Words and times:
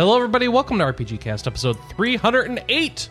Hello, 0.00 0.16
everybody. 0.16 0.48
Welcome 0.48 0.78
to 0.78 0.84
RPGCast, 0.84 1.46
episode 1.46 1.76
308 1.90 3.10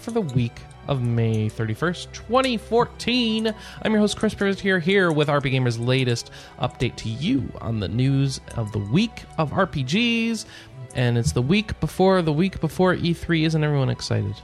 for 0.00 0.12
the 0.12 0.22
week 0.22 0.62
of 0.88 1.02
May 1.02 1.50
31st, 1.50 2.10
2014. 2.10 3.54
I'm 3.82 3.92
your 3.92 4.00
host, 4.00 4.16
Chris 4.16 4.32
Perez 4.32 4.58
here, 4.58 4.78
here 4.78 5.12
with 5.12 5.28
RPGamer's 5.28 5.78
latest 5.78 6.30
update 6.58 6.96
to 6.96 7.10
you 7.10 7.52
on 7.60 7.80
the 7.80 7.88
news 7.88 8.40
of 8.54 8.72
the 8.72 8.78
week 8.78 9.24
of 9.36 9.50
RPGs. 9.50 10.46
And 10.94 11.18
it's 11.18 11.32
the 11.32 11.42
week 11.42 11.78
before 11.80 12.22
the 12.22 12.32
week 12.32 12.62
before 12.62 12.96
E3. 12.96 13.44
Isn't 13.44 13.62
everyone 13.62 13.90
excited? 13.90 14.36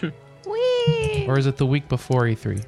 Whee! 0.46 1.26
Or 1.26 1.40
is 1.40 1.46
it 1.46 1.56
the 1.56 1.66
week 1.66 1.88
before 1.88 2.22
E3? 2.22 2.64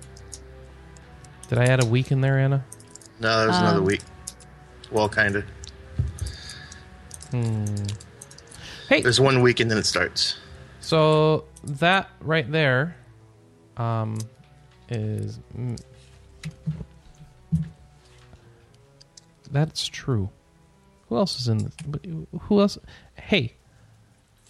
Did 1.46 1.58
I 1.58 1.66
add 1.66 1.84
a 1.84 1.86
week 1.86 2.10
in 2.10 2.22
there, 2.22 2.40
Anna? 2.40 2.64
No, 3.20 3.42
there's 3.42 3.54
Um, 3.54 3.66
another 3.66 3.82
week. 3.82 4.00
Well, 4.90 5.08
kind 5.08 5.36
of. 5.36 5.44
Hey, 7.32 9.00
There's 9.02 9.20
one 9.20 9.40
week 9.42 9.60
and 9.60 9.70
then 9.70 9.78
it 9.78 9.86
starts. 9.86 10.36
So 10.80 11.44
that 11.62 12.08
right 12.20 12.50
there, 12.50 12.96
um, 13.76 14.18
is 14.88 15.38
mm, 15.56 15.80
that's 19.50 19.86
true. 19.86 20.30
Who 21.08 21.16
else 21.16 21.38
is 21.40 21.48
in 21.48 21.58
this? 21.58 21.74
Who 22.42 22.60
else? 22.60 22.78
Hey, 23.14 23.54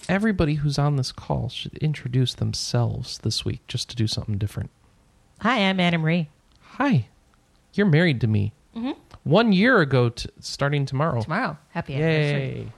everybody 0.08 0.54
who's 0.54 0.78
on 0.78 0.96
this 0.96 1.12
call 1.12 1.48
should 1.48 1.76
introduce 1.78 2.34
themselves 2.34 3.18
this 3.18 3.44
week, 3.44 3.66
just 3.66 3.90
to 3.90 3.96
do 3.96 4.06
something 4.06 4.38
different. 4.38 4.70
Hi, 5.40 5.58
I'm 5.58 5.80
Anna 5.80 5.98
Marie. 5.98 6.28
Hi, 6.60 7.08
you're 7.74 7.86
married 7.86 8.20
to 8.20 8.26
me. 8.26 8.52
One 9.24 9.52
year 9.52 9.80
ago, 9.80 10.08
t- 10.10 10.28
starting 10.40 10.86
tomorrow. 10.86 11.20
Tomorrow. 11.22 11.58
Happy 11.70 11.94
anniversary. 11.94 12.40
Yay! 12.40 12.72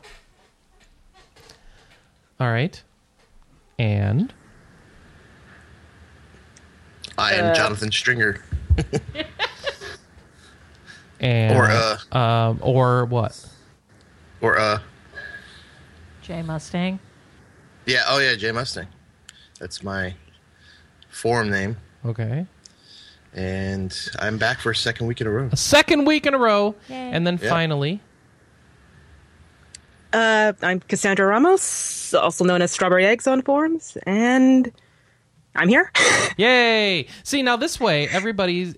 All 2.41 2.51
right, 2.51 2.83
and 3.79 4.33
I 7.19 7.35
am 7.35 7.55
Jonathan 7.55 7.93
Stringer. 7.93 8.43
and 11.21 11.57
Or, 11.57 11.69
uh, 11.71 11.99
um, 12.19 12.59
or 12.63 13.05
what? 13.05 13.47
Or, 14.41 14.59
uh, 14.59 14.81
Jay 16.23 16.43
Mustang. 16.43 16.99
yeah, 17.87 18.03
oh 18.09 18.19
yeah, 18.19 18.35
Jay 18.35 18.51
Mustang. 18.51 18.89
That's 19.61 19.85
my 19.85 20.15
forum 21.11 21.51
name. 21.51 21.77
Okay. 22.05 22.47
And 23.35 23.97
I'm 24.19 24.37
back 24.39 24.61
for 24.61 24.71
a 24.71 24.77
second 24.77 25.07
week 25.07 25.21
in 25.21 25.27
a 25.27 25.31
row. 25.31 25.49
A 25.51 25.57
second 25.57 26.05
week 26.05 26.27
in 26.27 26.35
a 26.35 26.39
row. 26.39 26.75
Yay. 26.89 26.97
And 27.13 27.27
then 27.27 27.39
Yeah. 27.43 27.49
finally, 27.49 28.01
Uh, 30.13 30.53
I'm 30.61 30.81
Cassandra 30.81 31.27
Ramos, 31.27 32.13
also 32.13 32.45
known 32.45 32.61
as 32.61 32.71
Strawberry 32.71 33.07
Eggs 33.07 33.27
on 33.27 33.41
forums, 33.41 33.97
and 34.05 34.71
I'm 35.55 35.69
here. 35.71 35.91
yay! 36.37 37.07
See, 37.25 37.41
now 37.41 37.57
this 37.57 37.81
way, 37.81 38.09
everybody 38.09 38.75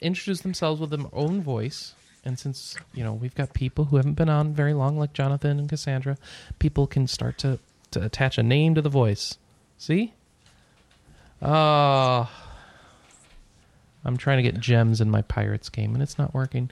introduce 0.00 0.40
themselves 0.40 0.80
with 0.80 0.88
their 0.88 1.04
own 1.12 1.42
voice. 1.42 1.92
And 2.24 2.38
since, 2.38 2.74
you 2.94 3.04
know, 3.04 3.12
we've 3.12 3.34
got 3.34 3.52
people 3.52 3.84
who 3.86 3.96
haven't 3.96 4.14
been 4.14 4.30
on 4.30 4.54
very 4.54 4.72
long, 4.72 4.96
like 4.98 5.12
Jonathan 5.12 5.58
and 5.58 5.68
Cassandra, 5.68 6.16
people 6.58 6.86
can 6.86 7.06
start 7.06 7.36
to, 7.38 7.58
to 7.90 8.02
attach 8.02 8.38
a 8.38 8.42
name 8.42 8.74
to 8.74 8.80
the 8.80 8.88
voice. 8.88 9.36
See? 9.76 10.14
Oh. 11.42 12.30
I'm 14.04 14.16
trying 14.16 14.38
to 14.38 14.42
get 14.42 14.60
gems 14.60 15.00
in 15.00 15.10
my 15.10 15.22
Pirates 15.22 15.68
game, 15.68 15.94
and 15.94 16.02
it's 16.02 16.18
not 16.18 16.34
working. 16.34 16.70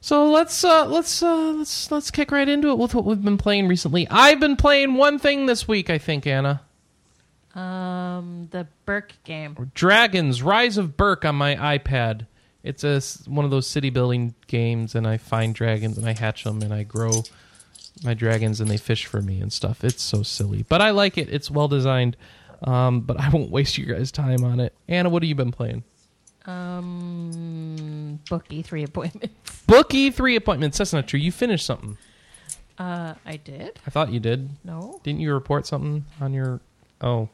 So 0.00 0.30
let's 0.30 0.62
uh, 0.64 0.86
let's 0.86 1.22
uh, 1.22 1.52
let's 1.52 1.90
let's 1.90 2.10
kick 2.10 2.30
right 2.30 2.48
into 2.48 2.70
it 2.70 2.78
with 2.78 2.94
what 2.94 3.04
we've 3.04 3.22
been 3.22 3.38
playing 3.38 3.68
recently. 3.68 4.06
I've 4.10 4.40
been 4.40 4.56
playing 4.56 4.94
one 4.94 5.18
thing 5.18 5.46
this 5.46 5.66
week, 5.66 5.88
I 5.88 5.98
think, 5.98 6.26
Anna. 6.26 6.60
Um, 7.54 8.48
the 8.50 8.66
Berk 8.84 9.14
game. 9.24 9.70
Dragons: 9.74 10.42
Rise 10.42 10.76
of 10.76 10.96
Berk 10.96 11.24
on 11.24 11.36
my 11.36 11.54
iPad. 11.56 12.26
It's 12.62 12.84
a 12.84 13.00
one 13.30 13.44
of 13.44 13.50
those 13.50 13.66
city 13.66 13.90
building 13.90 14.34
games, 14.46 14.94
and 14.94 15.06
I 15.06 15.16
find 15.16 15.54
dragons 15.54 15.96
and 15.96 16.06
I 16.08 16.12
hatch 16.12 16.44
them 16.44 16.62
and 16.62 16.74
I 16.74 16.82
grow 16.82 17.22
my 18.02 18.14
dragons 18.14 18.60
and 18.60 18.70
they 18.70 18.76
fish 18.76 19.06
for 19.06 19.22
me 19.22 19.40
and 19.40 19.52
stuff. 19.52 19.84
It's 19.84 20.02
so 20.02 20.22
silly, 20.22 20.64
but 20.68 20.82
I 20.82 20.90
like 20.90 21.16
it. 21.16 21.28
It's 21.30 21.50
well 21.50 21.68
designed. 21.68 22.16
Um, 22.62 23.00
but 23.02 23.20
I 23.20 23.28
won't 23.30 23.50
waste 23.50 23.78
you 23.78 23.86
guys' 23.86 24.10
time 24.10 24.44
on 24.44 24.60
it. 24.60 24.74
Anna, 24.88 25.08
what 25.08 25.22
have 25.22 25.28
you 25.28 25.34
been 25.34 25.52
playing? 25.52 25.84
Um, 26.46 28.20
bookie 28.28 28.62
three 28.62 28.84
appointments. 28.84 29.62
Bookie 29.66 30.10
three 30.10 30.36
appointments. 30.36 30.78
That's 30.78 30.92
not 30.92 31.06
true. 31.06 31.18
You 31.18 31.32
finished 31.32 31.64
something. 31.64 31.96
Uh, 32.78 33.14
I 33.24 33.36
did. 33.38 33.78
I 33.86 33.90
thought 33.90 34.12
you 34.12 34.20
did. 34.20 34.50
No. 34.64 35.00
Didn't 35.02 35.20
you 35.20 35.32
report 35.32 35.66
something 35.66 36.04
on 36.20 36.34
your? 36.34 36.60
Oh, 37.00 37.28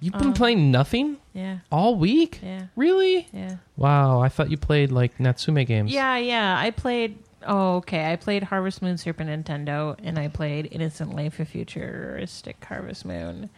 you've 0.00 0.12
been 0.14 0.28
Um, 0.28 0.34
playing 0.34 0.70
nothing 0.70 1.16
Yeah. 1.32 1.58
all 1.72 1.96
week. 1.96 2.38
Yeah. 2.42 2.66
Really? 2.76 3.26
Yeah. 3.32 3.56
Wow. 3.76 4.20
I 4.20 4.28
thought 4.28 4.50
you 4.50 4.56
played 4.56 4.92
like 4.92 5.18
Natsume 5.18 5.64
games. 5.64 5.90
Yeah. 5.92 6.16
Yeah. 6.18 6.56
I 6.58 6.70
played. 6.70 7.18
Oh, 7.46 7.76
okay. 7.76 8.10
I 8.12 8.16
played 8.16 8.44
Harvest 8.44 8.80
Moon 8.80 8.96
Super 8.96 9.24
Nintendo, 9.24 9.96
and 10.02 10.18
I 10.18 10.28
played 10.28 10.68
Innocent 10.70 11.14
Life 11.16 11.40
of 11.40 11.48
Futuristic 11.48 12.64
Harvest 12.64 13.04
Moon. 13.04 13.50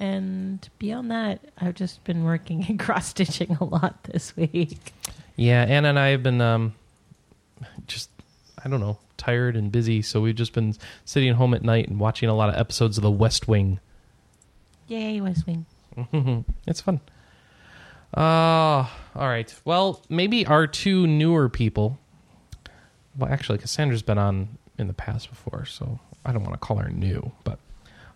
And 0.00 0.66
beyond 0.78 1.10
that, 1.10 1.40
I've 1.58 1.74
just 1.74 2.02
been 2.04 2.24
working 2.24 2.64
and 2.68 2.80
cross 2.80 3.08
stitching 3.08 3.56
a 3.60 3.64
lot 3.64 4.02
this 4.04 4.34
week. 4.36 4.92
Yeah, 5.36 5.62
Anna 5.62 5.90
and 5.90 5.98
I 5.98 6.08
have 6.08 6.22
been 6.22 6.40
um, 6.40 6.74
just 7.86 8.10
I 8.64 8.68
don't 8.68 8.80
know, 8.80 8.98
tired 9.16 9.56
and 9.56 9.70
busy, 9.70 10.02
so 10.02 10.20
we've 10.20 10.34
just 10.34 10.52
been 10.52 10.74
sitting 11.04 11.32
home 11.34 11.54
at 11.54 11.62
night 11.62 11.88
and 11.88 11.98
watching 11.98 12.28
a 12.28 12.34
lot 12.34 12.48
of 12.48 12.56
episodes 12.56 12.98
of 12.98 13.02
The 13.02 13.10
West 13.10 13.48
Wing. 13.48 13.80
Yay, 14.88 15.20
West 15.20 15.46
Wing. 15.46 15.66
It's 16.66 16.80
fun. 16.80 17.00
Uh, 18.16 18.20
all 18.20 18.88
right. 19.28 19.54
Well, 19.64 20.02
maybe 20.08 20.46
our 20.46 20.66
two 20.66 21.06
newer 21.06 21.48
people. 21.48 21.98
Well, 23.16 23.30
actually, 23.30 23.58
Cassandra's 23.58 24.02
been 24.02 24.18
on 24.18 24.56
in 24.78 24.86
the 24.86 24.92
past 24.92 25.30
before, 25.30 25.64
so 25.64 25.98
I 26.24 26.32
don't 26.32 26.42
want 26.42 26.54
to 26.54 26.58
call 26.58 26.78
her 26.78 26.88
new, 26.90 27.32
but 27.44 27.58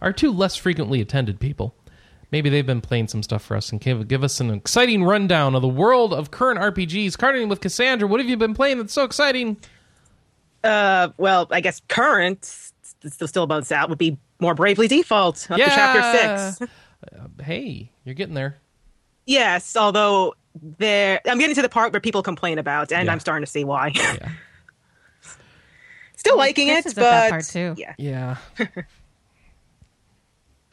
our 0.04 0.12
two 0.12 0.31
less 0.31 0.54
frequently 0.54 1.00
attended 1.00 1.41
people. 1.41 1.75
Maybe 2.31 2.50
they've 2.50 2.66
been 2.66 2.81
playing 2.81 3.09
some 3.09 3.22
stuff 3.22 3.42
for 3.42 3.56
us 3.56 3.72
and 3.72 3.81
give, 3.81 4.06
give 4.06 4.22
us 4.22 4.38
an 4.41 4.50
exciting 4.50 5.03
rundown 5.04 5.54
of 5.54 5.62
the 5.62 5.69
world 5.69 6.12
of 6.12 6.31
current 6.31 6.60
RPGs. 6.60 7.12
Starting 7.12 7.48
with 7.48 7.60
Cassandra, 7.60 8.06
what 8.06 8.20
have 8.20 8.28
you 8.28 8.37
been 8.37 8.54
playing 8.54 8.78
that's 8.78 8.92
so 8.92 9.04
exciting? 9.04 9.56
Uh, 10.62 11.09
well, 11.16 11.47
I 11.50 11.60
guess 11.60 11.81
current, 11.88 12.41
it's 13.03 13.15
still 13.15 13.28
still 13.28 13.42
about 13.44 13.70
out, 13.72 13.88
would 13.88 13.98
be 13.98 14.19
more 14.41 14.54
Bravely 14.54 14.88
Default 14.88 15.50
up 15.50 15.59
to 15.59 15.65
chapter 15.65 16.56
six. 16.59 16.72
Hey, 17.42 17.91
you're 18.04 18.15
getting 18.15 18.34
there. 18.34 18.56
Yes, 19.26 19.76
although 19.76 20.34
there, 20.78 21.21
I'm 21.26 21.38
getting 21.38 21.54
to 21.54 21.62
the 21.62 21.69
part 21.69 21.92
where 21.92 22.00
people 22.00 22.22
complain 22.22 22.59
about, 22.59 22.92
and 22.92 23.06
Yeah. 23.06 23.12
I'm 23.12 23.21
starting 23.21 23.45
to 23.45 23.50
see 23.50 23.65
why. 23.65 23.92
Yeah. 23.95 24.30
still 26.16 26.36
liking 26.36 26.68
Chris 26.68 26.86
it, 26.86 26.89
is 26.89 26.98
at 26.98 27.03
that 27.03 27.22
but 27.24 27.30
part, 27.30 27.45
too. 27.45 27.74
yeah, 27.78 27.95
Yeah. 27.97 28.36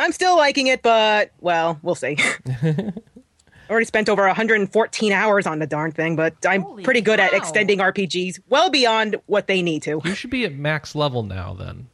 I'm 0.02 0.12
still 0.12 0.36
liking 0.36 0.68
it, 0.68 0.82
but 0.82 1.32
well, 1.42 1.80
we'll 1.84 1.96
see. 1.96 2.18
Already 3.70 3.86
spent 3.86 4.10
over 4.10 4.26
114 4.26 5.12
hours 5.14 5.46
on 5.46 5.60
the 5.60 5.68
darn 5.68 5.92
thing, 5.92 6.16
but 6.16 6.36
I'm 6.46 6.64
Holy 6.64 6.84
pretty 6.84 7.02
good 7.02 7.20
at 7.20 7.34
extending 7.34 7.78
RPGs 7.78 8.40
well 8.50 8.70
beyond 8.70 9.16
what 9.28 9.46
they 9.48 9.62
need 9.62 9.84
to. 9.84 10.02
You 10.04 10.16
should 10.16 10.32
be 10.32 10.44
at 10.44 10.54
max 10.54 10.96
level 10.96 11.24
now 11.24 11.54
then. 11.54 11.88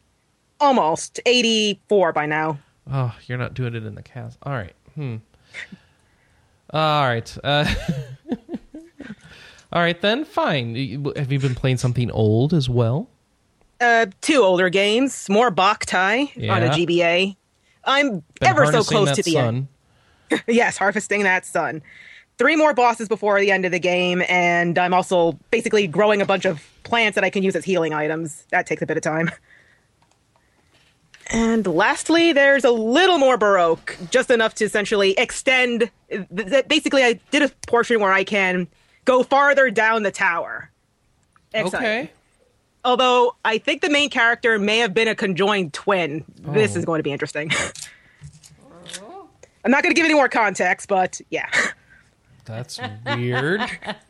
Almost 0.59 1.19
84 1.25 2.13
by 2.13 2.25
now. 2.25 2.57
Oh, 2.91 3.13
you're 3.25 3.37
not 3.37 3.53
doing 3.53 3.75
it 3.75 3.85
in 3.85 3.93
the 3.93 4.01
cast. 4.01 4.39
All 4.41 4.53
right. 4.53 4.73
Hmm. 4.95 5.17
All 6.71 7.03
right. 7.05 7.37
Uh, 7.43 7.65
all 9.73 9.81
right 9.81 10.01
then. 10.01 10.23
Fine. 10.23 11.05
Have 11.15 11.31
you 11.31 11.39
been 11.39 11.55
playing 11.55 11.77
something 11.77 12.09
old 12.09 12.53
as 12.53 12.69
well? 12.69 13.09
Uh, 13.79 14.07
two 14.21 14.41
older 14.41 14.69
games, 14.69 15.29
more 15.29 15.51
Boktai 15.51 16.49
on 16.49 16.63
a 16.63 16.69
GBA. 16.69 17.35
I'm 17.87 18.19
Been 18.19 18.23
ever 18.41 18.65
so 18.71 18.83
close 18.83 19.15
to 19.15 19.23
the 19.23 19.31
sun. 19.31 19.67
end. 20.29 20.43
yes, 20.47 20.77
harvesting 20.77 21.23
that 21.23 21.45
sun. 21.45 21.81
Three 22.37 22.55
more 22.55 22.73
bosses 22.73 23.07
before 23.07 23.39
the 23.39 23.51
end 23.51 23.65
of 23.65 23.71
the 23.71 23.79
game, 23.79 24.21
and 24.29 24.77
I'm 24.77 24.93
also 24.93 25.31
basically 25.49 25.87
growing 25.87 26.21
a 26.21 26.25
bunch 26.25 26.45
of 26.45 26.63
plants 26.83 27.15
that 27.15 27.23
I 27.23 27.31
can 27.31 27.41
use 27.41 27.55
as 27.55 27.65
healing 27.65 27.93
items. 27.93 28.45
That 28.51 28.67
takes 28.67 28.81
a 28.83 28.85
bit 28.85 28.97
of 28.97 29.03
time. 29.03 29.31
And 31.29 31.65
lastly, 31.67 32.31
there's 32.33 32.63
a 32.63 32.71
little 32.71 33.17
more 33.17 33.37
Baroque, 33.37 33.97
just 34.11 34.29
enough 34.31 34.53
to 34.55 34.65
essentially 34.65 35.11
extend. 35.17 35.89
Basically, 36.67 37.03
I 37.03 37.19
did 37.31 37.41
a 37.41 37.49
portion 37.67 37.99
where 37.99 38.13
I 38.13 38.23
can 38.23 38.67
go 39.03 39.23
farther 39.23 39.69
down 39.69 40.03
the 40.03 40.11
tower. 40.11 40.69
Okay. 41.53 42.11
Although 42.85 43.35
I 43.43 43.57
think 43.57 43.81
the 43.81 43.89
main 43.89 44.09
character 44.09 44.57
may 44.59 44.77
have 44.79 44.93
been 44.93 45.07
a 45.07 45.15
conjoined 45.15 45.73
twin. 45.73 46.23
This 46.39 46.75
Oh. 46.75 46.79
is 46.79 46.85
going 46.85 46.99
to 46.99 47.03
be 47.03 47.11
interesting. 47.11 47.51
I'm 49.65 49.71
not 49.71 49.83
going 49.83 49.93
to 49.93 49.99
give 49.99 50.05
any 50.05 50.13
more 50.13 50.29
context, 50.29 50.87
but 50.87 51.19
yeah. 51.29 51.49
That's 52.45 52.79
weird, 53.05 53.59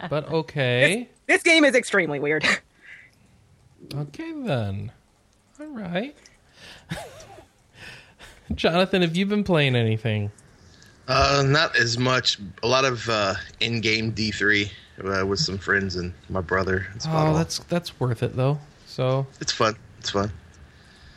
but 0.09 0.31
okay. 0.31 1.09
This 1.25 1.41
game 1.41 1.65
is 1.65 1.73
extremely 1.73 2.19
weird. 2.19 2.45
Okay 3.95 4.31
then. 4.43 4.91
All 5.59 5.65
right. 5.67 6.15
Jonathan, 8.53 9.01
have 9.01 9.15
you 9.15 9.25
been 9.25 9.43
playing 9.43 9.75
anything? 9.75 10.31
Uh, 11.07 11.43
not 11.47 11.75
as 11.77 11.97
much. 11.97 12.37
A 12.63 12.67
lot 12.67 12.85
of 12.85 13.09
uh, 13.09 13.33
in-game 13.59 14.13
D3 14.13 14.69
uh, 15.03 15.25
with 15.25 15.39
some 15.39 15.57
friends 15.57 15.95
and 15.95 16.13
my 16.29 16.41
brother. 16.41 16.87
About 16.95 17.07
Oh, 17.07 17.27
all. 17.29 17.33
that's 17.35 17.59
that's 17.59 17.99
worth 17.99 18.23
it 18.23 18.35
though. 18.35 18.59
So, 18.85 19.27
it's 19.41 19.51
fun. 19.51 19.75
It's 19.99 20.09
fun. 20.11 20.31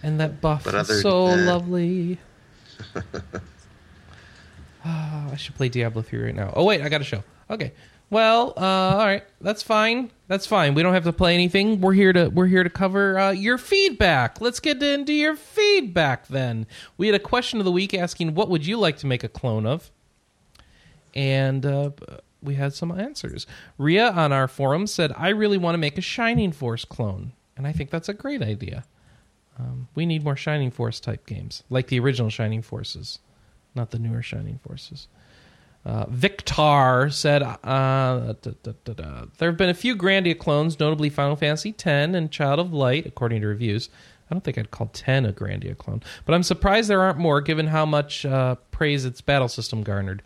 and 0.02 0.18
that 0.20 0.40
buff 0.40 0.64
But 0.64 0.74
is 0.74 1.02
so 1.02 1.24
lovely. 1.26 2.18
Ah, 4.84 5.30
I 5.30 5.36
should 5.36 5.54
play 5.56 5.68
Diablo 5.68 6.00
3 6.02 6.22
right 6.24 6.34
now. 6.34 6.52
Oh 6.56 6.64
wait, 6.64 6.80
I 6.80 6.88
got 6.88 7.00
a 7.00 7.04
show. 7.04 7.22
Okay. 7.50 7.72
Well, 8.08 8.54
uh, 8.56 8.60
all 8.60 8.96
right, 9.06 9.22
that's 9.40 9.62
fine. 9.62 10.10
That's 10.26 10.46
fine. 10.46 10.74
We 10.74 10.82
don't 10.82 10.94
have 10.94 11.04
to 11.04 11.12
play 11.12 11.34
anything. 11.34 11.80
We're 11.80 11.92
here 11.92 12.12
to 12.12 12.28
we're 12.28 12.46
here 12.46 12.64
to 12.64 12.70
cover 12.70 13.18
uh, 13.18 13.30
your 13.30 13.56
feedback. 13.58 14.40
Let's 14.40 14.58
get 14.58 14.82
into 14.82 15.12
your 15.12 15.36
feedback 15.36 16.26
then. 16.28 16.66
We 16.96 17.06
had 17.06 17.14
a 17.14 17.20
question 17.20 17.58
of 17.60 17.66
the 17.66 17.70
week 17.72 17.92
asking 17.94 18.34
what 18.34 18.48
would 18.48 18.66
you 18.66 18.78
like 18.78 18.96
to 18.98 19.06
make 19.06 19.22
a 19.22 19.28
clone 19.28 19.64
of, 19.66 19.90
and 21.14 21.64
uh, 21.66 21.90
we 22.42 22.54
had 22.54 22.74
some 22.74 22.90
answers. 22.92 23.46
Ria 23.78 24.10
on 24.10 24.32
our 24.32 24.48
forum 24.48 24.86
said, 24.86 25.12
"I 25.16 25.28
really 25.28 25.58
want 25.58 25.74
to 25.74 25.78
make 25.78 25.98
a 25.98 26.02
Shining 26.02 26.52
Force 26.52 26.84
clone," 26.84 27.32
and 27.56 27.66
I 27.66 27.72
think 27.72 27.90
that's 27.90 28.08
a 28.08 28.14
great 28.14 28.42
idea. 28.42 28.84
Um, 29.58 29.88
we 29.94 30.06
need 30.06 30.24
more 30.24 30.36
Shining 30.36 30.70
Force 30.70 31.00
type 31.00 31.26
games, 31.26 31.62
like 31.68 31.88
the 31.88 32.00
original 32.00 32.30
Shining 32.30 32.62
Forces, 32.62 33.18
not 33.74 33.90
the 33.90 33.98
newer 33.98 34.22
Shining 34.22 34.58
Forces. 34.58 35.08
Uh, 35.84 36.04
Victar 36.06 37.10
said, 37.10 37.42
uh, 37.42 37.56
da, 37.64 38.52
da, 38.62 38.92
da. 38.92 39.24
There 39.38 39.48
have 39.48 39.56
been 39.56 39.70
a 39.70 39.74
few 39.74 39.96
Grandia 39.96 40.38
clones, 40.38 40.78
notably 40.78 41.08
Final 41.08 41.36
Fantasy 41.36 41.70
X 41.70 41.86
and 41.86 42.30
Child 42.30 42.60
of 42.60 42.72
Light, 42.72 43.06
according 43.06 43.40
to 43.40 43.46
reviews. 43.46 43.88
I 44.30 44.34
don't 44.34 44.44
think 44.44 44.58
I'd 44.58 44.70
call 44.70 44.86
10 44.92 45.26
a 45.26 45.32
Grandia 45.32 45.76
clone, 45.76 46.02
but 46.24 46.34
I'm 46.34 46.44
surprised 46.44 46.88
there 46.88 47.00
aren't 47.00 47.18
more 47.18 47.40
given 47.40 47.66
how 47.66 47.84
much 47.84 48.24
uh, 48.24 48.54
praise 48.70 49.04
its 49.04 49.20
battle 49.20 49.48
system 49.48 49.82
garnered. 49.82 50.22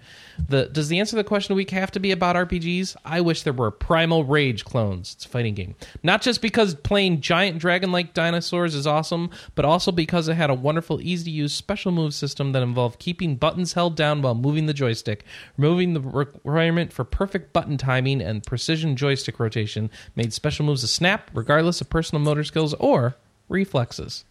The, 0.49 0.67
does 0.67 0.89
the 0.89 1.01
answer 1.01 1.13
to 1.13 1.17
the 1.17 1.25
question 1.25 1.53
of 1.53 1.57
the 1.57 1.61
week 1.61 1.71
have 1.71 1.91
to 1.93 2.01
be 2.01 2.13
about 2.13 2.37
RPGs? 2.37 2.97
I 3.05 3.23
wish 3.23 3.43
there 3.43 3.55
were 3.55 3.71
Primal 3.71 4.25
Rage 4.25 4.65
clones. 4.67 5.15
It's 5.15 5.25
a 5.25 5.29
fighting 5.29 5.55
game. 5.55 5.75
Not 6.03 6.21
just 6.21 6.43
because 6.43 6.75
playing 6.75 7.23
giant 7.23 7.59
dragon 7.59 7.93
like 7.93 8.13
dinosaurs 8.13 8.75
is 8.75 8.87
awesome, 8.87 9.31
but 9.55 9.65
also 9.65 9.91
because 9.91 10.29
it 10.29 10.35
had 10.35 10.51
a 10.51 10.55
wonderful, 10.55 11.01
easy 11.01 11.25
to 11.25 11.31
use 11.31 11.55
special 11.55 11.91
move 11.91 12.13
system 12.13 12.53
that 12.53 12.63
involved 12.63 12.99
keeping 12.99 13.37
buttons 13.37 13.73
held 13.73 13.97
down 13.97 14.21
while 14.21 14.35
moving 14.35 14.67
the 14.67 14.75
joystick, 14.75 15.25
removing 15.57 15.95
the 15.95 16.01
requirement 16.01 16.93
for 16.93 17.05
perfect 17.05 17.55
button 17.55 17.79
timing 17.79 18.21
and 18.21 18.45
precision 18.45 18.97
joystick 18.97 19.41
rotation, 19.41 19.91
made 20.15 20.33
special 20.35 20.67
moves 20.67 20.85
a 20.85 20.89
snap, 20.89 21.31
regardless 21.33 21.81
of 21.81 21.89
personal 21.89 22.23
motor 22.23 22.45
skills 22.45 22.75
or 22.75 23.17
reflexes. 23.55 24.25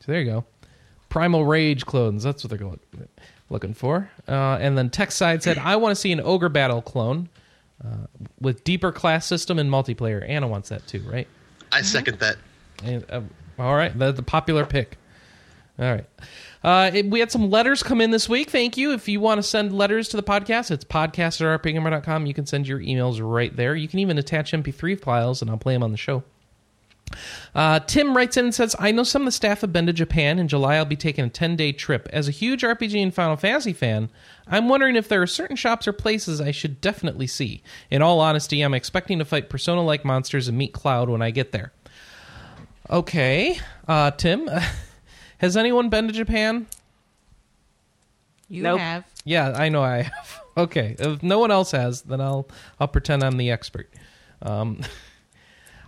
So 0.00 0.12
there 0.12 0.20
you 0.20 0.30
go. 0.30 0.44
Primal 1.08 1.46
Rage 1.46 1.86
clones. 1.86 2.22
That's 2.22 2.44
what 2.44 2.50
they're 2.50 2.68
look, 2.68 2.80
looking 3.48 3.72
for. 3.72 4.10
Uh, 4.28 4.58
and 4.60 4.76
then 4.76 4.90
Tech 4.90 5.10
Side 5.12 5.42
said, 5.42 5.56
I 5.56 5.76
want 5.76 5.92
to 5.92 5.96
see 6.00 6.12
an 6.12 6.20
Ogre 6.20 6.48
Battle 6.50 6.82
clone 6.82 7.28
uh, 7.82 8.06
with 8.40 8.64
deeper 8.64 8.92
class 8.92 9.24
system 9.24 9.58
and 9.58 9.70
multiplayer. 9.70 10.28
Anna 10.28 10.48
wants 10.48 10.68
that 10.68 10.86
too, 10.86 11.00
right? 11.08 11.26
I 11.72 11.82
second 11.82 12.18
that. 12.18 12.36
And, 12.84 13.04
uh, 13.10 13.22
all 13.58 13.74
right, 13.74 13.96
that's 13.98 14.16
the 14.16 14.22
popular 14.22 14.66
pick. 14.66 14.98
All 15.78 15.86
right. 15.90 16.04
Uh, 16.64 16.90
it- 16.92 17.06
we 17.06 17.20
had 17.20 17.30
some 17.30 17.50
letters 17.50 17.82
come 17.82 18.00
in 18.00 18.10
this 18.10 18.28
week. 18.28 18.50
Thank 18.50 18.76
you. 18.76 18.92
If 18.92 19.08
you 19.08 19.20
want 19.20 19.38
to 19.38 19.42
send 19.42 19.72
letters 19.72 20.08
to 20.08 20.16
the 20.16 20.22
podcast, 20.22 20.70
it's 20.70 20.84
podcast 20.84 21.40
at 21.40 21.62
rpgamer.com. 21.62 22.26
You 22.26 22.34
can 22.34 22.46
send 22.46 22.66
your 22.66 22.80
emails 22.80 23.20
right 23.22 23.54
there. 23.54 23.74
You 23.76 23.86
can 23.88 24.00
even 24.00 24.18
attach 24.18 24.52
MP3 24.52 25.00
files, 25.00 25.40
and 25.42 25.50
I'll 25.50 25.58
play 25.58 25.74
them 25.74 25.82
on 25.82 25.92
the 25.92 25.98
show. 25.98 26.24
Uh, 27.54 27.80
Tim 27.80 28.16
writes 28.16 28.36
in 28.36 28.46
and 28.46 28.54
says, 28.54 28.74
I 28.78 28.90
know 28.92 29.02
some 29.04 29.22
of 29.22 29.26
the 29.26 29.32
staff 29.32 29.60
have 29.62 29.72
been 29.72 29.86
to 29.86 29.92
Japan. 29.92 30.38
In 30.38 30.48
July, 30.48 30.74
I'll 30.76 30.84
be 30.84 30.96
taking 30.96 31.24
a 31.24 31.28
10 31.30 31.56
day 31.56 31.72
trip. 31.72 32.08
As 32.12 32.28
a 32.28 32.32
huge 32.32 32.62
RPG 32.62 33.02
and 33.02 33.14
Final 33.14 33.36
Fantasy 33.36 33.72
fan, 33.72 34.10
I'm 34.46 34.68
wondering 34.68 34.96
if 34.96 35.08
there 35.08 35.22
are 35.22 35.26
certain 35.26 35.56
shops 35.56 35.86
or 35.88 35.92
places 35.92 36.40
I 36.40 36.50
should 36.50 36.80
definitely 36.80 37.26
see. 37.26 37.62
In 37.90 38.02
all 38.02 38.20
honesty, 38.20 38.60
I'm 38.62 38.74
expecting 38.74 39.18
to 39.20 39.24
fight 39.24 39.48
Persona 39.48 39.82
like 39.82 40.04
monsters 40.04 40.48
and 40.48 40.58
meet 40.58 40.72
Cloud 40.72 41.08
when 41.08 41.22
I 41.22 41.30
get 41.30 41.52
there. 41.52 41.72
Okay. 42.90 43.58
Uh, 43.88 44.10
Tim, 44.10 44.48
has 45.38 45.56
anyone 45.56 45.88
been 45.88 46.08
to 46.08 46.12
Japan? 46.12 46.66
You 48.48 48.62
Nope. 48.62 48.80
have. 48.80 49.04
Yeah, 49.24 49.52
I 49.56 49.68
know 49.68 49.82
I 49.82 50.02
have. 50.02 50.40
Okay, 50.58 50.96
if 50.98 51.22
no 51.22 51.38
one 51.38 51.50
else 51.50 51.72
has, 51.72 52.00
then 52.00 52.18
I'll 52.18 52.48
I'll 52.80 52.88
pretend 52.88 53.22
I'm 53.22 53.36
the 53.36 53.50
expert. 53.50 53.92
Um, 54.40 54.80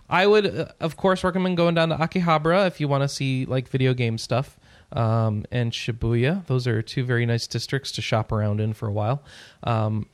I 0.09 0.25
would, 0.25 0.45
uh, 0.45 0.65
of 0.79 0.97
course, 0.97 1.23
recommend 1.23 1.57
going 1.57 1.75
down 1.75 1.89
to 1.89 1.95
Akihabara 1.95 2.67
if 2.67 2.79
you 2.79 2.87
want 2.87 3.03
to 3.03 3.07
see 3.09 3.45
like 3.45 3.69
video 3.69 3.93
game 3.93 4.17
stuff, 4.17 4.57
um, 4.91 5.45
and 5.51 5.71
Shibuya. 5.71 6.45
Those 6.47 6.65
are 6.67 6.81
two 6.81 7.03
very 7.03 7.25
nice 7.25 7.47
districts 7.47 7.91
to 7.93 8.01
shop 8.01 8.31
around 8.31 8.59
in 8.59 8.73
for 8.73 8.87
a 8.87 8.91
while. 8.91 9.23
Um, 9.63 10.07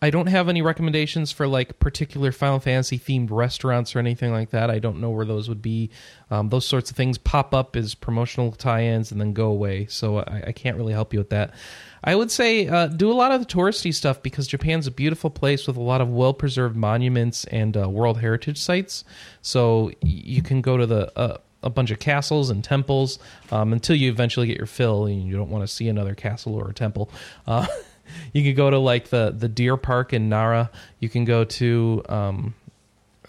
I 0.00 0.10
don't 0.10 0.26
have 0.26 0.48
any 0.48 0.62
recommendations 0.62 1.30
for 1.30 1.46
like 1.46 1.78
particular 1.78 2.32
Final 2.32 2.58
Fantasy 2.58 2.98
themed 2.98 3.30
restaurants 3.30 3.94
or 3.94 4.00
anything 4.00 4.32
like 4.32 4.50
that. 4.50 4.68
I 4.68 4.80
don't 4.80 5.00
know 5.00 5.10
where 5.10 5.24
those 5.24 5.48
would 5.48 5.62
be. 5.62 5.90
Um, 6.28 6.48
those 6.48 6.66
sorts 6.66 6.90
of 6.90 6.96
things 6.96 7.18
pop 7.18 7.54
up 7.54 7.76
as 7.76 7.94
promotional 7.94 8.50
tie-ins 8.50 9.12
and 9.12 9.20
then 9.20 9.32
go 9.32 9.46
away, 9.46 9.86
so 9.86 10.18
I, 10.18 10.44
I 10.48 10.52
can't 10.52 10.76
really 10.76 10.92
help 10.92 11.12
you 11.12 11.20
with 11.20 11.30
that. 11.30 11.54
I 12.04 12.14
would 12.14 12.30
say 12.30 12.66
uh, 12.66 12.88
do 12.88 13.10
a 13.10 13.14
lot 13.14 13.32
of 13.32 13.40
the 13.40 13.46
touristy 13.46 13.94
stuff 13.94 14.22
because 14.22 14.46
Japan's 14.46 14.86
a 14.86 14.90
beautiful 14.90 15.30
place 15.30 15.66
with 15.66 15.76
a 15.76 15.82
lot 15.82 16.00
of 16.00 16.08
well-preserved 16.08 16.76
monuments 16.76 17.44
and 17.44 17.76
uh, 17.76 17.88
World 17.88 18.20
Heritage 18.20 18.58
sites. 18.58 19.04
So 19.40 19.92
you 20.00 20.42
can 20.42 20.62
go 20.62 20.76
to 20.76 20.86
the 20.86 21.18
uh, 21.18 21.38
a 21.62 21.70
bunch 21.70 21.90
of 21.90 21.98
castles 22.00 22.50
and 22.50 22.64
temples 22.64 23.18
um, 23.52 23.72
until 23.72 23.94
you 23.94 24.10
eventually 24.10 24.48
get 24.48 24.56
your 24.56 24.66
fill 24.66 25.06
and 25.06 25.22
you 25.26 25.36
don't 25.36 25.50
want 25.50 25.62
to 25.62 25.72
see 25.72 25.88
another 25.88 26.14
castle 26.14 26.54
or 26.54 26.70
a 26.70 26.74
temple. 26.74 27.10
Uh, 27.46 27.66
you 28.32 28.42
can 28.42 28.54
go 28.54 28.68
to 28.70 28.78
like 28.78 29.08
the 29.08 29.32
the 29.36 29.48
deer 29.48 29.76
park 29.76 30.12
in 30.12 30.28
Nara. 30.28 30.70
You 30.98 31.08
can 31.08 31.24
go 31.24 31.44
to 31.44 32.02
um, 32.08 32.54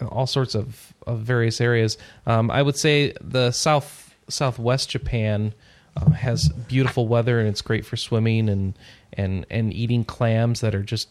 all 0.08 0.26
sorts 0.26 0.54
of, 0.54 0.92
of 1.06 1.20
various 1.20 1.60
areas. 1.60 1.96
Um, 2.26 2.50
I 2.50 2.62
would 2.62 2.76
say 2.76 3.14
the 3.20 3.52
south 3.52 4.14
southwest 4.28 4.90
Japan 4.90 5.54
uh, 5.96 6.10
has 6.10 6.48
beautiful 6.48 7.06
weather 7.06 7.38
and 7.38 7.48
it's 7.48 7.62
great 7.62 7.84
for 7.86 7.96
swimming 7.96 8.48
and 8.48 8.74
and 9.12 9.46
and 9.50 9.72
eating 9.72 10.04
clams 10.04 10.60
that 10.60 10.74
are 10.74 10.82
just 10.82 11.08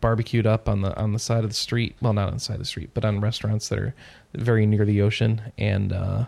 barbecued 0.00 0.46
up 0.46 0.68
on 0.68 0.82
the 0.82 0.96
on 0.96 1.12
the 1.12 1.18
side 1.18 1.44
of 1.44 1.50
the 1.50 1.56
street. 1.56 1.96
Well, 2.00 2.12
not 2.12 2.28
on 2.28 2.34
the 2.34 2.40
side 2.40 2.54
of 2.54 2.60
the 2.60 2.66
street, 2.66 2.90
but 2.94 3.04
on 3.04 3.20
restaurants 3.20 3.68
that 3.68 3.78
are 3.78 3.94
very 4.34 4.66
near 4.66 4.84
the 4.84 5.02
ocean. 5.02 5.40
And 5.58 5.92
uh, 5.92 6.26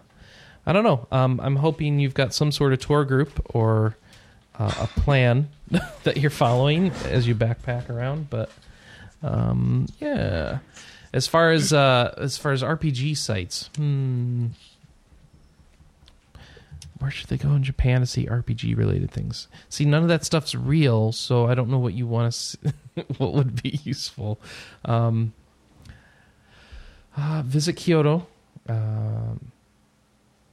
I 0.66 0.72
don't 0.72 0.84
know. 0.84 1.06
Um, 1.10 1.40
I'm 1.42 1.56
hoping 1.56 1.98
you've 1.98 2.14
got 2.14 2.34
some 2.34 2.52
sort 2.52 2.72
of 2.72 2.80
tour 2.80 3.04
group 3.04 3.40
or 3.54 3.96
uh, 4.58 4.74
a 4.80 5.00
plan 5.00 5.48
that 6.04 6.16
you're 6.16 6.30
following 6.30 6.90
as 7.04 7.26
you 7.26 7.34
backpack 7.34 7.88
around. 7.88 8.30
But 8.30 8.50
um, 9.22 9.86
yeah, 10.00 10.58
as 11.12 11.26
far 11.26 11.52
as 11.52 11.72
uh, 11.72 12.14
as 12.18 12.36
far 12.36 12.52
as 12.52 12.62
RPG 12.62 13.16
sites, 13.16 13.70
hmm, 13.76 14.48
where 16.98 17.10
should 17.10 17.28
they 17.28 17.36
go 17.36 17.52
in 17.52 17.62
Japan 17.62 18.00
to 18.00 18.06
see 18.06 18.26
RPG 18.26 18.76
related 18.76 19.10
things? 19.10 19.48
See, 19.68 19.84
none 19.84 20.02
of 20.02 20.08
that 20.08 20.24
stuff's 20.24 20.54
real, 20.54 21.12
so 21.12 21.46
I 21.46 21.54
don't 21.54 21.68
know 21.68 21.78
what 21.78 21.94
you 21.94 22.06
want 22.06 22.32
to. 22.32 22.38
See, 22.38 22.58
what 23.18 23.34
would 23.34 23.62
be 23.62 23.80
useful? 23.84 24.40
Um, 24.84 25.34
uh, 27.16 27.42
visit 27.44 27.74
Kyoto. 27.74 28.26
Um, 28.68 29.52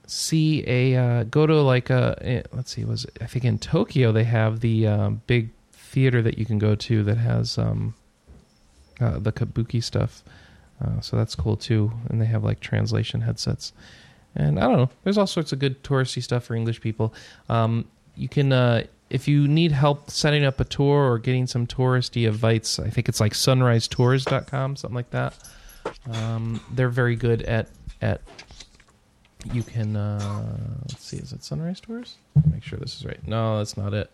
see 0.06 0.64
a 0.68 0.96
uh, 0.96 1.24
go 1.24 1.48
to 1.48 1.62
like 1.62 1.90
a 1.90 2.18
eh, 2.22 2.44
let's 2.52 2.72
see 2.72 2.86
was 2.86 3.06
it, 3.06 3.18
I 3.22 3.26
think 3.26 3.46
in 3.46 3.58
Tokyo 3.58 4.12
they 4.12 4.26
have 4.26 4.60
the 4.60 4.88
um, 4.88 5.22
big 5.28 5.50
theater 5.72 6.22
that 6.22 6.38
you 6.38 6.46
can 6.46 6.60
go 6.60 6.76
to 6.76 7.04
that 7.04 7.18
has 7.18 7.58
um, 7.58 7.96
uh, 9.00 9.20
the 9.20 9.32
kabuki 9.32 9.84
stuff. 9.84 10.24
Uh, 10.84 11.00
so 11.00 11.16
that's 11.16 11.36
cool 11.36 11.56
too, 11.56 11.92
and 12.10 12.22
they 12.22 12.26
have 12.26 12.44
like 12.44 12.60
translation 12.60 13.22
headsets. 13.22 13.74
And 14.36 14.60
I 14.60 14.64
don't 14.64 14.78
know. 14.78 14.90
There's 15.04 15.18
all 15.18 15.28
sorts 15.28 15.54
of 15.54 15.60
good 15.60 15.84
touristy 15.84 16.24
stuff 16.24 16.46
for 16.46 16.56
English 16.56 16.82
people. 16.82 17.14
Um, 17.50 17.86
you 18.16 18.28
can, 18.28 18.52
uh, 18.52 18.84
if 19.10 19.28
you 19.28 19.48
need 19.48 19.72
help 19.72 20.10
setting 20.10 20.44
up 20.44 20.60
a 20.60 20.66
tour 20.66 21.12
or 21.12 21.20
getting 21.20 21.46
some 21.48 21.68
touristy 21.68 22.28
invites, 22.28 22.80
I 22.80 22.90
think 22.90 23.10
it's 23.10 23.20
like 23.20 23.34
sunrisetours.com, 23.34 24.76
something 24.76 24.96
like 24.96 25.12
that. 25.12 25.36
Um, 26.12 26.60
they're 26.72 26.90
very 26.90 27.16
good 27.16 27.42
at 27.44 27.70
at. 28.02 28.22
You 29.52 29.62
can 29.62 29.98
uh, 29.98 30.58
let's 30.88 31.04
see, 31.04 31.18
is 31.18 31.34
it 31.34 31.44
Sunrise 31.44 31.82
Tours? 31.82 32.16
Make 32.50 32.64
sure 32.64 32.80
this 32.80 32.98
is 32.98 33.06
right. 33.06 33.20
No, 33.28 33.58
that's 33.58 33.76
not 33.76 33.94
it. 33.94 34.10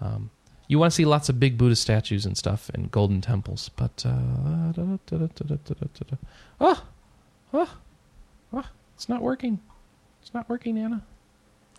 Um, 0.00 0.30
you 0.68 0.78
want 0.78 0.92
to 0.92 0.94
see 0.94 1.04
lots 1.04 1.28
of 1.28 1.38
big 1.38 1.58
Buddha 1.58 1.76
statues 1.76 2.24
and 2.26 2.36
stuff 2.38 2.70
and 2.74 2.90
golden 2.90 3.20
temples, 3.20 3.70
but 3.76 4.04
oh, 4.06 4.72
oh, 7.52 7.76
oh, 8.52 8.64
it's 8.94 9.08
not 9.08 9.22
working. 9.22 9.60
It's 10.22 10.32
not 10.32 10.48
working, 10.48 10.78
Anna. 10.78 11.02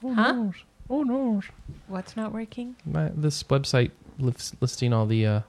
Oh 0.04 0.14
Huh? 0.14 0.32
no! 0.34 0.54
Oh 0.90 1.04
no! 1.04 1.42
What's 1.88 2.16
not 2.16 2.32
working? 2.32 2.76
My, 2.86 3.10
this 3.16 3.42
website 3.44 3.92
listing 4.20 4.94
all 4.94 5.08
the 5.08 5.26
uh, 5.26 5.42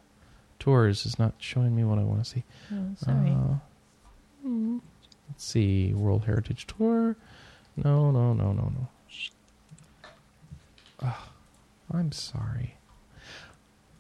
tours 0.59 1.05
is 1.05 1.19
not 1.19 1.35
showing 1.39 1.77
me 1.77 1.85
what 1.85 1.99
I 1.99 2.03
want 2.03 2.25
to 2.25 2.31
see. 2.31 2.45
Oh, 2.73 2.87
sorry. 2.97 3.31
Uh, 3.31 4.79
let's 5.29 5.45
see, 5.45 5.93
World 5.93 6.25
Heritage 6.25 6.67
Tour. 6.67 7.17
No, 7.77 8.11
no, 8.11 8.33
no, 8.33 8.53
no, 8.53 8.73
no. 8.75 8.89
Ah, 11.03 11.29
I'm 11.93 12.13
sorry. 12.13 12.77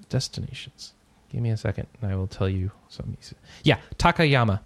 Destinations. 0.08 0.94
Give 1.30 1.42
me 1.42 1.50
a 1.50 1.56
second, 1.56 1.88
and 2.00 2.10
I 2.10 2.16
will 2.16 2.26
tell 2.26 2.48
you 2.48 2.70
something. 2.88 3.16
Yeah, 3.64 3.78
Takayama. 3.98 4.60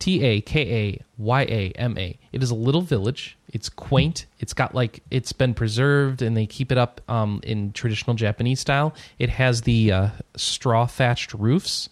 T 0.00 0.24
A 0.24 0.40
K 0.40 0.60
A 0.62 1.04
Y 1.18 1.42
A 1.42 1.72
M 1.76 1.96
A. 1.98 2.18
It 2.32 2.42
is 2.42 2.50
a 2.50 2.54
little 2.54 2.80
village. 2.80 3.36
It's 3.52 3.68
quaint. 3.68 4.24
It's 4.38 4.54
got 4.54 4.74
like 4.74 5.02
it's 5.10 5.32
been 5.32 5.52
preserved, 5.52 6.22
and 6.22 6.34
they 6.36 6.46
keep 6.46 6.72
it 6.72 6.78
up 6.78 7.02
um, 7.08 7.40
in 7.44 7.72
traditional 7.72 8.16
Japanese 8.16 8.60
style. 8.60 8.94
It 9.18 9.28
has 9.28 9.62
the 9.62 9.92
uh, 9.92 10.08
straw 10.36 10.86
thatched 10.86 11.34
roofs, 11.34 11.90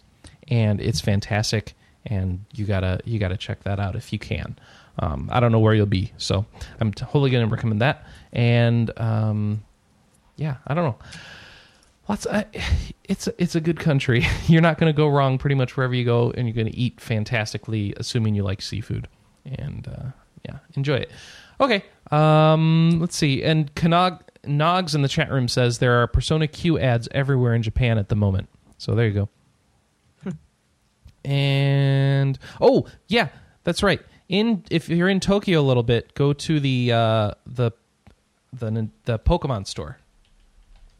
and 0.49 0.81
it's 0.81 1.03
fantastic. 1.03 1.75
And 2.07 2.47
you 2.55 2.65
gotta 2.65 3.00
you 3.05 3.19
gotta 3.19 3.37
check 3.37 3.62
that 3.65 3.79
out 3.79 3.95
if 3.95 4.11
you 4.11 4.19
can. 4.19 4.59
Um, 4.99 5.28
I 5.33 5.40
don't 5.40 5.52
know 5.52 5.61
where 5.61 5.75
you'll 5.75 5.87
be, 5.87 6.12
so 6.17 6.45
I'm 6.81 6.93
totally 6.93 7.31
gonna 7.31 7.47
recommend 7.47 7.81
that. 7.83 8.05
And 8.33 8.90
um, 8.99 9.62
yeah, 10.37 10.57
I 10.67 10.75
don't 10.75 10.85
know. 10.85 10.99
Lots. 12.09 12.26
Uh, 12.26 12.45
it's 13.05 13.28
it's 13.38 13.55
a 13.55 13.61
good 13.61 13.78
country. 13.78 14.26
You're 14.47 14.62
not 14.62 14.78
going 14.78 14.90
to 14.90 14.97
go 14.97 15.09
wrong 15.09 15.37
pretty 15.37 15.55
much 15.55 15.76
wherever 15.76 15.95
you 15.95 16.05
go, 16.05 16.31
and 16.31 16.47
you're 16.47 16.55
going 16.55 16.71
to 16.71 16.76
eat 16.76 17.00
fantastically, 17.00 17.93
assuming 17.99 18.35
you 18.35 18.43
like 18.43 18.62
seafood. 18.62 19.09
And 19.45 19.87
uh, 19.87 20.11
yeah, 20.45 20.59
enjoy 20.75 20.97
it. 20.97 21.11
Okay. 21.61 21.85
Um, 22.11 22.99
let's 23.00 23.17
see. 23.17 23.43
And 23.43 23.75
Kanog 23.75 24.21
Nogs 24.45 24.95
in 24.95 25.02
the 25.02 25.09
chat 25.09 25.31
room 25.31 25.49
says 25.49 25.78
there 25.78 26.00
are 26.02 26.07
Persona 26.07 26.47
Q 26.47 26.78
ads 26.78 27.09
everywhere 27.11 27.55
in 27.55 27.62
Japan 27.62 27.99
at 27.99 28.09
the 28.09 28.17
moment. 28.17 28.49
So 28.78 28.95
there 28.95 29.07
you 29.07 29.28
go. 30.25 30.33
and 31.25 32.38
oh 32.61 32.87
yeah, 33.09 33.28
that's 33.64 33.83
right. 33.83 34.00
In 34.28 34.62
if 34.70 34.88
you're 34.88 35.08
in 35.08 35.20
Tokyo 35.20 35.61
a 35.61 35.62
little 35.62 35.82
bit, 35.82 36.14
go 36.14 36.32
to 36.35 36.61
the 36.61 36.92
uh, 36.92 37.30
the 37.47 37.70
the 38.52 38.88
the 39.04 39.18
Pokemon 39.18 39.66
store. 39.66 39.99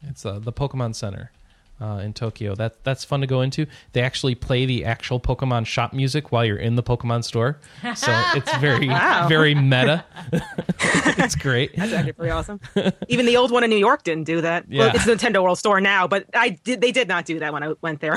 It's 0.07 0.25
uh, 0.25 0.39
the 0.39 0.51
Pokemon 0.53 0.95
Center 0.95 1.31
uh, 1.79 2.01
in 2.03 2.13
Tokyo. 2.13 2.55
That 2.55 2.83
that's 2.83 3.03
fun 3.03 3.21
to 3.21 3.27
go 3.27 3.41
into. 3.41 3.67
They 3.93 4.01
actually 4.01 4.33
play 4.33 4.65
the 4.65 4.83
actual 4.85 5.19
Pokemon 5.19 5.67
shop 5.67 5.93
music 5.93 6.31
while 6.31 6.43
you're 6.43 6.57
in 6.57 6.75
the 6.75 6.81
Pokemon 6.81 7.23
store, 7.23 7.59
so 7.95 8.07
it's 8.35 8.55
very 8.57 8.87
Wow. 8.89 9.27
very 9.27 9.53
meta. 9.53 10.03
it's 10.81 11.35
great. 11.35 11.75
That's 11.75 11.93
actually 11.93 12.13
pretty 12.13 12.31
awesome. 12.31 12.59
Even 13.09 13.27
the 13.27 13.37
old 13.37 13.51
one 13.51 13.63
in 13.63 13.69
New 13.69 13.75
York 13.77 14.03
didn't 14.03 14.23
do 14.23 14.41
that. 14.41 14.65
Yeah. 14.69 14.79
Well, 14.87 14.95
it's 14.95 15.05
the 15.05 15.13
Nintendo 15.13 15.43
World 15.43 15.59
Store 15.59 15.79
now, 15.79 16.07
but 16.07 16.25
I 16.33 16.49
did. 16.49 16.81
They 16.81 16.91
did 16.91 17.07
not 17.07 17.25
do 17.25 17.37
that 17.39 17.53
when 17.53 17.61
I 17.61 17.73
went 17.81 17.99
there. 18.01 18.15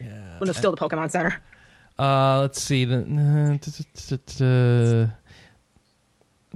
Yeah. 0.00 0.38
when 0.38 0.42
it 0.42 0.48
was 0.48 0.56
still 0.56 0.72
the 0.72 0.76
Pokemon 0.76 1.10
Center. 1.10 1.40
Uh, 2.02 2.40
let's 2.40 2.60
see. 2.60 2.84
The 2.84 2.98
uh, 2.98 3.04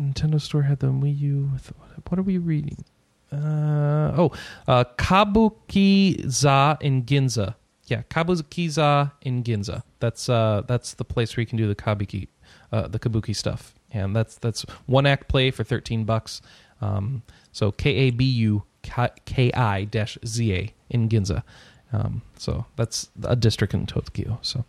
Nintendo 0.01 0.41
Store 0.41 0.63
had 0.63 0.81
the 0.81 0.89
Wii 0.89 1.19
U. 1.21 1.51
With, 1.53 1.73
what 2.09 2.19
are 2.19 2.23
we 2.23 2.39
reading? 2.39 2.85
Uh, 3.31 4.13
oh, 4.17 4.33
uh, 4.67 4.83
Kabukiza 4.99 6.83
in 6.83 7.05
Ginza. 7.05 7.55
Yeah, 7.85 8.03
Kabukiza 8.11 9.13
in 9.23 9.45
Ginza. 9.45 9.85
That's 10.01 10.29
uh, 10.29 10.63
that's 10.67 10.95
the 10.95 11.05
place 11.05 11.37
where 11.37 11.43
you 11.43 11.47
can 11.47 11.59
do 11.59 11.69
the 11.69 11.77
kabuki, 11.77 12.27
uh, 12.73 12.89
the 12.89 12.99
kabuki 12.99 13.35
stuff, 13.37 13.73
and 13.93 14.17
that's 14.17 14.35
that's 14.39 14.63
one 14.87 15.07
act 15.07 15.29
play 15.29 15.53
for 15.53 15.63
thirteen 15.63 16.05
bucks. 16.05 16.43
Um, 16.81 17.23
so 17.53 17.71
K 17.71 17.91
A 17.91 18.11
B 18.11 18.25
U 18.25 18.65
K 18.83 19.53
I 19.53 19.85
dash 19.85 20.19
Z 20.27 20.53
A 20.53 20.75
in 20.91 21.09
Ginza. 21.09 21.45
Um, 21.93 22.23
so 22.37 22.67
that's 22.75 23.11
a 23.23 23.37
district 23.37 23.75
in 23.75 23.87
Tokyo. 23.87 24.41
So 24.43 24.65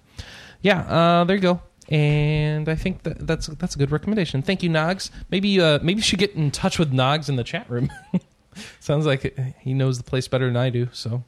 yeah, 0.61 0.81
uh, 0.81 1.23
there 1.23 1.35
you 1.35 1.41
go. 1.41 1.61
And 1.89 2.67
I 2.67 2.75
think 2.75 3.03
that 3.03 3.25
that's 3.25 3.47
that's 3.47 3.75
a 3.75 3.77
good 3.77 3.91
recommendation. 3.91 4.41
Thank 4.41 4.61
you, 4.61 4.69
Nogs. 4.69 5.09
Maybe 5.31 5.59
uh, 5.61 5.79
maybe 5.81 5.99
you 5.99 6.03
should 6.03 6.19
get 6.19 6.35
in 6.35 6.51
touch 6.51 6.77
with 6.77 6.91
Nogs 6.91 7.29
in 7.29 7.37
the 7.37 7.43
chat 7.43 7.69
room. 7.69 7.89
Sounds 8.79 9.05
like 9.05 9.37
he 9.61 9.73
knows 9.73 9.97
the 9.97 10.03
place 10.03 10.27
better 10.27 10.47
than 10.47 10.57
I 10.57 10.69
do. 10.69 10.89
So, 10.91 11.23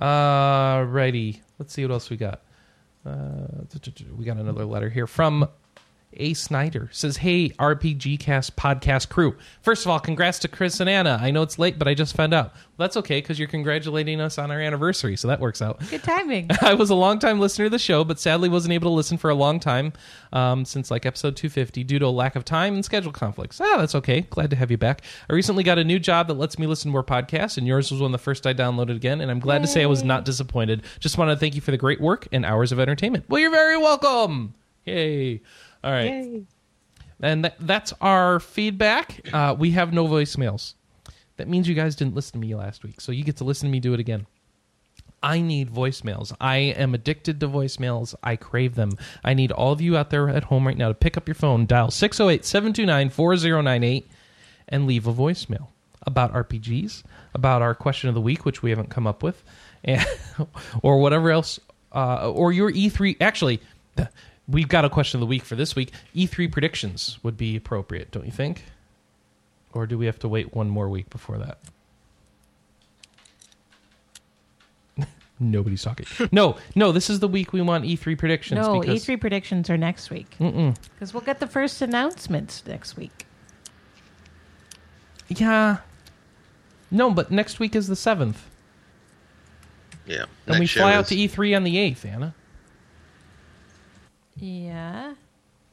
uh, 0.00 0.84
righty. 0.88 1.42
Let's 1.58 1.74
see 1.74 1.84
what 1.84 1.92
else 1.92 2.08
we 2.08 2.16
got. 2.16 2.42
Uh, 3.04 3.46
we 4.16 4.24
got 4.24 4.36
another 4.36 4.64
letter 4.64 4.88
here 4.88 5.06
from 5.06 5.48
A. 6.14 6.34
Snyder. 6.34 6.88
Says, 6.92 7.18
"Hey, 7.18 7.50
RPGCast 7.50 8.52
podcast 8.52 9.08
crew. 9.08 9.36
First 9.62 9.84
of 9.84 9.90
all, 9.90 10.00
congrats 10.00 10.38
to 10.40 10.48
Chris 10.48 10.80
and 10.80 10.88
Anna. 10.88 11.18
I 11.20 11.30
know 11.30 11.42
it's 11.42 11.58
late, 11.58 11.78
but 11.78 11.88
I 11.88 11.94
just 11.94 12.16
found 12.16 12.32
out. 12.32 12.52
Well, 12.54 12.86
that's 12.86 12.96
okay 12.98 13.20
because 13.20 13.38
you're 13.38 13.48
congratulating 13.48 14.20
us 14.20 14.38
on 14.38 14.50
our 14.50 14.60
anniversary, 14.60 15.16
so 15.16 15.28
that 15.28 15.40
works 15.40 15.62
out. 15.62 15.80
Good 15.90 16.02
timing. 16.02 16.48
I 16.62 16.74
was 16.74 16.90
a 16.90 16.94
long 16.94 17.18
time 17.18 17.40
listener 17.40 17.66
to 17.66 17.70
the 17.70 17.78
show, 17.78 18.04
but 18.04 18.18
sadly 18.18 18.48
wasn't 18.48 18.74
able 18.74 18.90
to 18.90 18.94
listen 18.94 19.16
for 19.18 19.30
a 19.30 19.34
long 19.34 19.60
time 19.60 19.92
um, 20.32 20.64
since 20.64 20.90
like 20.90 21.06
episode 21.06 21.36
250 21.36 21.84
due 21.84 21.98
to 21.98 22.06
a 22.06 22.08
lack 22.08 22.36
of 22.36 22.44
time 22.44 22.74
and 22.74 22.84
schedule 22.84 23.12
conflicts. 23.12 23.60
Ah, 23.60 23.76
that's 23.78 23.94
okay. 23.94 24.22
Glad 24.22 24.50
to 24.50 24.56
have 24.56 24.70
you 24.70 24.76
back. 24.78 25.02
I 25.28 25.32
recently 25.34 25.64
got 25.64 25.78
a 25.78 25.84
new 25.84 25.98
job 25.98 26.28
that 26.28 26.34
lets 26.34 26.58
me 26.58 26.66
listen 26.66 26.90
to 26.90 26.92
more 26.92 27.04
podcasts, 27.04 27.56
and 27.58 27.66
yours 27.66 27.90
was 27.90 28.00
one 28.00 28.08
of 28.08 28.12
the 28.12 28.24
first 28.24 28.46
I 28.46 28.54
downloaded 28.54 28.96
again, 28.96 29.20
and 29.20 29.30
I'm 29.30 29.40
glad 29.40 29.62
to 29.62 29.68
say 29.68 29.82
I 29.82 29.86
was 29.86 30.02
not 30.02 30.24
disappointed. 30.24 30.82
Just 31.00 31.18
wanted 31.18 31.34
to 31.34 31.40
thank 31.40 31.54
you 31.54 31.60
for 31.60 31.70
the 31.70 31.78
great 31.78 32.00
work 32.00 32.28
and 32.32 32.44
hours 32.44 32.72
of 32.72 32.80
entertainment. 32.80 33.24
Well, 33.28 33.40
you're 33.40 33.50
very 33.50 33.78
welcome. 33.78 34.54
Yay. 34.84 35.40
All 35.86 35.92
right. 35.92 36.10
Yay. 36.10 36.46
And 37.22 37.44
that, 37.44 37.56
that's 37.60 37.94
our 38.00 38.40
feedback. 38.40 39.20
Uh, 39.32 39.54
we 39.56 39.70
have 39.70 39.92
no 39.92 40.06
voicemails. 40.06 40.74
That 41.36 41.48
means 41.48 41.68
you 41.68 41.74
guys 41.74 41.94
didn't 41.94 42.14
listen 42.16 42.32
to 42.32 42.46
me 42.46 42.54
last 42.54 42.82
week, 42.82 43.00
so 43.00 43.12
you 43.12 43.22
get 43.22 43.36
to 43.36 43.44
listen 43.44 43.68
to 43.68 43.72
me 43.72 43.78
do 43.78 43.94
it 43.94 44.00
again. 44.00 44.26
I 45.22 45.40
need 45.40 45.70
voicemails. 45.70 46.34
I 46.40 46.56
am 46.56 46.92
addicted 46.94 47.40
to 47.40 47.48
voicemails. 47.48 48.14
I 48.22 48.36
crave 48.36 48.74
them. 48.74 48.92
I 49.24 49.34
need 49.34 49.52
all 49.52 49.72
of 49.72 49.80
you 49.80 49.96
out 49.96 50.10
there 50.10 50.28
at 50.28 50.44
home 50.44 50.66
right 50.66 50.76
now 50.76 50.88
to 50.88 50.94
pick 50.94 51.16
up 51.16 51.28
your 51.28 51.34
phone, 51.36 51.66
dial 51.66 51.90
608 51.90 52.44
729 52.44 53.10
4098, 53.10 54.10
and 54.68 54.86
leave 54.86 55.06
a 55.06 55.12
voicemail 55.12 55.68
about 56.02 56.32
RPGs, 56.32 57.04
about 57.32 57.62
our 57.62 57.74
question 57.74 58.08
of 58.08 58.14
the 58.14 58.20
week, 58.20 58.44
which 58.44 58.62
we 58.62 58.70
haven't 58.70 58.90
come 58.90 59.06
up 59.06 59.22
with, 59.22 59.42
and, 59.84 60.04
or 60.82 60.98
whatever 60.98 61.30
else, 61.30 61.60
uh, 61.94 62.28
or 62.30 62.52
your 62.52 62.72
E3. 62.72 63.16
Actually, 63.20 63.60
we've 64.48 64.68
got 64.68 64.84
a 64.84 64.90
question 64.90 65.18
of 65.18 65.20
the 65.20 65.26
week 65.26 65.44
for 65.44 65.56
this 65.56 65.74
week. 65.76 65.92
E3 66.14 66.50
predictions 66.50 67.18
would 67.22 67.36
be 67.36 67.56
appropriate, 67.56 68.10
don't 68.10 68.26
you 68.26 68.32
think? 68.32 68.64
Or 69.72 69.86
do 69.86 69.98
we 69.98 70.06
have 70.06 70.18
to 70.20 70.28
wait 70.28 70.54
one 70.54 70.70
more 70.70 70.88
week 70.88 71.10
before 71.10 71.38
that? 71.38 71.58
Nobody's 75.40 75.82
talking. 75.82 76.06
No, 76.32 76.56
no, 76.74 76.92
this 76.92 77.10
is 77.10 77.20
the 77.20 77.28
week 77.28 77.52
we 77.52 77.60
want 77.60 77.84
E3 77.84 78.16
predictions. 78.16 78.66
no, 78.66 78.80
because, 78.80 79.04
E3 79.04 79.20
predictions 79.20 79.68
are 79.68 79.76
next 79.76 80.10
week. 80.10 80.34
Because 80.38 81.12
we'll 81.12 81.20
get 81.22 81.40
the 81.40 81.46
first 81.46 81.82
announcements 81.82 82.64
next 82.66 82.96
week. 82.96 83.26
Yeah. 85.28 85.78
No, 86.90 87.10
but 87.10 87.30
next 87.30 87.58
week 87.58 87.74
is 87.74 87.88
the 87.88 87.94
7th. 87.96 88.36
Yeah. 90.06 90.24
And 90.46 90.54
we 90.54 90.60
next 90.60 90.70
show 90.70 90.80
fly 90.82 90.94
out 90.94 91.02
is- 91.02 91.08
to 91.08 91.16
E3 91.16 91.56
on 91.56 91.64
the 91.64 91.76
8th, 91.76 92.04
Anna. 92.06 92.34
Yeah. 94.38 95.14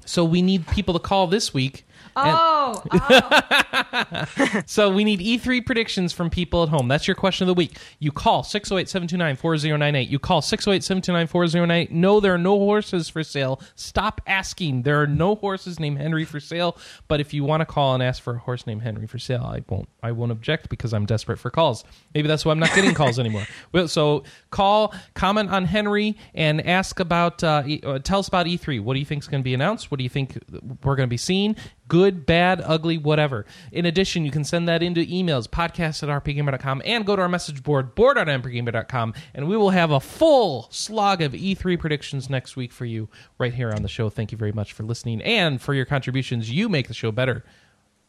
So 0.06 0.24
we 0.24 0.42
need 0.42 0.68
people 0.68 0.94
to 0.94 1.00
call 1.00 1.28
this 1.28 1.54
week. 1.54 1.86
Oh, 2.16 2.84
oh. 2.92 4.62
So 4.66 4.90
we 4.90 5.04
need 5.04 5.20
E3 5.20 5.66
predictions 5.66 6.14
from 6.14 6.30
people 6.30 6.64
at 6.64 6.70
home. 6.70 6.88
That's 6.88 7.08
your 7.08 7.16
question 7.16 7.44
of 7.46 7.48
the 7.48 7.54
week. 7.58 7.78
You 8.00 8.12
call 8.12 8.44
608-729-4098. 8.44 10.10
You 10.10 10.20
call 10.20 10.42
608-729-4098. 10.42 11.92
No, 11.92 12.20
there 12.20 12.34
are 12.34 12.38
no 12.38 12.58
horses 12.58 13.10
for 13.10 13.24
sale. 13.24 13.62
Stop 13.76 14.22
asking. 14.28 14.84
There 14.84 15.02
are 15.02 15.08
no 15.08 15.36
horses 15.36 15.80
named 15.80 15.98
Henry 15.98 16.26
for 16.26 16.40
sale. 16.40 16.78
But 17.08 17.20
if 17.20 17.34
you 17.34 17.44
want 17.44 17.62
to 17.62 17.66
call 17.66 17.94
and 17.94 18.04
ask 18.04 18.22
for 18.22 18.36
a 18.36 18.40
horse 18.40 18.66
named 18.68 18.82
Henry 18.84 19.08
for 19.08 19.20
sale, 19.20 19.44
I 19.44 19.64
won't 19.68 19.90
I 20.02 20.12
won't 20.12 20.32
object 20.32 20.70
because 20.70 20.94
I'm 20.94 21.06
desperate 21.06 21.38
for 21.40 21.50
calls. 21.50 21.84
Maybe 22.14 22.28
that's 22.28 22.46
why 22.46 22.52
I'm 22.52 22.60
not 22.60 22.74
getting 22.76 22.94
calls 22.94 23.20
anymore. 23.20 23.44
Well, 23.72 23.88
so 23.88 24.24
call, 24.52 24.94
comment 25.16 25.50
on 25.50 25.66
Henry, 25.66 26.16
and 26.36 26.66
ask 26.68 27.00
about 27.00 27.44
uh, 27.44 27.64
e- 27.66 27.82
uh, 27.84 28.00
tell 28.00 28.20
us 28.20 28.28
about 28.28 28.46
E3. 28.46 28.82
What 28.82 28.94
do 28.94 29.00
you 29.00 29.06
think 29.06 29.24
is 29.24 29.28
going 29.28 29.42
to 29.42 29.44
be 29.44 29.54
announced? 29.54 29.90
What 29.90 29.98
do 29.98 30.04
you 30.04 30.10
think 30.10 30.38
we're 30.84 30.96
going 30.96 31.08
to 31.08 31.12
be 31.12 31.18
seeing? 31.18 31.56
Good, 31.88 32.26
bad, 32.26 32.62
ugly, 32.64 32.98
whatever. 32.98 33.46
In 33.72 33.86
addition, 33.86 34.26
you 34.26 34.32
can 34.32 34.44
send 34.44 34.68
that 34.68 34.82
into 34.82 35.02
emails, 35.06 35.48
podcast 35.48 36.02
at 36.04 36.24
rpgamer.com, 36.24 36.82
and 36.86 37.06
go 37.06 37.16
to 37.16 37.22
our 37.22 37.30
message 37.30 37.62
board, 37.62 37.94
board.rpgamer.com, 37.94 39.14
and 39.34 39.48
we 39.48 39.58
will 39.58 39.72
have 39.72 39.92
a 39.92 40.00
full 40.00 40.68
slog 40.72 41.22
of 41.22 41.34
E3 41.34 41.78
predictions 41.78 42.30
next 42.30 42.56
week 42.56 42.72
for 42.72 42.86
you 42.86 43.10
right 43.38 43.54
here 43.54 43.72
on 43.72 43.82
the 43.82 43.90
show. 43.90 44.10
Thank 44.10 44.32
you 44.32 44.38
very 44.38 44.54
much 44.54 44.74
for 44.74 44.84
listening 44.84 45.22
and 45.22 45.62
for 45.62 45.74
your 45.74 45.86
contributions. 45.86 46.50
You 46.50 46.70
make 46.70 46.88
the 46.88 46.94
show 46.94 47.12
better 47.12 47.44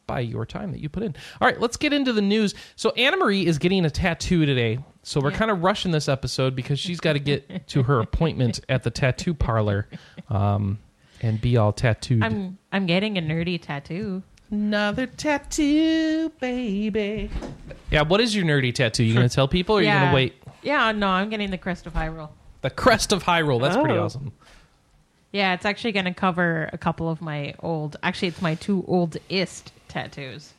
by 0.06 0.20
your 0.20 0.46
time 0.46 0.72
that 0.72 0.80
you 0.80 0.88
put 0.88 1.02
in. 1.02 1.14
All 1.40 1.48
right, 1.48 1.60
let's 1.60 1.76
get 1.76 1.92
into 1.92 2.12
the 2.12 2.22
news. 2.22 2.54
So 2.76 2.90
Anna 2.90 3.16
Marie 3.16 3.46
is 3.46 3.58
getting 3.58 3.84
a 3.84 3.90
tattoo 3.90 4.46
today. 4.46 4.78
So 5.02 5.20
we're 5.20 5.32
kind 5.32 5.50
of 5.50 5.62
rushing 5.62 5.92
this 5.92 6.08
episode 6.08 6.54
because 6.54 6.78
she's 6.78 7.00
got 7.00 7.14
to 7.14 7.18
get 7.18 7.66
to 7.68 7.82
her 7.82 8.00
appointment 8.00 8.60
at 8.68 8.82
the 8.82 8.90
tattoo 8.90 9.34
parlor 9.34 9.88
um, 10.28 10.78
and 11.24 11.40
be 11.40 11.56
all 11.56 11.72
tattooed. 11.72 12.22
I'm 12.22 12.58
I'm 12.70 12.86
getting 12.86 13.16
a 13.18 13.22
nerdy 13.22 13.60
tattoo. 13.60 14.22
Another 14.50 15.06
tattoo, 15.06 16.28
baby. 16.40 17.30
Yeah, 17.90 18.02
what 18.02 18.20
is 18.20 18.36
your 18.36 18.44
nerdy 18.44 18.72
tattoo? 18.74 19.02
You 19.02 19.14
going 19.14 19.28
to 19.28 19.34
tell 19.34 19.48
people 19.48 19.76
or 19.76 19.78
are 19.78 19.82
you 19.82 19.90
going 19.90 20.08
to 20.08 20.14
wait? 20.14 20.34
Yeah, 20.62 20.92
no, 20.92 21.08
I'm 21.08 21.30
getting 21.30 21.50
the 21.50 21.58
crest 21.58 21.86
of 21.86 21.94
Hyrule. 21.94 22.28
The 22.60 22.70
crest 22.70 23.12
of 23.12 23.24
Hyrule. 23.24 23.60
That's 23.60 23.76
pretty 23.76 23.94
Oh. 23.94 24.04
awesome. 24.04 24.32
Yeah, 25.32 25.54
it's 25.54 25.64
actually 25.64 25.92
going 25.92 26.04
to 26.04 26.14
cover 26.14 26.70
a 26.72 26.78
couple 26.78 27.08
of 27.10 27.20
my 27.20 27.54
old. 27.60 27.96
Actually, 28.02 28.28
it's 28.28 28.40
my 28.42 28.54
two 28.54 28.84
oldest 28.86 29.72
tattoos. 29.88 30.52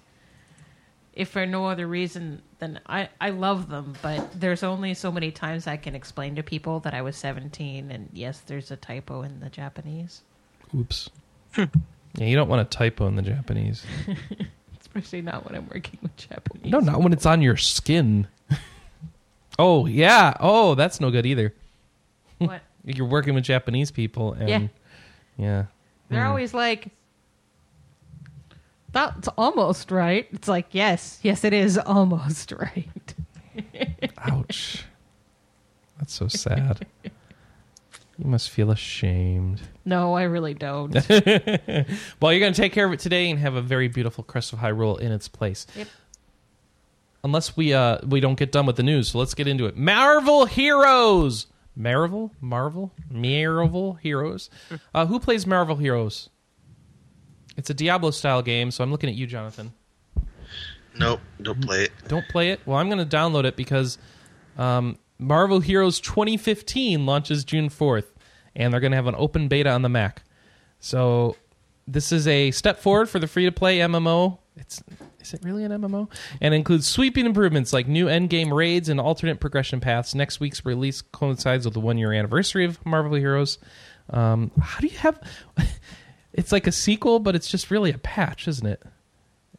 If 1.13 1.29
for 1.29 1.45
no 1.45 1.67
other 1.67 1.88
reason 1.88 2.41
than 2.60 2.81
I, 2.88 3.07
I 3.22 3.29
love 3.29 3.69
them, 3.69 3.93
but 4.01 4.38
there's 4.38 4.63
only 4.63 4.93
so 4.93 5.12
many 5.13 5.31
times 5.31 5.65
I 5.67 5.77
can 5.77 5.95
explain 5.95 6.36
to 6.36 6.43
people 6.43 6.81
that 6.81 6.93
I 6.93 7.01
was 7.01 7.15
17, 7.15 7.89
and 7.89 8.10
yes, 8.12 8.39
there's 8.39 8.69
a 8.69 8.75
typo 8.75 9.22
in 9.22 9.39
the 9.39 9.50
Japanese. 9.50 10.24
Oops. 10.75 11.10
Hmm. 11.53 11.63
yeah, 12.15 12.25
you 12.25 12.36
don't 12.36 12.50
want 12.50 12.70
to 12.70 12.77
typo 12.77 13.08
in 13.08 13.15
the 13.15 13.22
Japanese. 13.22 13.86
Especially 14.82 15.22
not 15.22 15.46
when 15.46 15.55
I'm 15.55 15.67
working 15.67 16.00
with 16.01 16.15
Japanese. 16.17 16.72
No, 16.72 16.79
not 16.79 17.01
when 17.01 17.13
it's 17.13 17.25
on 17.25 17.41
your 17.41 17.58
skin. 17.58 18.27
oh, 19.60 19.86
yeah. 19.86 20.36
Oh, 20.39 20.75
that's 20.75 21.00
no 21.00 21.12
good 21.12 21.25
either. 21.25 21.53
What? 22.38 22.62
You're 22.84 23.08
working 23.08 23.34
with 23.34 23.46
Japanese 23.46 23.91
people 23.91 24.34
and 24.34 24.50
Yeah. 24.50 24.67
yeah. 25.38 25.65
They're 26.10 26.22
hmm. 26.22 26.27
always 26.27 26.53
like, 26.53 26.89
that's 28.91 29.29
almost 29.38 29.89
right. 29.89 30.27
It's 30.34 30.50
like, 30.50 30.67
yes, 30.72 31.20
yes, 31.24 31.46
it 31.46 31.53
is 31.53 31.77
almost 31.77 32.51
right. 32.51 33.13
Ouch. 34.17 34.84
That's 35.98 36.13
so 36.13 36.27
sad. 36.27 36.86
You 38.17 38.25
must 38.27 38.50
feel 38.50 38.72
ashamed. 38.72 39.62
No, 39.84 40.13
I 40.13 40.24
really 40.24 40.53
don't. 40.53 40.93
Well, 42.22 42.31
you're 42.31 42.39
going 42.39 42.53
to 42.53 42.62
take 42.62 42.74
care 42.74 42.86
of 42.86 42.93
it 42.93 43.00
today 43.00 43.29
and 43.29 43.39
have 43.39 43.55
a 43.55 43.62
very 43.62 43.88
beautiful 43.88 44.24
Crest 44.24 44.53
of 44.53 44.60
Hyrule 44.60 45.00
in 45.00 45.12
its 45.12 45.27
place. 45.27 45.67
Yep. 45.75 45.88
Unless 47.24 47.57
we 47.57 47.74
uh 47.74 47.99
we 48.06 48.19
don't 48.19 48.38
get 48.38 48.51
done 48.51 48.65
with 48.65 48.75
the 48.75 48.84
news, 48.84 49.10
so 49.10 49.17
let's 49.19 49.34
get 49.34 49.47
into 49.47 49.65
it. 49.65 49.75
Marvel 49.75 50.45
Heroes. 50.45 51.47
Marvel, 51.75 52.32
Marvel, 52.39 52.93
Marvel 53.10 53.93
Heroes. 53.95 54.49
Uh, 54.93 55.06
who 55.06 55.19
plays 55.19 55.45
Marvel 55.45 55.75
Heroes? 55.75 56.30
It's 57.58 57.69
a 57.69 57.73
Diablo 57.73 58.12
style 58.12 58.41
game, 58.41 58.71
so 58.71 58.84
I'm 58.84 58.91
looking 58.91 59.10
at 59.10 59.15
you, 59.15 59.28
Jonathan. 59.28 59.73
Nope, 60.97 61.19
don't 61.41 61.62
play 61.62 61.84
it. 61.86 61.91
Don't 62.08 62.28
play 62.30 62.51
it. 62.51 62.62
Well, 62.65 62.78
I'm 62.78 62.89
going 62.89 63.06
to 63.06 63.17
download 63.17 63.43
it 63.43 63.58
because 63.58 63.97
um, 64.58 64.97
Marvel 65.17 65.60
Heroes 65.60 65.99
2015 65.99 67.06
launches 67.06 67.43
June 67.43 67.69
4th, 67.69 68.06
and 68.56 68.73
they're 68.73 68.82
going 68.82 68.91
to 68.91 68.97
have 68.97 69.08
an 69.08 69.15
open 69.17 69.47
beta 69.47 69.69
on 69.69 69.82
the 69.82 69.89
Mac. 69.89 70.23
So 70.80 71.36
this 71.88 72.12
is 72.12 72.28
a 72.28 72.51
step 72.51 72.80
forward 72.80 73.10
for 73.10 73.19
the 73.19 73.28
free 73.28 73.45
to 73.45 73.51
play 73.51 73.80
MMO. 73.80 74.39
It's 74.58 74.84
is 75.21 75.34
it 75.34 75.43
really 75.43 75.63
an 75.63 75.71
MMO? 75.71 76.08
And 76.39 76.54
includes 76.54 76.88
sweeping 76.88 77.25
improvements 77.25 77.73
like 77.73 77.88
new 77.88 78.06
endgame 78.06 78.54
raids 78.54 78.89
and 78.89 78.99
alternate 78.99 79.39
progression 79.39 79.80
paths. 79.80 80.13
Next 80.13 80.39
week's 80.39 80.63
release 80.63 81.01
coincides 81.01 81.65
with 81.65 81.73
the 81.73 81.80
one 81.80 81.97
year 81.97 82.13
anniversary 82.13 82.63
of 82.63 82.84
Marvel 82.86 83.15
Heroes. 83.15 83.58
Um, 84.12 84.51
how 84.62 84.80
do 84.80 84.88
you 84.88 84.97
have? 84.99 85.19
it's 86.34 86.51
like 86.51 86.67
a 86.67 86.71
sequel, 86.71 87.19
but 87.19 87.36
it's 87.36 87.49
just 87.49 87.71
really 87.71 87.91
a 87.91 87.97
patch, 87.97 88.47
isn't 88.47 88.67
it? 88.67 88.84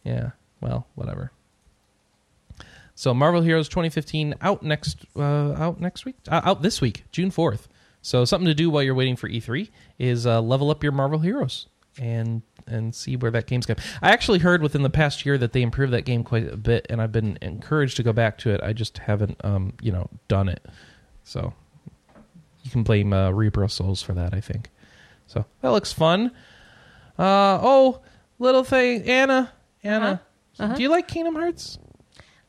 Yeah. 0.04 0.30
Well, 0.60 0.86
whatever. 0.94 1.32
So 2.96 3.12
Marvel 3.14 3.42
Heroes 3.42 3.68
2015 3.68 4.34
out 4.40 4.62
next 4.62 5.04
uh, 5.14 5.52
out 5.52 5.80
next 5.80 6.04
week 6.06 6.16
uh, 6.28 6.40
out 6.44 6.62
this 6.62 6.80
week 6.80 7.04
June 7.12 7.30
4th. 7.30 7.66
So 8.02 8.24
something 8.24 8.46
to 8.46 8.54
do 8.54 8.70
while 8.70 8.82
you're 8.82 8.94
waiting 8.94 9.16
for 9.16 9.28
E3 9.28 9.68
is 9.98 10.26
uh, 10.26 10.40
level 10.40 10.70
up 10.70 10.82
your 10.82 10.92
Marvel 10.92 11.18
Heroes 11.18 11.66
and 12.00 12.42
and 12.66 12.94
see 12.94 13.14
where 13.16 13.30
that 13.30 13.46
game's 13.46 13.66
going. 13.66 13.78
I 14.02 14.10
actually 14.10 14.38
heard 14.40 14.62
within 14.62 14.82
the 14.82 14.90
past 14.90 15.24
year 15.26 15.36
that 15.38 15.52
they 15.52 15.62
improved 15.62 15.92
that 15.92 16.02
game 16.06 16.24
quite 16.24 16.52
a 16.52 16.56
bit, 16.56 16.86
and 16.90 17.00
I've 17.00 17.12
been 17.12 17.38
encouraged 17.42 17.96
to 17.98 18.02
go 18.02 18.12
back 18.12 18.38
to 18.38 18.50
it. 18.50 18.60
I 18.62 18.72
just 18.72 18.98
haven't 18.98 19.40
um, 19.44 19.74
you 19.82 19.92
know 19.92 20.08
done 20.28 20.48
it. 20.48 20.64
So 21.22 21.52
you 22.62 22.70
can 22.70 22.82
blame 22.82 23.12
uh, 23.12 23.30
Reaper 23.30 23.62
of 23.62 23.70
Souls 23.72 24.02
for 24.02 24.14
that. 24.14 24.32
I 24.34 24.40
think. 24.40 24.70
So 25.26 25.44
that 25.60 25.68
looks 25.70 25.92
fun. 25.92 26.30
Uh, 27.18 27.58
oh, 27.62 28.00
little 28.38 28.64
thing, 28.64 29.02
Anna. 29.02 29.52
Anna, 29.82 30.20
Uh-huh. 30.58 30.64
Uh-huh. 30.64 30.74
do 30.76 30.82
you 30.82 30.88
like 30.88 31.08
Kingdom 31.08 31.34
Hearts? 31.34 31.78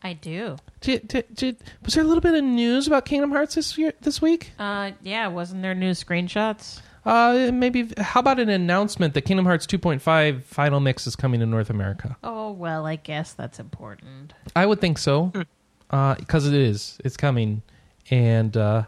I 0.04 0.14
do. 0.14 0.58
Did, 0.82 1.08
did, 1.08 1.26
did, 1.34 1.58
was 1.84 1.96
there 1.96 2.04
a 2.04 2.08
little 2.08 2.22
bit 2.22 2.36
of 2.36 2.44
news 2.44 2.88
about 2.88 3.06
Kingdom 3.06 3.32
Hearts 3.32 3.56
this 3.56 3.78
year, 3.78 3.94
this 4.02 4.22
week? 4.22 4.52
Uh, 4.60 4.92
yeah, 5.02 5.28
wasn't 5.28 5.64
there 5.64 5.74
new 5.74 5.92
screenshots? 5.92 6.82
Uh, 7.04 7.52
maybe. 7.54 7.94
How 7.98 8.20
about 8.20 8.40
an 8.40 8.50
announcement 8.50 9.14
that 9.14 9.22
Kingdom 9.22 9.46
Hearts 9.46 9.66
2.5 9.66 10.44
Final 10.44 10.80
Mix 10.82 11.08
is 11.08 11.16
coming 11.16 11.40
to 11.40 11.46
North 11.46 11.70
America? 11.70 12.18
Oh 12.22 12.52
well, 12.52 12.86
I 12.86 12.98
guess 12.98 13.32
that's 13.32 13.60
important. 13.60 14.34
I 14.56 14.66
would 14.66 14.82
think 14.82 14.98
so, 14.98 15.32
because 15.90 16.46
it 16.46 16.54
is. 16.54 17.00
It's 17.06 17.16
coming, 17.16 17.62
and 18.12 18.56
uh, 18.58 18.84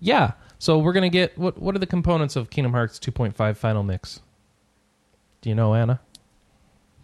yeah. 0.00 0.32
So 0.58 0.78
we're 0.78 0.92
gonna 0.92 1.08
get 1.08 1.38
what? 1.38 1.56
What 1.56 1.76
are 1.76 1.78
the 1.78 1.86
components 1.86 2.34
of 2.34 2.50
Kingdom 2.50 2.72
Hearts 2.72 2.98
2.5 2.98 3.56
Final 3.56 3.84
Mix? 3.84 4.20
Do 5.40 5.48
you 5.48 5.54
know, 5.54 5.74
Anna? 5.74 6.00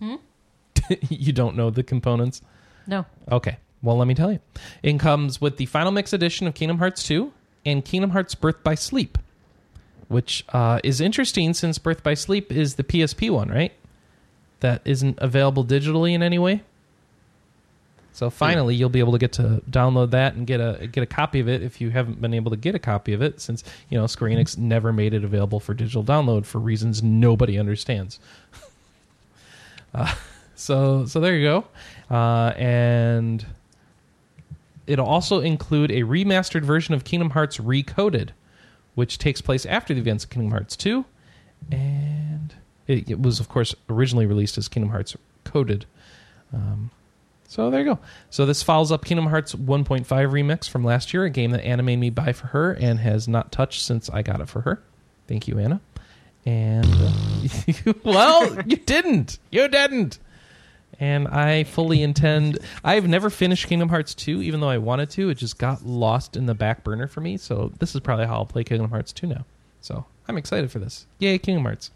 Hmm? 0.01 0.17
you 1.09 1.33
don't 1.33 1.55
know 1.55 1.71
the 1.71 1.85
components. 1.85 2.43
No. 2.89 3.07
Okay. 3.31 3.59
Well, 3.83 3.97
let 3.97 4.09
me 4.09 4.15
tell 4.15 4.33
you. 4.33 4.41
It 4.83 4.99
comes 4.99 5.41
with 5.41 5.57
the 5.57 5.67
Final 5.67 5.93
Mix 5.93 6.13
edition 6.13 6.49
of 6.49 6.55
Kingdom 6.55 6.79
Hearts 6.79 7.05
2 7.05 7.33
and 7.65 7.85
Kingdom 7.85 8.11
Hearts 8.11 8.35
Birth 8.35 8.65
by 8.65 8.75
Sleep, 8.75 9.17
which 10.09 10.45
uh, 10.49 10.81
is 10.83 11.01
interesting 11.01 11.55
since 11.55 11.79
Birth 11.79 12.03
by 12.03 12.15
Sleep 12.15 12.51
is 12.51 12.75
the 12.75 12.83
PSP 12.83 13.31
one, 13.31 13.49
right? 13.51 13.73
That 14.61 14.83
isn't 14.85 15.19
available 15.21 15.65
digitally 15.65 16.13
in 16.13 16.23
any 16.23 16.39
way. 16.39 16.63
So 18.19 18.31
finally, 18.31 18.75
you'll 18.75 18.89
be 18.89 18.99
able 18.99 19.13
to 19.13 19.19
get 19.19 19.35
to 19.35 19.63
download 19.71 20.11
that 20.11 20.35
and 20.35 20.45
get 20.45 20.59
a 20.59 20.89
get 20.89 21.03
a 21.03 21.07
copy 21.07 21.39
of 21.39 21.49
it 21.49 21.63
if 21.63 21.81
you 21.81 21.91
haven't 21.91 22.21
been 22.21 22.35
able 22.35 22.51
to 22.51 22.57
get 22.57 22.75
a 22.75 22.79
copy 22.81 23.13
of 23.13 23.23
it 23.23 23.41
since 23.41 23.63
you 23.91 23.97
know 23.97 24.09
Square 24.09 24.33
Enix 24.33 24.59
never 24.59 24.93
made 24.93 25.15
it 25.15 25.23
available 25.23 25.61
for 25.61 25.73
digital 25.73 26.03
download 26.03 26.45
for 26.45 26.59
reasons 26.59 27.01
nobody 27.01 27.61
understands. 27.61 28.19
uh, 29.95 30.13
so 30.57 31.07
so 31.07 31.21
there 31.21 31.37
you 31.37 31.47
go, 31.47 31.65
uh, 32.11 32.53
and 32.57 33.45
it'll 34.87 35.07
also 35.07 35.41
include 35.41 35.91
a 35.91 36.03
remastered 36.03 36.63
version 36.63 36.95
of 36.95 37.05
Kingdom 37.05 37.31
Hearts 37.31 37.59
Recoded, 37.59 38.31
which 38.95 39.19
takes 39.19 39.41
place 39.41 39.67
after 39.67 39.95
the 39.95 40.01
events 40.01 40.25
of 40.25 40.31
Kingdom 40.31 40.51
Hearts 40.51 40.77
2. 40.77 41.05
And 41.71 42.55
it, 42.87 43.11
it 43.11 43.21
was, 43.21 43.41
of 43.41 43.49
course, 43.49 43.75
originally 43.89 44.27
released 44.27 44.57
as 44.57 44.69
Kingdom 44.69 44.91
Hearts 44.91 45.17
Coded. 45.45 45.85
Um, 46.53 46.91
so 47.47 47.71
there 47.71 47.81
you 47.81 47.87
go. 47.87 47.99
So 48.31 48.47
this 48.47 48.63
follows 48.63 48.91
up 48.91 49.05
Kingdom 49.05 49.27
Hearts 49.27 49.55
1.5 49.55 50.07
remix 50.07 50.69
from 50.69 50.85
last 50.85 51.13
year, 51.13 51.25
a 51.25 51.31
game 51.31 51.51
that 51.51 51.65
Anna 51.65 51.83
made 51.83 51.99
me 51.99 52.11
buy 52.11 52.33
for 52.33 52.49
her 52.49 52.73
and 52.73 52.99
has 53.01 53.29
not 53.29 53.53
touched 53.53 53.83
since 53.83 54.09
I 54.11 54.23
got 54.23 54.41
it 54.41 54.49
for 54.49 54.63
her. 54.63 54.83
Thank 55.27 55.47
you, 55.47 55.59
Anna. 55.59 55.81
And 56.47 56.87
uh, 56.87 57.93
well, 58.05 58.63
you 58.63 58.77
didn't. 58.77 59.39
You 59.51 59.69
didn't 59.69 60.19
and 61.01 61.29
I 61.29 61.65
fully 61.65 62.03
intend. 62.03 62.59
I've 62.85 63.07
never 63.07 63.31
finished 63.31 63.67
Kingdom 63.67 63.89
Hearts 63.89 64.15
2, 64.15 64.43
even 64.43 64.61
though 64.61 64.69
I 64.69 64.79
wanted 64.79 65.11
to. 65.11 65.31
It 65.31 65.37
just 65.37 65.59
got 65.59 65.85
lost 65.85 66.37
in 66.37 66.47
the 66.47 66.55
back 66.55 66.83
burner 66.85 67.07
for 67.07 67.21
me. 67.21 67.37
So 67.37 67.73
this 67.79 67.95
is 67.95 68.01
probably 68.01 68.27
how 68.27 68.35
I'll 68.35 68.47
play 68.47 68.65
Kingdom 68.65 68.91
Hearts 68.91 69.13
2 69.13 69.27
now. 69.27 69.45
So 69.81 70.05
I'm 70.27 70.37
excited 70.37 70.71
for 70.71 70.79
this. 70.81 71.07
Yay, 71.19 71.39
Kingdom 71.39 71.65
Hearts. 71.65 71.91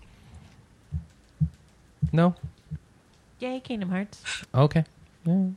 No? 2.12 2.34
Yay, 3.40 3.60
Kingdom 3.60 3.90
Hearts. 3.90 4.22
Okay. 4.54 4.84
Yeah. 5.24 5.48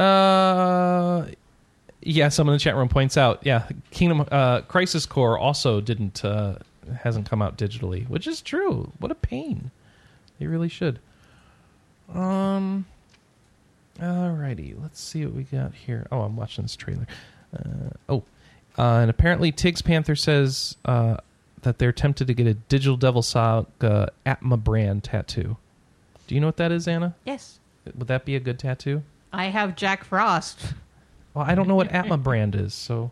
Uh, 0.00 1.26
yeah. 2.00 2.28
Someone 2.28 2.54
in 2.54 2.58
the 2.58 2.62
chat 2.62 2.76
room 2.76 2.88
points 2.88 3.16
out. 3.16 3.40
Yeah, 3.44 3.68
Kingdom 3.90 4.26
uh, 4.30 4.62
Crisis 4.62 5.06
Core 5.06 5.38
also 5.38 5.80
didn't 5.80 6.24
uh, 6.24 6.56
hasn't 7.02 7.28
come 7.28 7.42
out 7.42 7.56
digitally, 7.56 8.08
which 8.08 8.26
is 8.26 8.40
true. 8.40 8.92
What 8.98 9.10
a 9.10 9.16
pain. 9.16 9.70
They 10.38 10.46
really 10.46 10.68
should. 10.68 10.98
Um. 12.14 12.86
Alrighty, 13.98 14.80
let's 14.80 15.00
see 15.00 15.24
what 15.26 15.34
we 15.34 15.42
got 15.42 15.74
here. 15.74 16.06
Oh, 16.10 16.20
I'm 16.22 16.36
watching 16.36 16.64
this 16.64 16.74
trailer. 16.76 17.06
Uh, 17.54 17.90
oh, 18.08 18.24
uh, 18.78 19.00
and 19.00 19.10
apparently 19.10 19.52
Tiggs 19.52 19.82
Panther 19.82 20.16
says 20.16 20.76
uh, 20.86 21.18
that 21.62 21.78
they're 21.78 21.92
tempted 21.92 22.26
to 22.28 22.32
get 22.34 22.46
a 22.46 22.54
Digital 22.54 22.96
Devil 22.96 23.20
Saga 23.22 24.10
Atma 24.24 24.56
brand 24.56 25.04
tattoo. 25.04 25.56
Do 26.26 26.34
you 26.34 26.40
know 26.40 26.46
what 26.46 26.56
that 26.56 26.72
is, 26.72 26.88
Anna? 26.88 27.14
Yes. 27.26 27.58
Would 27.84 28.08
that 28.08 28.24
be 28.24 28.36
a 28.36 28.40
good 28.40 28.58
tattoo? 28.58 29.02
I 29.32 29.46
have 29.46 29.76
Jack 29.76 30.04
Frost. 30.04 30.58
Well, 31.34 31.44
I 31.46 31.54
don't 31.54 31.68
know 31.68 31.76
what 31.76 31.92
Atma 31.92 32.16
brand 32.16 32.54
is, 32.54 32.72
so 32.72 33.10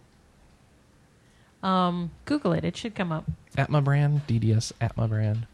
Um, 1.62 2.11
Google 2.24 2.52
it. 2.52 2.64
It 2.64 2.76
should 2.76 2.94
come 2.94 3.12
up. 3.12 3.24
Atma 3.56 3.82
brand, 3.82 4.26
DDS 4.26 4.72
Atma 4.80 5.06
brand, 5.08 5.46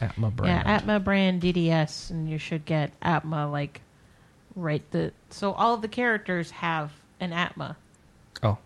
Atma 0.00 0.30
brand. 0.30 0.62
Yeah, 0.66 0.72
Atma 0.72 0.98
brand 1.00 1.42
DDS, 1.42 2.10
and 2.10 2.28
you 2.28 2.38
should 2.38 2.64
get 2.64 2.92
Atma 3.02 3.48
like 3.50 3.80
right 4.56 4.82
the. 4.90 5.12
So 5.30 5.52
all 5.52 5.74
of 5.74 5.82
the 5.82 5.88
characters 5.88 6.50
have 6.50 6.92
an 7.20 7.32
Atma. 7.32 7.76
Oh. 8.42 8.58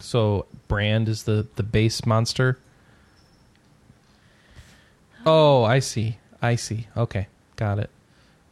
So 0.00 0.46
brand 0.68 1.08
is 1.08 1.22
the 1.22 1.46
the 1.56 1.62
base 1.62 2.04
monster. 2.04 2.58
Um, 5.20 5.22
oh, 5.26 5.64
I 5.64 5.78
see. 5.78 6.18
I 6.42 6.56
see. 6.56 6.86
Okay, 6.96 7.28
got 7.56 7.78
it. 7.78 7.90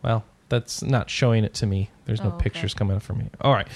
Well, 0.03 0.25
that's 0.49 0.83
not 0.83 1.11
showing 1.11 1.45
it 1.45 1.55
to 1.55 1.67
me. 1.67 1.91
There's 2.07 2.21
no 2.21 2.31
Oh, 2.31 2.35
okay. 2.35 2.45
pictures 2.45 2.75
coming 2.75 2.97
up 2.97 3.03
for 3.03 3.15
me. 3.15 3.27
All 3.41 3.53
right. 3.53 3.69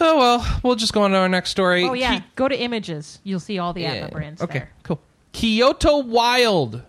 Oh 0.00 0.18
well, 0.18 0.60
we'll 0.62 0.76
just 0.76 0.92
go 0.92 1.02
on 1.02 1.10
to 1.10 1.16
our 1.16 1.28
next 1.28 1.50
story. 1.50 1.84
Oh 1.84 1.92
yeah, 1.92 2.20
Ki- 2.20 2.24
go 2.36 2.46
to 2.48 2.56
images. 2.58 3.18
You'll 3.24 3.40
see 3.40 3.58
all 3.58 3.72
the 3.72 3.84
Atma 3.86 4.10
brands 4.10 4.40
Okay, 4.42 4.60
there. 4.60 4.70
cool. 4.84 5.00
Kyoto 5.32 5.98
Wild. 5.98 6.82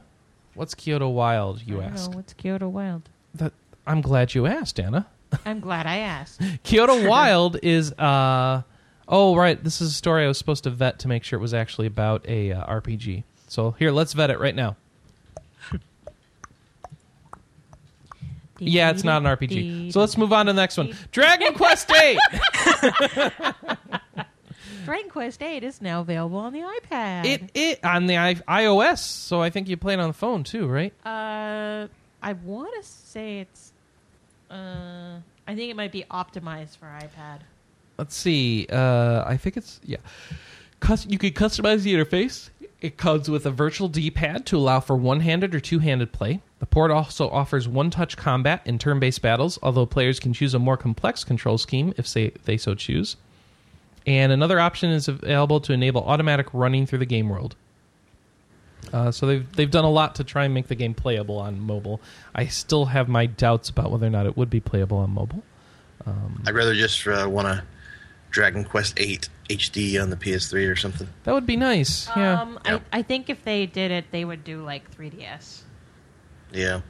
What's 0.53 0.75
Kyoto 0.75 1.09
Wild? 1.09 1.61
You 1.65 1.81
ask. 1.81 2.09
know 2.11 2.17
what's 2.17 2.33
Kyoto 2.33 2.67
Wild. 2.69 3.09
That, 3.35 3.53
I'm 3.87 4.01
glad 4.01 4.33
you 4.35 4.45
asked, 4.45 4.79
Anna. 4.79 5.07
I'm 5.45 5.59
glad 5.59 5.87
I 5.87 5.97
asked. 5.97 6.41
Kyoto 6.63 7.07
Wild 7.09 7.57
is 7.63 7.91
uh 7.93 8.61
oh 9.07 9.35
right, 9.35 9.63
this 9.63 9.81
is 9.81 9.89
a 9.91 9.93
story 9.93 10.25
I 10.25 10.27
was 10.27 10.37
supposed 10.37 10.63
to 10.65 10.69
vet 10.69 10.99
to 10.99 11.07
make 11.07 11.23
sure 11.23 11.39
it 11.39 11.41
was 11.41 11.53
actually 11.53 11.87
about 11.87 12.27
a 12.27 12.51
uh, 12.51 12.65
RPG. 12.79 13.23
So 13.47 13.71
here, 13.71 13.91
let's 13.91 14.13
vet 14.13 14.29
it 14.29 14.39
right 14.39 14.55
now. 14.55 14.75
Yeah, 18.61 18.89
it's 18.91 19.05
not 19.05 19.21
an 19.25 19.37
RPG. 19.37 19.93
So 19.93 20.01
let's 20.01 20.17
move 20.17 20.33
on 20.33 20.47
to 20.47 20.51
the 20.53 20.61
next 20.61 20.77
one. 20.77 20.93
Dragon 21.13 21.53
Quest 21.53 21.89
8. 21.91 22.17
Dragon 24.85 25.09
Quest 25.09 25.43
Eight 25.43 25.63
is 25.63 25.81
now 25.81 26.01
available 26.01 26.39
on 26.39 26.53
the 26.53 26.61
iPad. 26.61 27.25
it 27.25 27.49
it 27.53 27.83
on 27.83 28.07
the 28.07 28.17
I- 28.17 28.35
iOS, 28.63 28.99
so 28.99 29.41
I 29.41 29.49
think 29.49 29.67
you 29.69 29.77
play 29.77 29.93
it 29.93 29.99
on 29.99 30.07
the 30.07 30.13
phone 30.13 30.43
too, 30.43 30.67
right? 30.67 30.93
Uh, 31.05 31.87
I 32.21 32.33
want 32.33 32.71
to 32.81 32.87
say 32.89 33.39
it's. 33.41 33.71
Uh, 34.49 35.19
I 35.47 35.55
think 35.55 35.69
it 35.69 35.75
might 35.75 35.91
be 35.91 36.05
optimized 36.09 36.77
for 36.77 36.85
iPad. 36.85 37.39
Let's 37.97 38.15
see. 38.15 38.67
Uh, 38.71 39.23
I 39.27 39.37
think 39.37 39.57
it's 39.57 39.79
yeah. 39.83 39.97
Cus- 40.79 41.05
you 41.07 41.17
could 41.17 41.35
customize 41.35 41.83
the 41.83 41.93
interface. 41.93 42.49
It 42.81 42.97
comes 42.97 43.29
with 43.29 43.45
a 43.45 43.51
virtual 43.51 43.89
D-pad 43.89 44.45
to 44.47 44.57
allow 44.57 44.79
for 44.79 44.95
one-handed 44.95 45.53
or 45.53 45.59
two-handed 45.59 46.13
play. 46.13 46.41
The 46.59 46.65
port 46.65 46.91
also 46.91 47.29
offers 47.29 47.67
one-touch 47.67 48.17
combat 48.17 48.61
in 48.65 48.77
turn-based 48.79 49.21
battles, 49.21 49.57
although 49.63 49.85
players 49.85 50.19
can 50.19 50.33
choose 50.33 50.53
a 50.53 50.59
more 50.59 50.75
complex 50.77 51.23
control 51.23 51.57
scheme 51.57 51.93
if 51.97 52.11
they, 52.13 52.31
they 52.45 52.57
so 52.57 52.75
choose. 52.75 53.15
And 54.05 54.31
another 54.31 54.59
option 54.59 54.89
is 54.89 55.07
available 55.07 55.61
to 55.61 55.73
enable 55.73 56.03
automatic 56.03 56.47
running 56.53 56.85
through 56.85 56.99
the 56.99 57.05
game 57.05 57.29
world. 57.29 57.55
Uh, 58.93 59.11
so 59.11 59.27
they've 59.27 59.51
they've 59.55 59.69
done 59.69 59.83
a 59.83 59.89
lot 59.89 60.15
to 60.15 60.23
try 60.23 60.45
and 60.45 60.53
make 60.53 60.67
the 60.67 60.75
game 60.75 60.93
playable 60.93 61.37
on 61.37 61.59
mobile. 61.59 61.99
I 62.33 62.47
still 62.47 62.85
have 62.85 63.07
my 63.07 63.25
doubts 63.25 63.69
about 63.69 63.91
whether 63.91 64.07
or 64.07 64.09
not 64.09 64.25
it 64.25 64.37
would 64.37 64.49
be 64.49 64.61
playable 64.61 64.97
on 64.97 65.11
mobile. 65.11 65.43
I'd 66.47 66.55
rather 66.55 66.73
just 66.73 67.05
uh, 67.05 67.27
want 67.29 67.47
a 67.47 67.63
Dragon 68.31 68.63
Quest 68.63 68.95
8 68.97 69.29
HD 69.49 70.01
on 70.01 70.09
the 70.09 70.15
PS3 70.15 70.71
or 70.71 70.75
something. 70.75 71.07
That 71.23 71.33
would 71.33 71.45
be 71.45 71.55
nice. 71.55 72.07
Yeah. 72.15 72.41
Um, 72.41 72.59
Yep. 72.65 72.81
I, 72.91 72.99
I 72.99 73.01
think 73.03 73.29
if 73.29 73.43
they 73.43 73.65
did 73.67 73.91
it, 73.91 74.05
they 74.11 74.25
would 74.25 74.43
do 74.43 74.63
like 74.63 74.89
3DS. 74.95 75.61
Yeah. 76.51 76.81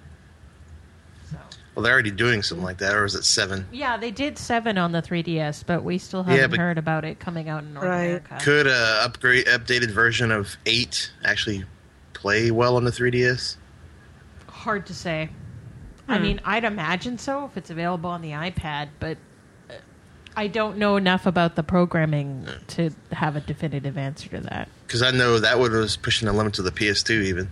So 1.31 1.37
Well, 1.75 1.83
they're 1.83 1.93
already 1.93 2.11
doing 2.11 2.43
something 2.43 2.63
like 2.65 2.77
that, 2.79 2.95
or 2.95 3.05
is 3.05 3.15
it 3.15 3.23
7? 3.25 3.67
yeah, 3.71 3.97
they 3.97 4.11
did 4.11 4.37
seven 4.37 4.77
on 4.77 4.91
the 4.91 5.01
3DS, 5.01 5.63
but 5.65 5.83
we 5.83 5.97
still 5.97 6.23
haven't 6.23 6.51
but- 6.51 6.59
heard 6.59 6.77
about 6.77 7.05
it 7.05 7.19
coming 7.19 7.49
out 7.49 7.63
in 7.63 7.73
North 7.73 7.85
Right. 7.85 8.03
America. 8.05 8.37
Could 8.41 8.67
a 8.67 9.01
upgrade 9.03 9.45
updated 9.47 9.91
version 9.91 10.31
of 10.31 10.57
8 10.65 11.11
actually 11.23 11.65
play 12.13 12.51
well 12.51 12.75
on 12.75 12.83
the 12.85 12.91
3DS? 12.91 13.57
Hard 14.47 14.85
to 14.87 14.93
say. 14.93 15.29
I 16.07 16.17
mean, 16.17 16.41
I'd 16.43 16.63
imagine 16.63 17.19
so 17.19 17.45
if 17.45 17.55
it's 17.55 17.69
available 17.69 18.09
on 18.09 18.23
the 18.23 18.31
iPad, 18.31 18.87
but 18.99 19.17
uh, 19.69 19.73
I 20.35 20.47
don't 20.47 20.77
know 20.79 20.95
enough 20.97 21.27
about 21.27 21.55
the 21.55 21.61
programming 21.61 22.47
to 22.69 22.89
have 23.11 23.35
a 23.35 23.41
definitive 23.41 23.95
answer 23.95 24.27
to 24.29 24.39
that. 24.41 24.69
Because 24.87 25.03
I 25.03 25.11
know 25.11 25.37
that 25.37 25.59
one 25.59 25.71
was 25.71 25.95
pushing 25.97 26.25
the 26.25 26.33
limits 26.33 26.57
of 26.57 26.65
the 26.65 26.71
PS2 26.71 27.21
even. 27.25 27.51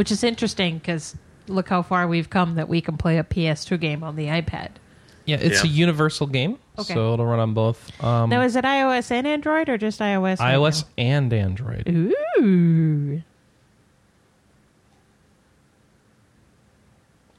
Yeah. 0.00 0.02
Which 0.02 0.10
is 0.10 0.24
interesting 0.24 0.78
because 0.78 1.14
look 1.46 1.68
how 1.68 1.82
far 1.82 2.08
we've 2.08 2.30
come 2.30 2.54
that 2.54 2.68
we 2.70 2.80
can 2.80 2.96
play 2.96 3.18
a 3.18 3.24
PS2 3.24 3.78
game 3.78 4.02
on 4.02 4.16
the 4.16 4.26
iPad. 4.28 4.70
Yeah, 5.26 5.36
it's 5.36 5.62
Yeah. 5.62 5.70
a 5.70 5.74
universal 5.74 6.26
game, 6.26 6.58
Okay. 6.78 6.94
so 6.94 7.12
it'll 7.12 7.26
run 7.26 7.38
on 7.38 7.52
both 7.52 8.02
um, 8.02 8.30
now, 8.30 8.40
is 8.40 8.56
it 8.56 8.64
iOS 8.64 9.10
and 9.10 9.26
Android 9.26 9.68
or 9.68 9.76
just 9.76 10.00
iOS? 10.00 10.38
right 10.40 10.54
iOS 10.54 10.84
and 10.96 11.30
Android. 11.32 11.86
Ooh. 11.88 13.20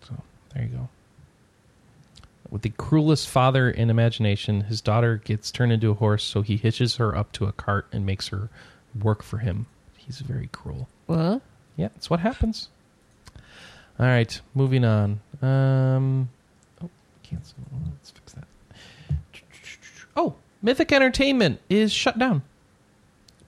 So 0.04 0.14
there 0.54 0.64
you 0.64 0.70
go. 0.70 0.90
With 2.52 2.62
the 2.62 2.70
cruelest 2.70 3.28
father 3.30 3.70
in 3.72 3.90
imagination, 3.90 4.62
his 4.62 4.82
daughter 4.82 5.18
gets 5.18 5.52
turned 5.52 5.72
into 5.72 5.90
a 5.90 5.94
horse, 5.96 6.24
so 6.24 6.42
he 6.44 6.58
hitches 6.58 6.98
her 6.98 7.16
up 7.16 7.32
to 7.34 7.46
a 7.46 7.52
cart 7.54 7.88
and 7.92 8.06
makes 8.06 8.28
her 8.28 8.50
work 9.02 9.24
for 9.24 9.40
him. 9.40 9.66
He's 9.98 10.20
very 10.20 10.48
cruel. 10.52 10.88
What? 11.08 11.42
Yeah, 11.78 11.90
that's 11.90 12.10
what 12.10 12.20
happens. 12.20 12.70
All 14.00 14.06
right, 14.06 14.40
moving 14.56 14.84
on. 14.84 15.20
Um, 15.42 16.30
oh, 16.84 16.90
cancel. 17.24 17.58
Let's 17.92 18.12
fix 18.12 18.34
that. 18.34 18.46
Oh, 20.16 20.36
Mythic 20.62 20.92
Entertainment 20.92 21.60
is 21.70 21.92
shut 21.92 22.18
down. 22.18 22.42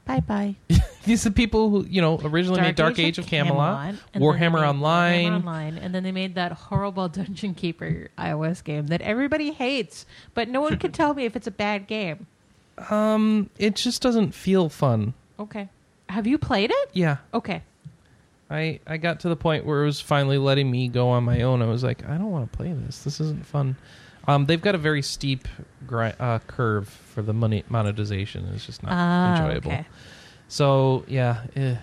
Bye 0.05 0.19
bye. 0.19 0.55
These 1.05 1.25
are 1.25 1.29
the 1.29 1.35
people 1.35 1.69
who, 1.69 1.85
you 1.85 2.01
know, 2.01 2.19
originally 2.23 2.61
made 2.61 2.75
Dark 2.75 2.97
Age 2.99 3.17
of 3.17 3.25
Camelot, 3.27 3.95
they 4.13 4.19
Warhammer 4.19 4.65
Online. 4.67 5.25
Warhammer 5.31 5.35
Online, 5.37 5.77
and 5.77 5.93
then 5.93 6.03
they 6.03 6.11
made 6.13 6.35
that 6.35 6.51
horrible 6.53 7.09
Dungeon 7.09 7.53
Keeper 7.55 8.09
iOS 8.17 8.63
game 8.63 8.87
that 8.87 9.01
everybody 9.01 9.51
hates, 9.51 10.05
but 10.33 10.47
no 10.47 10.61
one 10.61 10.77
can 10.77 10.91
tell 10.93 11.13
me 11.13 11.25
if 11.25 11.35
it's 11.35 11.47
a 11.47 11.51
bad 11.51 11.87
game. 11.87 12.27
Um, 12.89 13.49
it 13.57 13.75
just 13.75 14.01
doesn't 14.01 14.33
feel 14.33 14.69
fun. 14.69 15.13
Okay. 15.39 15.69
Have 16.09 16.25
you 16.27 16.37
played 16.37 16.71
it? 16.71 16.89
Yeah, 16.93 17.17
Okay. 17.33 17.63
I 18.53 18.79
I 18.87 18.97
got 18.97 19.21
to 19.21 19.29
the 19.29 19.35
point 19.35 19.65
where 19.65 19.81
it 19.83 19.85
was 19.85 19.99
finally 19.99 20.37
letting 20.37 20.69
me 20.69 20.87
go 20.87 21.09
on 21.09 21.23
my 21.23 21.41
own. 21.41 21.61
I 21.61 21.65
was 21.65 21.83
like, 21.83 22.07
I 22.07 22.17
don't 22.17 22.31
want 22.31 22.51
to 22.51 22.55
play 22.57 22.71
this. 22.71 23.03
This 23.03 23.19
isn't 23.19 23.45
fun. 23.45 23.75
Um, 24.27 24.45
they've 24.45 24.61
got 24.61 24.75
a 24.75 24.77
very 24.77 25.01
steep 25.01 25.47
gri- 25.85 26.13
uh, 26.19 26.39
curve 26.47 26.87
for 26.87 27.21
the 27.21 27.33
money 27.33 27.63
monetization. 27.67 28.45
It's 28.55 28.65
just 28.65 28.81
not 28.83 28.91
Ah, 28.93 29.35
enjoyable. 29.41 29.71
okay. 29.71 29.85
So 30.47 31.03
yeah, 31.07 31.41
eh. 31.55 31.75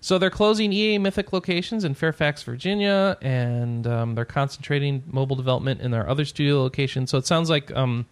so 0.00 0.18
they're 0.18 0.30
closing 0.30 0.72
EA 0.72 0.98
Mythic 0.98 1.32
locations 1.32 1.84
in 1.84 1.94
Fairfax, 1.94 2.42
Virginia, 2.42 3.16
and 3.22 3.86
um, 3.86 4.14
they're 4.14 4.24
concentrating 4.24 5.02
mobile 5.06 5.36
development 5.36 5.80
in 5.80 5.90
their 5.90 6.08
other 6.08 6.24
studio 6.24 6.60
locations. 6.62 7.10
So 7.10 7.18
it 7.18 7.26
sounds 7.26 7.48
like 7.48 7.74
um, 7.74 8.04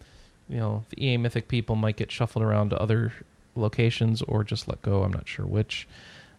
you 0.47 0.57
know 0.57 0.83
the 0.89 1.05
EA 1.05 1.17
Mythic 1.17 1.47
people 1.47 1.75
might 1.75 1.95
get 1.97 2.11
shuffled 2.11 2.43
around 2.43 2.69
to 2.71 2.81
other 2.81 3.13
locations 3.55 4.21
or 4.23 4.43
just 4.43 4.67
let 4.67 4.81
go. 4.81 5.03
I'm 5.03 5.11
not 5.13 5.27
sure 5.27 5.45
which. 5.45 5.87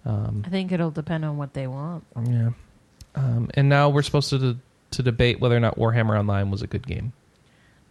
Um, 0.05 0.43
I 0.47 0.49
think 0.51 0.73
it'll 0.73 0.91
depend 0.91 1.25
on 1.25 1.37
what 1.37 1.53
they 1.55 1.67
want. 1.67 2.05
yeah, 2.25 2.51
um, 3.15 3.51
and 3.55 3.69
now 3.69 3.89
we're 3.91 4.03
supposed 4.03 4.31
to 4.31 4.57
to 4.93 5.03
debate 5.03 5.41
whether 5.41 5.57
or 5.57 5.61
not 5.61 5.77
Warhammer 5.77 6.19
Online 6.19 6.51
was 6.51 6.63
a 6.63 6.67
good 6.67 6.87
game. 6.87 7.13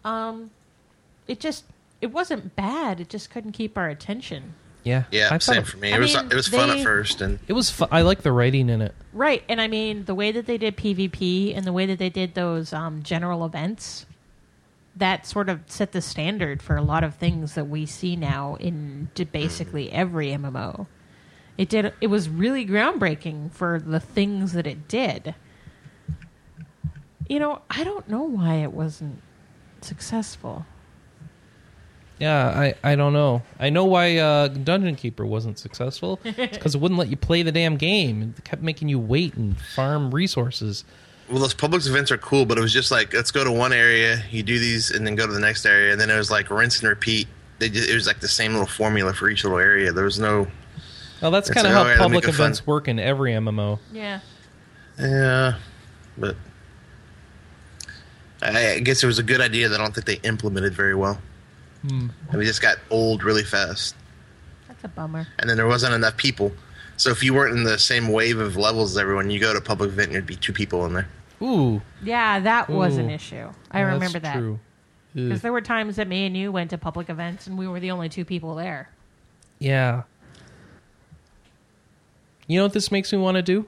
Um, 0.03 0.51
it 1.27 1.39
just 1.39 1.65
it 2.01 2.07
wasn't 2.11 2.55
bad. 2.55 2.99
It 2.99 3.09
just 3.09 3.29
couldn't 3.29 3.51
keep 3.51 3.77
our 3.77 3.89
attention. 3.89 4.53
Yeah, 4.85 5.03
Yeah, 5.11 5.25
I 5.27 5.29
thought 5.31 5.41
same 5.43 5.57
it- 5.57 5.67
for 5.67 5.77
me. 5.77 5.91
I 5.93 5.97
It 5.97 5.99
was 5.99 6.15
mean, 6.15 6.25
it 6.31 6.33
was 6.33 6.47
fun 6.47 6.69
they- 6.69 6.79
at 6.79 6.83
first, 6.83 7.19
and 7.21 7.37
It 7.47 7.53
was. 7.53 7.69
Fu- 7.69 7.85
I 7.91 8.01
like 8.01 8.21
the 8.21 8.31
writing 8.31 8.69
in 8.69 8.81
it. 8.81 8.95
Right, 9.13 9.43
and 9.49 9.59
I 9.59 9.67
mean 9.67 10.05
the 10.05 10.15
way 10.15 10.31
that 10.31 10.45
they 10.45 10.57
did 10.57 10.77
PvP 10.77 11.53
and 11.55 11.65
the 11.65 11.73
way 11.73 11.85
that 11.85 11.99
they 11.99 12.09
did 12.09 12.33
those 12.33 12.71
um, 12.73 13.03
general 13.03 13.45
events, 13.45 14.05
that 14.95 15.27
sort 15.27 15.49
of 15.49 15.59
set 15.67 15.91
the 15.91 16.01
standard 16.01 16.61
for 16.61 16.75
a 16.77 16.81
lot 16.81 17.03
of 17.03 17.15
things 17.15 17.53
that 17.55 17.65
we 17.67 17.85
see 17.85 18.15
now 18.15 18.55
in 18.59 19.09
basically 19.31 19.91
every 19.91 20.29
MMO. 20.31 20.87
It 21.59 21.67
did. 21.67 21.93
It 21.99 22.07
was 22.07 22.29
really 22.29 22.65
groundbreaking 22.65 23.51
for 23.51 23.81
the 23.85 23.99
things 23.99 24.53
that 24.53 24.65
it 24.65 24.87
did. 24.87 25.35
You 27.27 27.37
know, 27.37 27.61
I 27.69 27.83
don't 27.83 28.07
know 28.07 28.23
why 28.23 28.55
it 28.55 28.71
wasn't 28.71 29.21
successful. 29.81 30.65
Yeah, 32.17 32.47
I, 32.47 32.75
I 32.81 32.95
don't 32.95 33.11
know. 33.11 33.43
I 33.59 33.69
know 33.71 33.83
why 33.83 34.15
uh, 34.15 34.47
Dungeon 34.47 34.95
Keeper 34.95 35.25
wasn't 35.25 35.59
successful. 35.59 36.21
It's 36.23 36.57
because 36.57 36.75
it 36.75 36.77
wouldn't 36.81 36.97
let 36.97 37.09
you 37.09 37.17
play 37.17 37.43
the 37.43 37.51
damn 37.51 37.75
game. 37.75 38.33
It 38.37 38.45
kept 38.45 38.61
making 38.61 38.87
you 38.87 38.97
wait 38.97 39.33
and 39.33 39.59
farm 39.59 40.15
resources. 40.15 40.85
well, 41.29 41.39
those 41.39 41.53
public 41.53 41.85
events 41.85 42.09
are 42.09 42.17
cool, 42.17 42.45
but 42.45 42.57
it 42.57 42.61
was 42.61 42.71
just 42.71 42.89
like 42.89 43.13
let's 43.13 43.31
go 43.31 43.43
to 43.43 43.51
one 43.51 43.73
area, 43.73 44.23
you 44.31 44.43
do 44.43 44.59
these, 44.59 44.91
and 44.91 45.05
then 45.05 45.15
go 45.15 45.27
to 45.27 45.33
the 45.33 45.41
next 45.41 45.65
area, 45.65 45.91
and 45.91 45.99
then 45.99 46.09
it 46.09 46.17
was 46.17 46.31
like 46.31 46.49
rinse 46.49 46.79
and 46.79 46.87
repeat. 46.87 47.27
They 47.57 47.67
just, 47.67 47.89
it 47.89 47.95
was 47.95 48.07
like 48.07 48.21
the 48.21 48.29
same 48.29 48.53
little 48.53 48.65
formula 48.65 49.13
for 49.13 49.29
each 49.29 49.43
little 49.43 49.59
area. 49.59 49.91
There 49.91 50.05
was 50.05 50.19
no 50.19 50.47
Well, 51.21 51.31
that's 51.31 51.49
kind 51.49 51.67
of 51.67 51.73
how 51.73 51.79
all 51.79 51.85
right, 51.85 51.91
let 51.91 51.97
me 51.97 52.03
public 52.03 52.23
make 52.25 52.33
it 52.33 52.37
fun. 52.37 52.45
events 52.47 52.65
work 52.67 52.87
in 52.87 52.99
every 52.99 53.31
MMO. 53.33 53.79
Yeah. 53.91 54.19
Yeah, 54.99 55.55
but 56.17 56.35
I, 58.41 58.73
I 58.73 58.79
guess 58.79 59.03
it 59.03 59.07
was 59.07 59.19
a 59.19 59.23
good 59.23 59.41
idea 59.41 59.69
that 59.69 59.79
I 59.79 59.83
don't 59.83 59.93
think 59.93 60.05
they 60.05 60.27
implemented 60.27 60.73
very 60.73 60.95
well. 60.95 61.19
Hmm. 61.87 62.07
And 62.29 62.37
we 62.37 62.45
just 62.45 62.61
got 62.61 62.77
old 62.89 63.23
really 63.23 63.43
fast, 63.43 63.95
That's 64.67 64.83
a 64.83 64.87
bummer. 64.89 65.27
and 65.39 65.49
then 65.49 65.55
there 65.57 65.67
wasn't 65.67 65.93
enough 65.93 66.17
people. 66.17 66.51
So 66.97 67.09
if 67.11 67.23
you 67.23 67.33
weren't 67.33 67.55
in 67.55 67.63
the 67.63 67.79
same 67.79 68.09
wave 68.09 68.39
of 68.39 68.57
levels 68.57 68.91
as 68.91 68.97
everyone, 68.97 69.29
you 69.29 69.39
go 69.39 69.53
to 69.53 69.61
public 69.61 69.89
event, 69.91 70.07
and 70.07 70.15
there'd 70.15 70.25
be 70.25 70.35
two 70.35 70.51
people 70.51 70.85
in 70.85 70.93
there. 70.93 71.07
Ooh, 71.41 71.81
Yeah, 72.03 72.39
that 72.41 72.69
was 72.69 72.97
an 72.97 73.09
issue. 73.09 73.47
I 73.71 73.83
that's 73.83 73.93
remember 73.93 74.19
that. 74.19 74.33
True. 74.35 74.59
Because 75.15 75.41
there 75.41 75.53
were 75.53 75.61
times 75.61 75.95
that 75.95 76.07
me 76.07 76.25
and 76.25 76.35
you 76.35 76.51
went 76.51 76.69
to 76.71 76.77
public 76.77 77.09
events 77.09 77.47
and 77.47 77.57
we 77.57 77.67
were 77.67 77.79
the 77.79 77.91
only 77.91 78.09
two 78.09 78.25
people 78.25 78.55
there. 78.55 78.89
Yeah. 79.57 80.03
You 82.49 82.57
know 82.57 82.63
what 82.65 82.73
this 82.73 82.91
makes 82.91 83.13
me 83.13 83.19
want 83.19 83.35
to 83.35 83.43
do? 83.43 83.67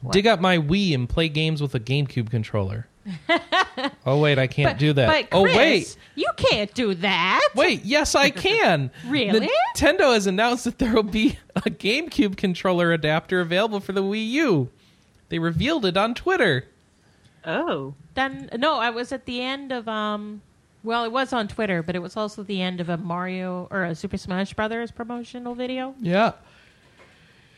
What? 0.00 0.12
Dig 0.12 0.28
up 0.28 0.38
my 0.40 0.58
Wii 0.58 0.94
and 0.94 1.08
play 1.08 1.28
games 1.28 1.60
with 1.60 1.74
a 1.74 1.80
GameCube 1.80 2.30
controller. 2.30 2.86
oh 4.06 4.20
wait, 4.20 4.38
I 4.38 4.46
can't 4.46 4.74
But, 4.74 4.78
do 4.78 4.92
that. 4.92 5.06
But 5.30 5.36
oh 5.36 5.42
wait, 5.42 5.96
you 6.14 6.30
can't 6.36 6.72
do 6.72 6.94
that. 6.94 7.40
wait, 7.56 7.84
yes 7.84 8.14
I 8.14 8.30
can. 8.30 8.92
Really? 9.08 9.50
Nintendo 9.76 10.14
has 10.14 10.28
announced 10.28 10.64
that 10.64 10.78
there 10.78 10.94
will 10.94 11.02
be 11.02 11.36
a 11.56 11.62
GameCube 11.62 12.36
controller 12.36 12.92
adapter 12.92 13.40
available 13.40 13.80
for 13.80 13.92
the 13.92 14.02
Wii 14.02 14.28
U. 14.30 14.70
They 15.30 15.40
revealed 15.40 15.84
it 15.84 15.96
on 15.96 16.14
Twitter. 16.14 16.64
Oh. 17.44 17.94
Then 18.14 18.48
no, 18.56 18.76
I 18.76 18.90
was 18.90 19.10
at 19.10 19.26
the 19.26 19.40
end 19.42 19.72
of 19.72 19.88
um. 19.88 20.42
Well, 20.84 21.04
it 21.04 21.12
was 21.12 21.32
on 21.32 21.48
Twitter, 21.48 21.82
but 21.82 21.96
it 21.96 22.00
was 22.00 22.16
also 22.16 22.42
the 22.44 22.62
end 22.62 22.80
of 22.80 22.88
a 22.88 22.98
Mario 22.98 23.66
or 23.70 23.84
a 23.84 23.94
Super 23.94 24.16
Smash 24.18 24.52
Brothers 24.54 24.90
promotional 24.92 25.54
video. 25.54 25.94
Yeah. 25.98 26.32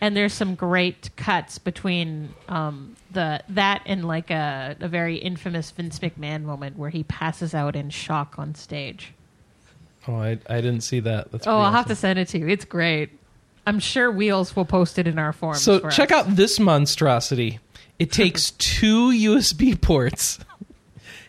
And 0.01 0.17
there's 0.17 0.35
some 0.35 0.55
great 0.55 1.11
cuts 1.17 1.59
between 1.59 2.35
um, 2.49 2.97
the 3.13 3.43
that 3.49 3.83
and 3.87 4.07
like 4.07 4.31
a, 4.31 4.77
a 4.79 4.89
very 4.89 5.17
infamous 5.17 5.71
Vince 5.71 5.99
McMahon 6.01 6.43
moment 6.43 6.77
where 6.77 6.91
he 6.91 7.03
passes 7.05 7.55
out 7.55 7.75
in 7.75 7.89
shock 7.91 8.39
on 8.39 8.55
stage. 8.55 9.15
Oh, 10.07 10.17
I, 10.17 10.39
I 10.49 10.61
didn't 10.61 10.83
see 10.83 11.01
that. 11.01 11.33
That's 11.33 11.47
Oh, 11.47 11.59
I'll 11.59 11.73
have 11.73 11.87
to 11.87 11.97
send 11.97 12.19
it 12.19 12.29
to 12.29 12.39
you. 12.39 12.47
It's 12.47 12.65
great. 12.65 13.11
I'm 13.67 13.81
sure 13.81 14.11
Wheels 14.11 14.55
will 14.55 14.65
post 14.65 14.99
it 14.99 15.09
in 15.09 15.19
our 15.19 15.33
forums. 15.33 15.63
So 15.63 15.89
check 15.91 16.13
us. 16.13 16.27
out 16.27 16.37
this 16.37 16.61
monstrosity. 16.61 17.59
It 17.99 18.13
takes 18.13 18.53
two 18.53 19.11
USB 19.11 19.81
ports 19.81 20.39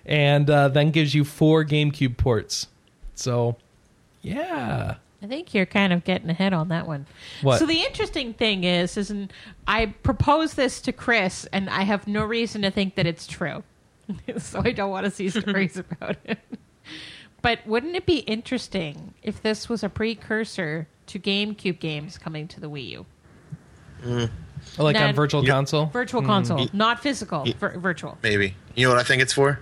and 0.05 0.49
uh, 0.49 0.67
then 0.67 0.91
gives 0.91 1.15
you 1.15 1.23
four 1.23 1.65
GameCube 1.65 2.17
ports. 2.17 2.67
So, 3.15 3.57
yeah. 4.21 4.95
I 5.27 5.29
think 5.29 5.53
you're 5.53 5.65
kind 5.65 5.91
of 5.91 6.05
getting 6.05 6.29
ahead 6.29 6.53
on 6.53 6.69
that 6.69 6.87
one. 6.87 7.05
What? 7.41 7.59
So 7.59 7.65
the 7.65 7.81
interesting 7.81 8.33
thing 8.33 8.63
is, 8.63 8.95
is 8.95 9.11
n- 9.11 9.29
I 9.67 9.87
proposed 9.87 10.55
this 10.55 10.79
to 10.81 10.93
Chris, 10.93 11.45
and 11.51 11.69
I 11.69 11.81
have 11.83 12.07
no 12.07 12.23
reason 12.23 12.61
to 12.61 12.71
think 12.71 12.95
that 12.95 13.05
it's 13.05 13.27
true. 13.27 13.61
so 14.37 14.61
I 14.63 14.71
don't 14.71 14.89
want 14.89 15.03
to 15.03 15.11
see 15.11 15.27
stories 15.29 15.75
about 15.91 16.15
it. 16.23 16.39
But 17.41 17.59
wouldn't 17.67 17.97
it 17.97 18.05
be 18.05 18.19
interesting 18.19 19.15
if 19.21 19.41
this 19.41 19.67
was 19.67 19.83
a 19.83 19.89
precursor 19.89 20.87
to 21.07 21.19
GameCube 21.19 21.79
games 21.79 22.17
coming 22.17 22.47
to 22.47 22.61
the 22.61 22.69
Wii 22.69 22.87
U? 22.91 23.05
Mm. 24.03 24.29
Like 24.77 24.95
on 24.95 25.13
Virtual 25.13 25.43
Yep. 25.43 25.51
Console. 25.53 25.85
Virtual 25.87 26.21
console, 26.21 26.59
mm. 26.59 26.73
not 26.73 27.01
physical, 27.01 27.45
vir- 27.59 27.77
virtual. 27.79 28.17
Maybe. 28.23 28.55
You 28.75 28.87
know 28.87 28.93
what 28.93 28.99
I 28.99 29.03
think 29.03 29.21
it's 29.21 29.33
for? 29.33 29.59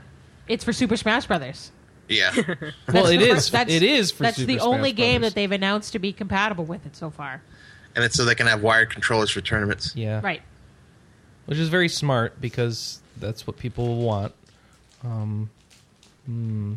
It's 0.47 0.63
for 0.63 0.73
Super 0.73 0.95
Smash 0.95 1.25
Brothers. 1.25 1.71
Yeah. 2.07 2.31
Well, 2.93 3.07
it 3.07 3.17
the 3.17 3.29
is. 3.29 3.49
fir- 3.49 3.65
It 3.67 3.81
is 3.83 4.11
for 4.11 4.23
that's 4.23 4.37
Super 4.37 4.47
the 4.47 4.59
Smash 4.59 4.67
only 4.67 4.91
game 4.91 5.21
Brothers. 5.21 5.33
that 5.33 5.35
they've 5.35 5.51
announced 5.51 5.91
to 5.93 5.99
be 5.99 6.13
compatible 6.13 6.63
with 6.65 6.85
it 6.85 6.95
so 6.95 7.09
far. 7.09 7.41
and 7.95 8.03
it's 8.03 8.15
so 8.15 8.25
they 8.25 8.35
can 8.35 8.47
have 8.47 8.61
wired 8.61 8.89
controllers 8.91 9.31
for 9.31 9.41
tournaments. 9.41 9.93
Yeah. 9.95 10.21
Right. 10.23 10.41
Which 11.47 11.57
is 11.57 11.69
very 11.69 11.89
smart 11.89 12.39
because 12.41 13.01
that's 13.17 13.45
what 13.47 13.57
people 13.57 13.97
want. 14.01 14.33
Um, 15.03 15.49
hmm. 16.25 16.73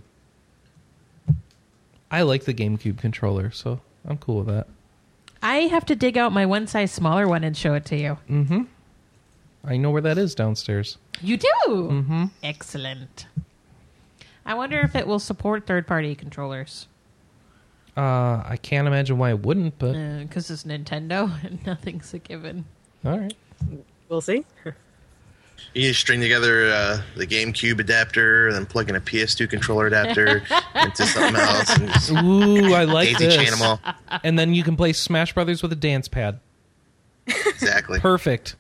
I 2.11 2.23
like 2.23 2.45
the 2.45 2.55
GameCube 2.55 2.99
controller, 2.99 3.51
so 3.51 3.81
I'm 4.07 4.17
cool 4.19 4.39
with 4.39 4.47
that. 4.49 4.67
I 5.43 5.61
have 5.69 5.85
to 5.87 5.95
dig 5.97 6.17
out 6.19 6.33
my 6.33 6.47
one 6.47 6.67
size 6.67 6.91
smaller 6.91 7.29
one 7.29 7.45
and 7.45 7.57
show 7.57 7.75
it 7.75 7.85
to 7.87 7.97
you. 7.97 8.19
Mm-hmm. 8.31 8.63
I 9.65 9.77
know 9.77 9.91
where 9.91 10.03
that 10.03 10.19
is 10.19 10.35
downstairs. 10.35 10.99
You 11.21 11.37
do? 11.37 11.49
Mm-hmm. 11.67 12.25
Excellent. 12.43 13.27
I 14.49 14.55
wonder 14.55 14.81
if 14.81 14.97
it 14.97 15.07
will 15.07 15.19
support 15.19 15.67
third 15.67 15.87
party 15.87 16.15
controllers. 16.15 16.89
Uh, 17.97 18.43
I 18.47 18.59
can't 18.63 18.87
imagine 18.89 19.19
why 19.19 19.31
it 19.31 19.41
wouldn't, 19.41 19.79
but 19.79 19.93
Because 20.23 20.51
it's 20.51 20.65
Nintendo 20.65 21.31
and 21.45 21.65
nothing's 21.67 22.13
a 22.15 22.19
given. 22.19 22.65
all 23.05 23.19
right. 23.19 23.35
We'll 24.09 24.21
see. 24.23 24.45
You 25.75 25.89
just 25.89 26.01
string 26.01 26.21
together 26.21 26.71
uh, 26.71 27.03
the 27.17 27.27
GameCube 27.27 27.79
adapter, 27.81 28.47
and 28.47 28.55
then 28.57 28.65
plug 28.65 28.89
in 28.89 28.97
a 28.97 29.01
PS2 29.01 29.51
controller 29.51 29.89
adapter 29.89 30.43
into 30.77 31.05
something 31.05 31.37
else, 31.39 32.09
and 32.11 32.25
Ooh, 32.25 32.73
I 32.73 32.85
like 32.85 33.09
daisy 33.09 33.27
this. 33.27 33.35
chain 33.37 33.51
them 33.51 33.63
all. 33.63 33.81
And 34.25 34.39
then 34.39 34.55
you 34.55 34.63
can 34.63 34.77
play 34.77 34.93
Smash 34.93 35.35
Brothers 35.35 35.61
with 35.63 35.73
a 35.73 35.77
dance 35.77 36.07
pad. 36.09 36.39
Exactly. 37.27 37.99
Perfect. 38.01 38.55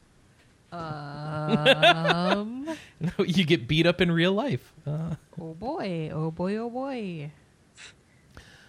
Um, 1.38 2.76
you 3.18 3.44
get 3.44 3.68
beat 3.68 3.86
up 3.86 4.00
in 4.00 4.10
real 4.10 4.32
life. 4.32 4.72
Uh, 4.86 5.14
oh 5.40 5.54
boy, 5.54 6.10
oh 6.12 6.30
boy, 6.30 6.56
oh 6.56 6.70
boy. 6.70 7.30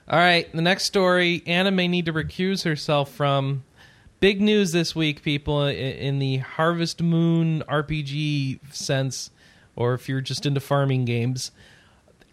all 0.07 0.19
right, 0.19 0.51
the 0.53 0.61
next 0.61 0.85
story 0.85 1.41
Anna 1.45 1.71
may 1.71 1.87
need 1.87 2.05
to 2.05 2.13
recuse 2.13 2.63
herself 2.63 3.11
from. 3.11 3.63
Big 4.19 4.41
news 4.41 4.73
this 4.73 4.93
week, 4.93 5.21
people, 5.23 5.65
in 5.65 6.19
the 6.19 6.37
Harvest 6.37 7.01
Moon 7.01 7.63
RPG 7.69 8.59
sense, 8.73 9.31
or 9.77 9.93
if 9.93 10.09
you're 10.09 10.19
just 10.19 10.45
into 10.45 10.59
farming 10.59 11.05
games. 11.05 11.51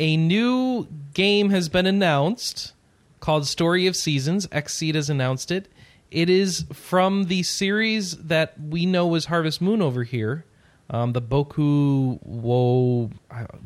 A 0.01 0.16
new 0.16 0.88
game 1.14 1.51
has 1.51 1.68
been 1.68 1.87
announced 1.87 2.72
called 3.20 3.46
Story 3.46 3.87
of 3.87 3.94
Seasons. 3.94 4.46
Xseed 4.49 4.94
has 4.94 5.09
announced 5.09 5.51
it. 5.51 5.68
It 6.11 6.31
is 6.31 6.64
from 6.73 7.25
the 7.25 7.42
series 7.42 8.16
that 8.16 8.55
we 8.61 8.87
know 8.87 9.14
as 9.14 9.27
Harvest 9.27 9.61
Moon 9.61 9.83
over 9.83 10.05
here, 10.05 10.45
um, 10.88 11.12
the 11.12 11.23
Boku 11.23 12.19
wo 12.23 13.11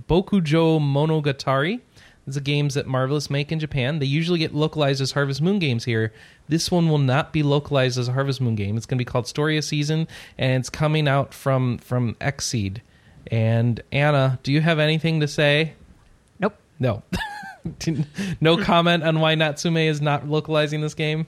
Bokujo 0.08 0.80
Monogatari. 0.80 1.80
These 2.26 2.36
are 2.36 2.40
games 2.40 2.74
that 2.74 2.86
Marvelous 2.86 3.28
make 3.28 3.50
in 3.50 3.58
Japan. 3.58 3.98
They 3.98 4.06
usually 4.06 4.38
get 4.38 4.54
localized 4.54 5.00
as 5.00 5.12
Harvest 5.12 5.42
Moon 5.42 5.58
games 5.58 5.84
here. 5.84 6.12
This 6.48 6.70
one 6.70 6.88
will 6.88 6.98
not 6.98 7.32
be 7.32 7.42
localized 7.42 7.98
as 7.98 8.08
a 8.08 8.12
Harvest 8.12 8.40
Moon 8.40 8.54
game. 8.54 8.76
It's 8.76 8.86
going 8.86 8.98
to 8.98 9.04
be 9.04 9.10
called 9.10 9.26
Story 9.26 9.56
of 9.58 9.64
Season, 9.64 10.06
and 10.38 10.60
it's 10.60 10.70
coming 10.70 11.08
out 11.08 11.34
from 11.34 11.78
from 11.78 12.14
Xseed. 12.16 12.78
And 13.26 13.82
Anna, 13.92 14.38
do 14.42 14.52
you 14.52 14.60
have 14.60 14.78
anything 14.78 15.20
to 15.20 15.28
say? 15.28 15.74
Nope. 16.38 16.56
No. 16.78 17.02
no 18.40 18.56
comment 18.56 19.02
on 19.02 19.20
why 19.20 19.34
Natsume 19.34 19.76
is 19.76 20.00
not 20.00 20.28
localizing 20.28 20.80
this 20.80 20.94
game? 20.94 21.26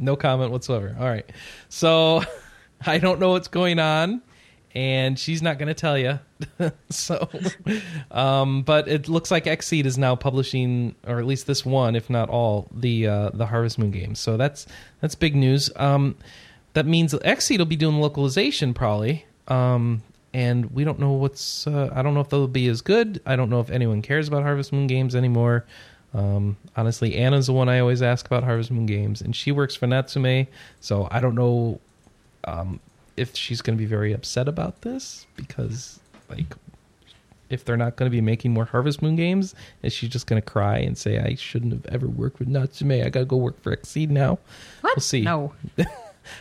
No 0.00 0.16
comment 0.16 0.50
whatsoever. 0.50 0.96
All 0.98 1.08
right. 1.08 1.30
So 1.68 2.22
I 2.86 2.98
don't 2.98 3.20
know 3.20 3.30
what's 3.30 3.48
going 3.48 3.78
on, 3.78 4.22
and 4.74 5.18
she's 5.18 5.42
not 5.42 5.58
going 5.58 5.68
to 5.68 5.74
tell 5.74 5.98
you. 5.98 6.18
so, 6.90 7.28
um, 8.10 8.62
but 8.62 8.88
it 8.88 9.08
looks 9.08 9.30
like 9.30 9.44
Xseed 9.44 9.84
is 9.84 9.98
now 9.98 10.16
publishing, 10.16 10.94
or 11.06 11.18
at 11.18 11.26
least 11.26 11.46
this 11.46 11.64
one, 11.64 11.94
if 11.94 12.08
not 12.08 12.28
all, 12.30 12.68
the 12.72 13.06
uh, 13.06 13.30
the 13.34 13.46
Harvest 13.46 13.78
Moon 13.78 13.90
games. 13.90 14.18
So 14.18 14.36
that's 14.36 14.66
that's 15.00 15.14
big 15.14 15.36
news. 15.36 15.70
Um, 15.76 16.16
that 16.72 16.86
means 16.86 17.14
Xseed 17.14 17.58
will 17.58 17.66
be 17.66 17.76
doing 17.76 18.00
localization 18.00 18.74
probably. 18.74 19.26
Um, 19.48 20.02
and 20.32 20.70
we 20.72 20.84
don't 20.84 21.00
know 21.00 21.12
what's. 21.12 21.66
Uh, 21.66 21.90
I 21.92 22.02
don't 22.02 22.14
know 22.14 22.20
if 22.20 22.28
they'll 22.28 22.46
be 22.46 22.68
as 22.68 22.80
good. 22.82 23.20
I 23.26 23.36
don't 23.36 23.50
know 23.50 23.60
if 23.60 23.70
anyone 23.70 24.00
cares 24.02 24.28
about 24.28 24.42
Harvest 24.42 24.72
Moon 24.72 24.86
games 24.86 25.14
anymore. 25.16 25.66
Um, 26.12 26.56
honestly, 26.76 27.16
Anna's 27.16 27.46
the 27.46 27.52
one 27.52 27.68
I 27.68 27.78
always 27.78 28.02
ask 28.02 28.26
about 28.26 28.42
Harvest 28.42 28.70
Moon 28.70 28.86
games, 28.86 29.20
and 29.20 29.34
she 29.34 29.52
works 29.52 29.74
for 29.76 29.86
Natsume, 29.86 30.46
so 30.80 31.08
I 31.10 31.20
don't 31.20 31.34
know 31.34 31.80
um, 32.44 32.80
if 33.16 33.36
she's 33.36 33.62
going 33.62 33.76
to 33.76 33.80
be 33.80 33.86
very 33.86 34.12
upset 34.12 34.48
about 34.48 34.82
this 34.82 35.26
because, 35.36 36.00
like, 36.28 36.56
if 37.48 37.64
they're 37.64 37.76
not 37.76 37.96
going 37.96 38.10
to 38.10 38.14
be 38.14 38.20
making 38.20 38.52
more 38.52 38.64
Harvest 38.64 39.02
Moon 39.02 39.16
games, 39.16 39.54
is 39.82 39.92
she 39.92 40.08
just 40.08 40.26
going 40.26 40.40
to 40.40 40.46
cry 40.46 40.78
and 40.78 40.96
say, 40.96 41.18
"I 41.18 41.34
shouldn't 41.34 41.72
have 41.72 41.86
ever 41.86 42.08
worked 42.08 42.38
with 42.38 42.48
Natsume. 42.48 42.92
I 42.92 43.08
got 43.08 43.20
to 43.20 43.26
go 43.26 43.36
work 43.36 43.60
for 43.60 43.76
Xseed 43.76 44.08
now"? 44.10 44.38
What? 44.80 44.96
We'll 44.96 45.02
see. 45.02 45.22
No. 45.22 45.52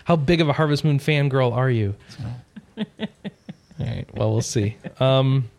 How 0.05 0.15
big 0.15 0.41
of 0.41 0.49
a 0.49 0.53
Harvest 0.53 0.83
Moon 0.83 0.99
fangirl 0.99 1.51
are 1.53 1.69
you? 1.69 1.95
All 2.77 2.85
right. 3.79 4.05
Well, 4.13 4.31
we'll 4.31 4.41
see. 4.41 4.77
Um, 4.99 5.49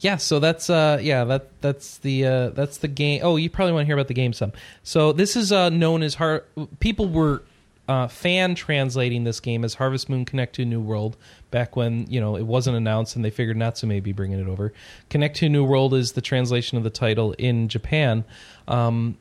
yeah. 0.00 0.16
So 0.16 0.38
that's 0.40 0.68
uh, 0.68 0.98
yeah 1.00 1.24
that 1.24 1.48
that's 1.60 1.98
the 1.98 2.26
uh, 2.26 2.48
that's 2.50 2.78
the 2.78 2.88
game. 2.88 3.20
Oh, 3.22 3.36
you 3.36 3.50
probably 3.50 3.72
want 3.72 3.82
to 3.82 3.86
hear 3.86 3.96
about 3.96 4.08
the 4.08 4.14
game 4.14 4.32
some. 4.32 4.52
So 4.82 5.12
this 5.12 5.36
is 5.36 5.52
uh, 5.52 5.68
known 5.68 6.02
as 6.02 6.14
Har. 6.14 6.44
People 6.80 7.08
were 7.08 7.42
uh, 7.88 8.06
fan 8.06 8.54
translating 8.54 9.24
this 9.24 9.40
game 9.40 9.64
as 9.64 9.74
Harvest 9.74 10.08
Moon 10.08 10.24
Connect 10.24 10.54
to 10.56 10.64
New 10.64 10.80
World 10.80 11.16
back 11.50 11.76
when 11.76 12.06
you 12.08 12.20
know 12.20 12.36
it 12.36 12.46
wasn't 12.46 12.76
announced 12.76 13.16
and 13.16 13.24
they 13.24 13.30
figured 13.30 13.56
Natsume 13.56 13.88
may 13.88 14.00
be 14.00 14.12
bringing 14.12 14.38
it 14.38 14.48
over. 14.48 14.72
Connect 15.08 15.36
to 15.38 15.48
New 15.48 15.64
World 15.64 15.92
is 15.94 16.12
the 16.12 16.20
translation 16.20 16.78
of 16.78 16.84
the 16.84 16.90
title 16.90 17.32
in 17.32 17.68
Japan. 17.68 18.24
Um, 18.68 19.18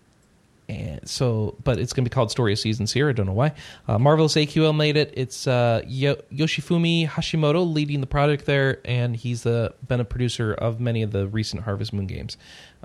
and 0.69 1.09
so, 1.09 1.55
but 1.63 1.79
it's 1.79 1.93
going 1.93 2.05
to 2.05 2.09
be 2.09 2.13
called 2.13 2.29
Story 2.29 2.53
of 2.53 2.59
Seasons 2.59 2.93
here. 2.93 3.09
I 3.09 3.11
don't 3.11 3.25
know 3.25 3.33
why. 3.33 3.53
Uh, 3.87 3.97
Marvelous 3.97 4.35
AQL 4.35 4.75
made 4.77 4.97
it. 4.97 5.11
It's 5.17 5.47
uh, 5.47 5.81
Yo- 5.87 6.21
Yoshifumi 6.31 7.07
Hashimoto 7.07 7.73
leading 7.73 8.01
the 8.01 8.07
project 8.07 8.45
there, 8.45 8.79
and 8.85 9.15
he's 9.15 9.41
the 9.41 9.73
been 9.87 9.99
a 9.99 10.05
producer 10.05 10.53
of 10.53 10.79
many 10.79 11.01
of 11.01 11.11
the 11.11 11.27
recent 11.27 11.63
Harvest 11.63 11.91
Moon 11.91 12.05
games. 12.05 12.37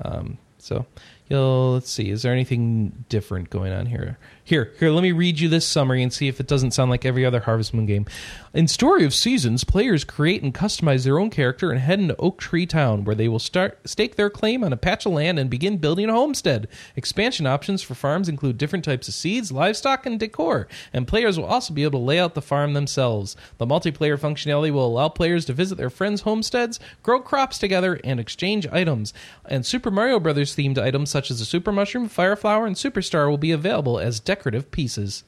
Um, 0.03 0.39
so, 0.57 0.87
you'll 1.29 1.75
let's 1.75 1.91
see. 1.91 2.11
Is 2.11 2.23
there 2.23 2.33
anything 2.33 3.05
different 3.09 3.51
going 3.51 3.73
on 3.73 3.87
here? 3.87 4.19
Here, 4.47 4.75
here. 4.79 4.91
Let 4.91 5.03
me 5.03 5.13
read 5.13 5.41
you 5.41 5.49
this 5.49 5.67
summary 5.67 6.03
and 6.03 6.13
see 6.13 6.29
if 6.29 6.39
it 6.39 6.47
doesn't 6.47 6.73
sound 6.73 6.91
like 6.91 7.07
every 7.07 7.25
other 7.25 7.41
Harvest 7.41 7.73
Moon 7.73 7.87
game. 7.87 8.05
In 8.53 8.69
Story 8.69 9.03
of 9.07 9.15
Seasons, 9.15 9.65
players 9.65 10.05
create 10.05 10.43
and 10.43 10.53
customize 10.55 11.05
their 11.05 11.19
own 11.19 11.31
character 11.31 11.71
and 11.71 11.81
head 11.81 11.99
into 11.99 12.15
Oak 12.17 12.39
Tree 12.39 12.67
Town, 12.67 13.05
where 13.05 13.15
they 13.15 13.27
will 13.27 13.39
start 13.39 13.79
stake 13.89 14.17
their 14.17 14.29
claim 14.29 14.63
on 14.63 14.71
a 14.71 14.77
patch 14.77 15.07
of 15.07 15.13
land 15.13 15.39
and 15.39 15.49
begin 15.49 15.79
building 15.79 16.11
a 16.11 16.13
homestead. 16.13 16.69
Expansion 16.95 17.47
options 17.47 17.81
for 17.81 17.95
farms 17.95 18.29
include 18.29 18.59
different 18.59 18.85
types 18.85 19.09
of 19.09 19.15
seeds, 19.15 19.51
livestock, 19.51 20.05
and 20.05 20.21
decor, 20.21 20.69
and 20.93 21.09
players 21.09 21.39
will 21.39 21.47
also 21.47 21.73
be 21.73 21.83
able 21.83 21.99
to 21.99 22.05
lay 22.05 22.21
out 22.21 22.35
the 22.35 22.43
farm 22.43 22.75
themselves. 22.75 23.37
The 23.57 23.67
multiplayer 23.67 24.19
functionality 24.19 24.71
will 24.71 24.87
allow 24.87 25.09
players 25.09 25.47
to 25.47 25.55
visit 25.55 25.79
their 25.79 25.89
friends' 25.89 26.21
homesteads, 26.21 26.79
grow 27.03 27.19
crops 27.19 27.57
together, 27.57 27.99
and 28.05 28.21
exchange 28.21 28.67
items. 28.67 29.15
And 29.47 29.65
Super 29.65 29.91
Mario 29.91 30.21
Brothers 30.21 30.55
themed 30.55 30.77
items 30.77 31.14
such 31.15 31.31
as 31.31 31.39
the 31.39 31.45
Super 31.45 31.71
Mushroom, 31.71 32.09
Fire 32.09 32.35
Flower, 32.35 32.67
and 32.67 32.75
Superstar 32.75 33.31
will 33.31 33.39
be 33.39 33.53
available 33.53 34.01
as 34.01 34.19
decorative 34.19 34.73
pieces. 34.73 35.23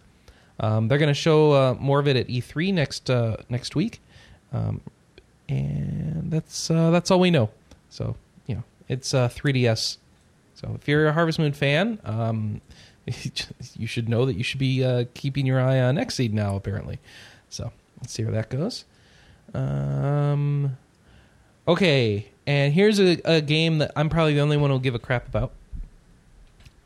Um, 0.59 0.89
they're 0.89 0.99
going 0.99 1.07
to 1.07 1.15
show 1.15 1.53
uh, 1.53 1.77
more 1.79 2.01
of 2.01 2.09
it 2.09 2.17
at 2.17 2.27
E3 2.27 2.75
next 2.75 3.09
uh, 3.09 3.37
next 3.49 3.77
week, 3.77 4.01
um, 4.53 4.81
and 5.49 6.29
that's 6.29 6.73
uh, 6.73 6.91
that's 6.91 7.13
all 7.13 7.21
we 7.21 7.31
know. 7.31 7.51
So 7.89 8.17
you 8.49 8.57
know, 8.57 8.65
it's 8.89 9.15
uh, 9.15 9.29
3DS. 9.29 9.99
So 10.57 10.73
if 10.75 10.89
you're 10.89 11.07
a 11.07 11.13
Harvest 11.13 11.39
Moon 11.39 11.53
fan, 11.53 12.01
um, 12.05 12.61
you 13.77 13.87
should 13.87 14.09
know 14.09 14.27
that 14.27 14.35
you 14.35 14.43
should 14.43 14.59
be 14.59 14.83
uh, 14.83 15.05
keeping 15.15 15.47
your 15.47 15.61
eye 15.61 15.79
on 15.79 15.95
Xseed 15.95 16.33
now. 16.33 16.57
Apparently, 16.57 16.99
so 17.49 17.71
let's 18.01 18.13
see 18.13 18.25
where 18.25 18.33
that 18.33 18.51
goes. 18.51 18.87
Um, 19.55 20.79
okay, 21.69 22.27
and 22.45 22.75
here's 22.75 22.99
a, 22.99 23.21
a 23.25 23.41
game 23.41 23.79
that 23.79 23.93
I'm 23.95 24.09
probably 24.09 24.35
the 24.35 24.41
only 24.41 24.57
one 24.57 24.71
who'll 24.71 24.81
give 24.81 24.97
a 24.97 24.99
crap 24.99 25.29
about. 25.29 25.53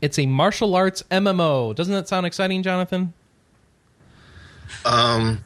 It's 0.01 0.17
a 0.17 0.25
martial 0.25 0.75
arts 0.75 1.03
MMO. 1.11 1.75
Doesn't 1.75 1.93
that 1.93 2.07
sound 2.07 2.25
exciting, 2.25 2.63
Jonathan? 2.63 3.13
Um, 4.83 5.43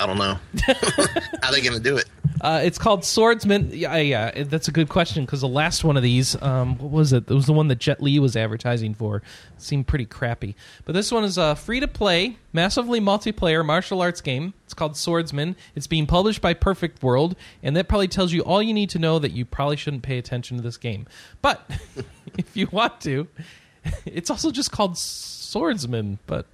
I 0.00 0.06
don't 0.06 0.16
know. 0.16 0.38
How 1.42 1.50
they 1.52 1.60
gonna 1.60 1.78
do 1.78 1.98
it? 1.98 2.06
Uh, 2.40 2.62
it's 2.64 2.78
called 2.78 3.04
Swordsman. 3.04 3.70
Yeah, 3.70 3.96
yeah, 3.98 4.44
that's 4.44 4.66
a 4.66 4.72
good 4.72 4.88
question 4.88 5.26
because 5.26 5.42
the 5.42 5.48
last 5.48 5.84
one 5.84 5.98
of 5.98 6.02
these, 6.02 6.40
um, 6.40 6.78
what 6.78 6.90
was 6.90 7.12
it? 7.12 7.30
It 7.30 7.34
was 7.34 7.44
the 7.44 7.52
one 7.52 7.68
that 7.68 7.78
Jet 7.78 8.02
Li 8.02 8.18
was 8.18 8.34
advertising 8.34 8.94
for. 8.94 9.16
It 9.16 9.22
seemed 9.58 9.86
pretty 9.86 10.06
crappy. 10.06 10.56
But 10.86 10.94
this 10.94 11.12
one 11.12 11.22
is 11.22 11.36
a 11.36 11.54
free 11.54 11.80
to 11.80 11.88
play, 11.88 12.38
massively 12.54 12.98
multiplayer 12.98 13.64
martial 13.64 14.00
arts 14.00 14.22
game. 14.22 14.54
It's 14.64 14.72
called 14.72 14.96
Swordsman. 14.96 15.54
It's 15.74 15.86
being 15.86 16.06
published 16.06 16.40
by 16.40 16.54
Perfect 16.54 17.02
World, 17.02 17.36
and 17.62 17.76
that 17.76 17.88
probably 17.88 18.08
tells 18.08 18.32
you 18.32 18.40
all 18.40 18.62
you 18.62 18.72
need 18.72 18.88
to 18.90 18.98
know 18.98 19.18
that 19.18 19.32
you 19.32 19.44
probably 19.44 19.76
shouldn't 19.76 20.02
pay 20.02 20.16
attention 20.16 20.56
to 20.56 20.62
this 20.62 20.78
game. 20.78 21.06
But 21.42 21.70
if 22.38 22.56
you 22.56 22.68
want 22.72 23.02
to, 23.02 23.28
it's 24.06 24.30
also 24.30 24.50
just 24.50 24.72
called 24.72 24.96
Swordsman. 24.96 26.18
But 26.26 26.46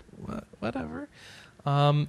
whatever. 0.59 1.09
Um, 1.65 2.09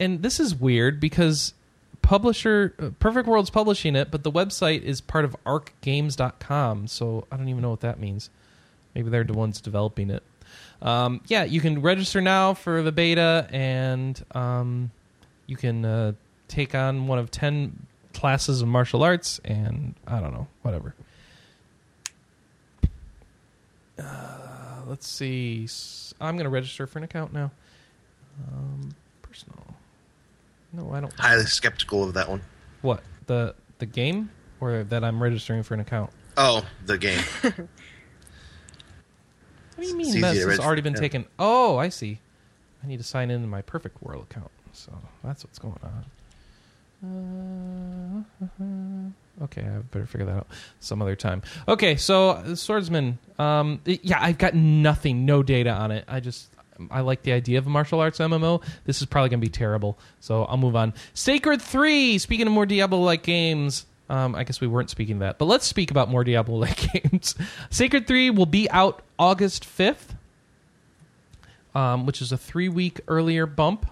and 0.00 0.22
this 0.22 0.40
is 0.40 0.54
weird 0.54 1.00
because 1.00 1.54
publisher 2.02 2.74
uh, 2.78 2.90
Perfect 2.98 3.28
World's 3.28 3.50
publishing 3.50 3.96
it, 3.96 4.10
but 4.10 4.22
the 4.22 4.32
website 4.32 4.82
is 4.82 5.00
part 5.00 5.24
of 5.24 5.36
arcgames.com, 5.44 6.86
so 6.86 7.26
I 7.30 7.36
don't 7.36 7.48
even 7.48 7.62
know 7.62 7.70
what 7.70 7.80
that 7.80 8.00
means. 8.00 8.30
Maybe 8.94 9.10
they're 9.10 9.24
the 9.24 9.34
ones 9.34 9.60
developing 9.60 10.10
it. 10.10 10.22
Um, 10.80 11.20
yeah, 11.26 11.44
you 11.44 11.60
can 11.60 11.82
register 11.82 12.20
now 12.20 12.54
for 12.54 12.82
the 12.82 12.92
beta, 12.92 13.48
and 13.50 14.22
um, 14.32 14.90
you 15.46 15.56
can 15.56 15.84
uh, 15.84 16.12
take 16.46 16.74
on 16.74 17.06
one 17.06 17.18
of 17.18 17.30
10 17.30 17.86
classes 18.14 18.62
of 18.62 18.68
martial 18.68 19.02
arts, 19.02 19.40
and 19.44 19.94
I 20.06 20.20
don't 20.20 20.32
know, 20.32 20.46
whatever. 20.62 20.94
Uh, 23.98 24.82
let's 24.86 25.06
see. 25.06 25.68
I'm 26.20 26.36
going 26.36 26.44
to 26.44 26.50
register 26.50 26.86
for 26.86 26.98
an 26.98 27.04
account 27.04 27.32
now. 27.32 27.50
Um, 28.52 28.94
personal. 29.22 29.74
No, 30.72 30.92
I 30.92 31.00
don't. 31.00 31.12
Highly 31.14 31.46
skeptical 31.46 32.04
of 32.04 32.14
that 32.14 32.28
one. 32.28 32.42
What 32.82 33.02
the 33.26 33.54
the 33.78 33.86
game 33.86 34.30
or 34.60 34.84
that 34.84 35.04
I'm 35.04 35.22
registering 35.22 35.62
for 35.62 35.74
an 35.74 35.80
account? 35.80 36.10
Oh, 36.36 36.64
the 36.86 36.98
game. 36.98 37.22
What 39.78 39.84
do 39.84 39.90
you 39.90 39.96
mean 39.96 40.08
easy 40.08 40.20
this 40.20 40.44
has 40.44 40.58
already 40.58 40.82
been 40.82 40.94
yeah. 40.94 41.00
taken? 41.00 41.24
Oh, 41.38 41.76
I 41.76 41.88
see. 41.88 42.18
I 42.82 42.88
need 42.88 42.96
to 42.96 43.04
sign 43.04 43.30
in 43.30 43.42
to 43.42 43.46
my 43.46 43.62
Perfect 43.62 44.02
World 44.02 44.26
account, 44.28 44.50
so 44.72 44.92
that's 45.22 45.44
what's 45.44 45.60
going 45.60 45.78
on. 47.04 48.26
Uh, 48.42 49.42
okay, 49.44 49.62
I 49.62 49.78
better 49.92 50.04
figure 50.04 50.26
that 50.26 50.36
out 50.36 50.48
some 50.80 51.00
other 51.00 51.14
time. 51.14 51.42
Okay, 51.68 51.94
so 51.94 52.30
uh, 52.30 52.56
Swordsman. 52.56 53.20
Um, 53.38 53.80
it- 53.84 54.04
yeah, 54.04 54.18
I've 54.20 54.38
got 54.38 54.54
nothing, 54.54 55.24
no 55.24 55.44
data 55.44 55.70
on 55.70 55.92
it. 55.92 56.04
I 56.08 56.18
just 56.18 56.48
I 56.90 57.00
like 57.00 57.22
the 57.22 57.32
idea 57.32 57.58
of 57.58 57.66
a 57.66 57.70
martial 57.70 58.00
arts 58.00 58.18
MMO. 58.18 58.62
This 58.84 59.00
is 59.00 59.06
probably 59.06 59.30
going 59.30 59.40
to 59.40 59.46
be 59.46 59.50
terrible, 59.50 59.98
so 60.20 60.44
I'll 60.44 60.56
move 60.56 60.76
on. 60.76 60.94
Sacred 61.14 61.60
Three. 61.60 62.18
Speaking 62.18 62.46
of 62.46 62.52
more 62.52 62.66
Diablo-like 62.66 63.22
games, 63.22 63.86
um, 64.08 64.34
I 64.34 64.44
guess 64.44 64.60
we 64.60 64.66
weren't 64.66 64.90
speaking 64.90 65.18
that, 65.20 65.38
but 65.38 65.46
let's 65.46 65.66
speak 65.66 65.90
about 65.90 66.08
more 66.08 66.24
Diablo-like 66.24 66.92
games. 67.02 67.34
Sacred 67.70 68.06
Three 68.06 68.30
will 68.30 68.46
be 68.46 68.70
out 68.70 69.02
August 69.18 69.64
fifth, 69.64 70.14
um, 71.74 72.06
which 72.06 72.22
is 72.22 72.32
a 72.32 72.38
three-week 72.38 73.00
earlier 73.08 73.46
bump, 73.46 73.90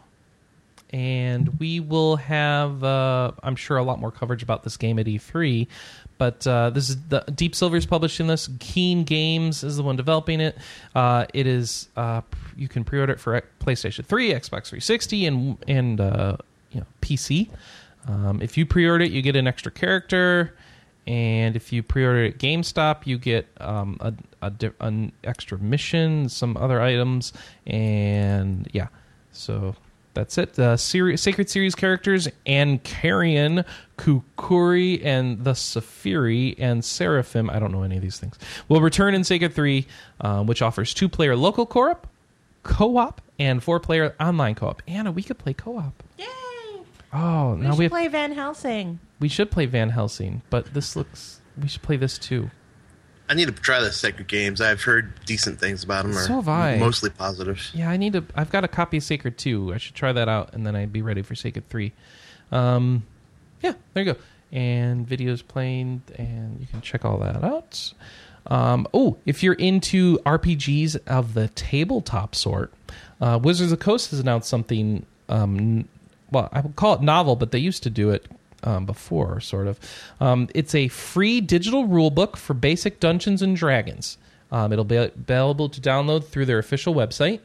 and 0.90 1.58
we 1.58 1.80
will 1.80 2.16
have, 2.16 2.82
uh, 2.82 3.32
I'm 3.42 3.56
sure, 3.56 3.76
a 3.76 3.82
lot 3.82 3.98
more 4.00 4.10
coverage 4.12 4.42
about 4.42 4.62
this 4.62 4.76
game 4.76 4.98
at 4.98 5.06
E3. 5.06 5.66
But 6.18 6.46
uh, 6.46 6.70
this 6.70 6.88
is 6.88 6.96
the 7.08 7.20
Deep 7.34 7.54
Silver's 7.54 7.86
publishing 7.86 8.26
this. 8.26 8.48
Keen 8.58 9.04
Games 9.04 9.62
is 9.62 9.76
the 9.76 9.82
one 9.82 9.96
developing 9.96 10.40
it. 10.40 10.56
Uh, 10.94 11.26
it 11.34 11.46
is 11.46 11.88
uh, 11.96 12.22
you 12.56 12.68
can 12.68 12.84
pre-order 12.84 13.12
it 13.12 13.20
for 13.20 13.40
PlayStation 13.60 14.04
3, 14.04 14.32
Xbox 14.32 14.68
360, 14.68 15.26
and 15.26 15.58
and 15.68 16.00
uh, 16.00 16.36
you 16.70 16.80
know 16.80 16.86
PC. 17.02 17.50
Um, 18.08 18.40
if 18.40 18.56
you 18.56 18.64
pre-order 18.64 19.04
it, 19.04 19.12
you 19.12 19.20
get 19.20 19.36
an 19.36 19.46
extra 19.46 19.70
character, 19.70 20.54
and 21.06 21.54
if 21.54 21.72
you 21.72 21.82
pre-order 21.82 22.24
it 22.24 22.34
at 22.34 22.38
GameStop, 22.38 23.06
you 23.06 23.18
get 23.18 23.46
um, 23.60 23.98
a, 24.00 24.14
a 24.42 24.52
an 24.80 25.12
extra 25.22 25.58
mission, 25.58 26.28
some 26.28 26.56
other 26.56 26.80
items, 26.80 27.32
and 27.66 28.68
yeah. 28.72 28.88
So 29.32 29.76
that's 30.16 30.36
it. 30.38 30.54
The 30.54 30.76
series, 30.76 31.20
Sacred 31.20 31.48
Series 31.48 31.74
characters 31.76 32.26
and 32.44 32.82
Carrion, 32.82 33.64
Khukuri, 33.98 35.04
and 35.04 35.44
the 35.44 35.52
Safiri 35.52 36.56
and 36.58 36.84
Seraphim. 36.84 37.48
I 37.50 37.58
don't 37.58 37.70
know 37.70 37.82
any 37.84 37.96
of 37.96 38.02
these 38.02 38.18
things. 38.18 38.38
Will 38.68 38.80
return 38.80 39.14
in 39.14 39.22
Sacred 39.24 39.54
3, 39.54 39.86
uh, 40.20 40.42
which 40.44 40.62
offers 40.62 40.92
two 40.94 41.08
player 41.08 41.36
local 41.36 41.66
co 41.66 41.90
op, 41.90 42.06
co 42.62 42.96
op, 42.96 43.20
and 43.38 43.62
four 43.62 43.78
player 43.78 44.14
online 44.18 44.54
co 44.54 44.68
op. 44.68 44.82
Anna, 44.88 45.12
we 45.12 45.22
could 45.22 45.38
play 45.38 45.52
co 45.54 45.78
op. 45.78 46.02
Yay! 46.18 46.26
Oh, 47.12 47.54
We 47.54 47.62
now 47.62 47.70
should 47.70 47.78
we 47.78 47.84
have, 47.84 47.92
play 47.92 48.08
Van 48.08 48.32
Helsing. 48.32 48.98
we 49.20 49.28
should 49.28 49.50
play 49.50 49.66
Van 49.66 49.90
Helsing, 49.90 50.42
but 50.50 50.72
this 50.74 50.96
looks. 50.96 51.40
We 51.60 51.68
should 51.68 51.82
play 51.82 51.96
this 51.96 52.18
too. 52.18 52.50
I 53.28 53.34
need 53.34 53.46
to 53.46 53.52
try 53.52 53.80
the 53.80 53.92
Sacred 53.92 54.28
Games. 54.28 54.60
I've 54.60 54.82
heard 54.82 55.12
decent 55.24 55.58
things 55.58 55.82
about 55.82 56.04
them. 56.04 56.14
So 56.14 56.34
have 56.34 56.48
I. 56.48 56.76
Mostly 56.76 57.10
positive. 57.10 57.70
Yeah, 57.74 57.90
I 57.90 57.96
need 57.96 58.12
to. 58.12 58.24
I've 58.34 58.50
got 58.50 58.64
a 58.64 58.68
copy 58.68 58.98
of 58.98 59.02
Sacred 59.02 59.36
2. 59.36 59.74
I 59.74 59.78
should 59.78 59.94
try 59.94 60.12
that 60.12 60.28
out, 60.28 60.54
and 60.54 60.66
then 60.66 60.76
I'd 60.76 60.92
be 60.92 61.02
ready 61.02 61.22
for 61.22 61.34
Sacred 61.34 61.68
3. 61.68 61.92
Um, 62.52 63.04
yeah, 63.62 63.72
there 63.94 64.04
you 64.04 64.12
go. 64.14 64.20
And 64.52 65.08
videos 65.08 65.46
playing, 65.46 66.02
and 66.16 66.60
you 66.60 66.66
can 66.66 66.80
check 66.80 67.04
all 67.04 67.18
that 67.18 67.42
out. 67.42 67.92
Um, 68.46 68.86
oh, 68.94 69.16
if 69.26 69.42
you're 69.42 69.54
into 69.54 70.18
RPGs 70.18 70.98
of 71.08 71.34
the 71.34 71.48
tabletop 71.48 72.36
sort, 72.36 72.72
uh, 73.20 73.40
Wizards 73.42 73.72
of 73.72 73.78
the 73.78 73.84
Coast 73.84 74.10
has 74.10 74.20
announced 74.20 74.48
something. 74.48 75.04
Um, 75.28 75.88
well, 76.30 76.48
I 76.52 76.60
would 76.60 76.76
call 76.76 76.94
it 76.94 77.02
novel, 77.02 77.34
but 77.34 77.50
they 77.50 77.58
used 77.58 77.82
to 77.82 77.90
do 77.90 78.10
it 78.10 78.26
um, 78.62 78.86
before, 78.86 79.40
sort 79.40 79.66
of. 79.66 79.78
Um, 80.20 80.48
it's 80.54 80.74
a 80.74 80.88
free 80.88 81.40
digital 81.40 81.86
rule 81.86 82.10
book 82.10 82.36
for 82.36 82.54
basic 82.54 83.00
Dungeons 83.00 83.42
and 83.42 83.56
Dragons. 83.56 84.18
Um, 84.50 84.72
it'll 84.72 84.84
be 84.84 84.96
available 84.96 85.68
to 85.68 85.80
download 85.80 86.26
through 86.26 86.46
their 86.46 86.58
official 86.58 86.94
website, 86.94 87.40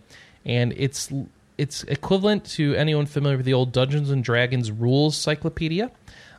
and 0.46 0.74
it's 0.78 1.12
it's 1.58 1.84
equivalent 1.84 2.46
to 2.46 2.74
anyone 2.76 3.06
familiar 3.06 3.38
with 3.38 3.46
the 3.46 3.54
old 3.54 3.72
Dungeons 3.72 4.10
and 4.10 4.24
Dragons 4.24 4.72
rules 4.72 5.18
cyclopedia. 5.18 5.92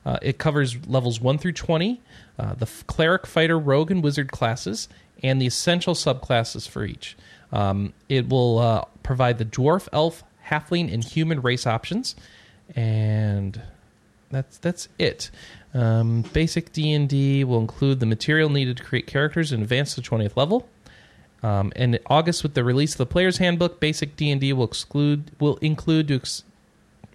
Uh, 0.05 0.18
it 0.23 0.39
covers 0.39 0.85
levels 0.87 1.20
one 1.20 1.39
through 1.39 1.53
twenty, 1.53 2.01
uh, 2.39 2.55
the 2.55 2.66
cleric, 2.87 3.27
fighter, 3.27 3.59
rogue, 3.59 3.91
and 3.91 4.03
wizard 4.03 4.31
classes, 4.33 4.89
and 5.23 5.41
the 5.41 5.47
essential 5.47 5.95
subclasses 5.95 6.68
for 6.68 6.85
each. 6.85 7.16
Um, 7.53 7.93
it 8.09 8.29
will 8.29 8.59
uh, 8.59 8.85
provide 9.03 9.39
the 9.39 9.45
dwarf, 9.45 9.89
elf, 9.93 10.25
halfling, 10.49 10.93
and 10.93 11.05
human 11.05 11.43
race 11.43 11.66
options, 11.66 12.16
and 12.75 13.61
that's 14.33 14.59
that's 14.59 14.89
it. 14.99 15.30
Um, 15.74 16.22
basic 16.33 16.72
D 16.72 16.93
and 16.93 17.09
D 17.09 17.45
will 17.45 17.61
include 17.61 18.01
the 18.01 18.07
material 18.07 18.49
needed 18.49 18.78
to 18.78 18.83
create 18.83 19.07
characters 19.07 19.53
and 19.53 19.62
advance 19.62 19.95
to 19.95 20.03
twentieth 20.03 20.37
level. 20.37 20.68
Um, 21.43 21.72
in 21.74 21.99
August, 22.07 22.43
with 22.43 22.55
the 22.55 22.62
release 22.64 22.93
of 22.93 22.99
the 22.99 23.07
Player's 23.07 23.39
Handbook, 23.39 23.80
Basic 23.80 24.16
D 24.16 24.30
and 24.30 24.41
D 24.41 24.53
will 24.53 24.64
exclude 24.64 25.30
will 25.39 25.57
include 25.57 26.09
to 26.09 26.16
ex- 26.16 26.45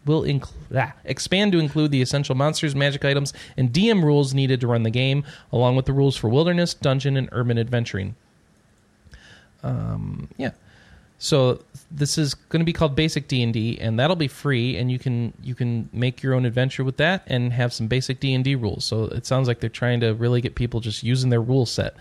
will 0.05 0.23
inc- 0.23 0.51
ah, 0.75 0.93
expand 1.05 1.51
to 1.53 1.59
include 1.59 1.91
the 1.91 2.01
essential 2.01 2.35
monsters, 2.35 2.75
magic 2.75 3.03
items, 3.03 3.33
and 3.57 3.71
DM 3.73 4.03
rules 4.03 4.33
needed 4.33 4.61
to 4.61 4.67
run 4.67 4.83
the 4.83 4.89
game, 4.89 5.23
along 5.51 5.75
with 5.75 5.85
the 5.85 5.93
rules 5.93 6.15
for 6.15 6.29
wilderness, 6.29 6.73
dungeon, 6.73 7.17
and 7.17 7.29
urban 7.31 7.57
adventuring. 7.57 8.15
Um, 9.63 10.29
yeah. 10.37 10.51
So 11.19 11.63
this 11.89 12.17
is 12.17 12.35
going 12.35 12.59
to 12.59 12.65
be 12.65 12.73
called 12.73 12.95
Basic 12.95 13.27
D 13.27 13.41
and 13.41 13.53
D, 13.53 13.79
and 13.79 13.99
that'll 13.99 14.15
be 14.15 14.27
free, 14.27 14.77
and 14.77 14.91
you 14.91 14.99
can 14.99 15.33
you 15.41 15.55
can 15.55 15.89
make 15.91 16.21
your 16.21 16.35
own 16.35 16.45
adventure 16.45 16.83
with 16.83 16.97
that 16.97 17.23
and 17.27 17.51
have 17.53 17.73
some 17.73 17.87
basic 17.87 18.19
D 18.19 18.33
and 18.33 18.43
D 18.43 18.55
rules. 18.55 18.85
So 18.85 19.05
it 19.05 19.25
sounds 19.25 19.47
like 19.47 19.59
they're 19.59 19.69
trying 19.69 20.01
to 20.01 20.13
really 20.13 20.41
get 20.41 20.53
people 20.55 20.79
just 20.79 21.01
using 21.03 21.29
their 21.29 21.41
rule 21.41 21.65
set. 21.65 21.95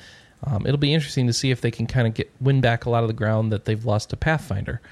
Um, 0.45 0.67
it'll 0.67 0.77
be 0.77 0.93
interesting 0.93 1.27
to 1.29 1.33
see 1.33 1.51
if 1.51 1.63
they 1.63 1.71
can 1.71 1.87
kind 1.87 2.07
of 2.07 2.13
get 2.13 2.31
win 2.41 2.61
back 2.61 2.85
a 2.85 2.91
lot 2.91 3.05
of 3.05 3.09
the 3.09 3.15
ground 3.15 3.53
that 3.53 3.65
they've 3.65 3.85
lost 3.85 4.11
to 4.11 4.17
Pathfinder. 4.17 4.83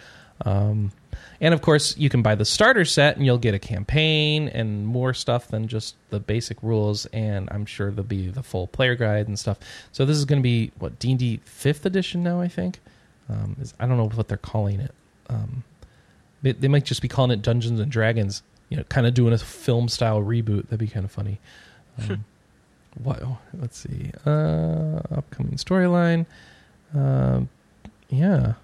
Um, 0.44 0.92
and 1.40 1.52
of 1.52 1.60
course, 1.60 1.96
you 1.98 2.08
can 2.08 2.22
buy 2.22 2.34
the 2.34 2.46
starter 2.46 2.86
set, 2.86 3.16
and 3.16 3.26
you'll 3.26 3.38
get 3.38 3.54
a 3.54 3.58
campaign 3.58 4.48
and 4.48 4.86
more 4.86 5.12
stuff 5.12 5.48
than 5.48 5.68
just 5.68 5.96
the 6.08 6.18
basic 6.18 6.62
rules. 6.62 7.04
And 7.06 7.48
I'm 7.52 7.66
sure 7.66 7.90
there'll 7.90 8.04
be 8.04 8.30
the 8.30 8.42
full 8.42 8.68
player 8.68 8.94
guide 8.94 9.28
and 9.28 9.38
stuff. 9.38 9.58
So 9.92 10.06
this 10.06 10.16
is 10.16 10.24
going 10.24 10.40
to 10.40 10.42
be 10.42 10.72
what 10.78 10.98
D 10.98 11.10
and 11.10 11.18
D 11.18 11.40
fifth 11.44 11.84
edition 11.84 12.22
now, 12.22 12.40
I 12.40 12.48
think. 12.48 12.80
Um, 13.28 13.56
is, 13.60 13.74
I 13.80 13.86
don't 13.86 13.96
know 13.96 14.08
what 14.08 14.28
they're 14.28 14.36
calling 14.36 14.80
it. 14.80 14.92
Um, 15.28 15.64
they, 16.42 16.52
they 16.52 16.68
might 16.68 16.84
just 16.84 17.00
be 17.02 17.08
calling 17.08 17.30
it 17.30 17.42
Dungeons 17.42 17.80
and 17.80 17.90
Dragons. 17.90 18.42
You 18.68 18.78
know, 18.78 18.84
kind 18.84 19.06
of 19.06 19.14
doing 19.14 19.32
a 19.32 19.38
film 19.38 19.88
style 19.88 20.20
reboot. 20.22 20.64
That'd 20.64 20.78
be 20.78 20.88
kind 20.88 21.04
of 21.04 21.10
funny. 21.12 21.38
Um, 21.98 22.24
what? 23.02 23.22
oh, 23.22 23.38
let's 23.54 23.78
see. 23.78 24.10
Uh, 24.26 25.00
upcoming 25.14 25.54
storyline. 25.56 26.26
Um, 26.94 27.48
yeah, 28.08 28.54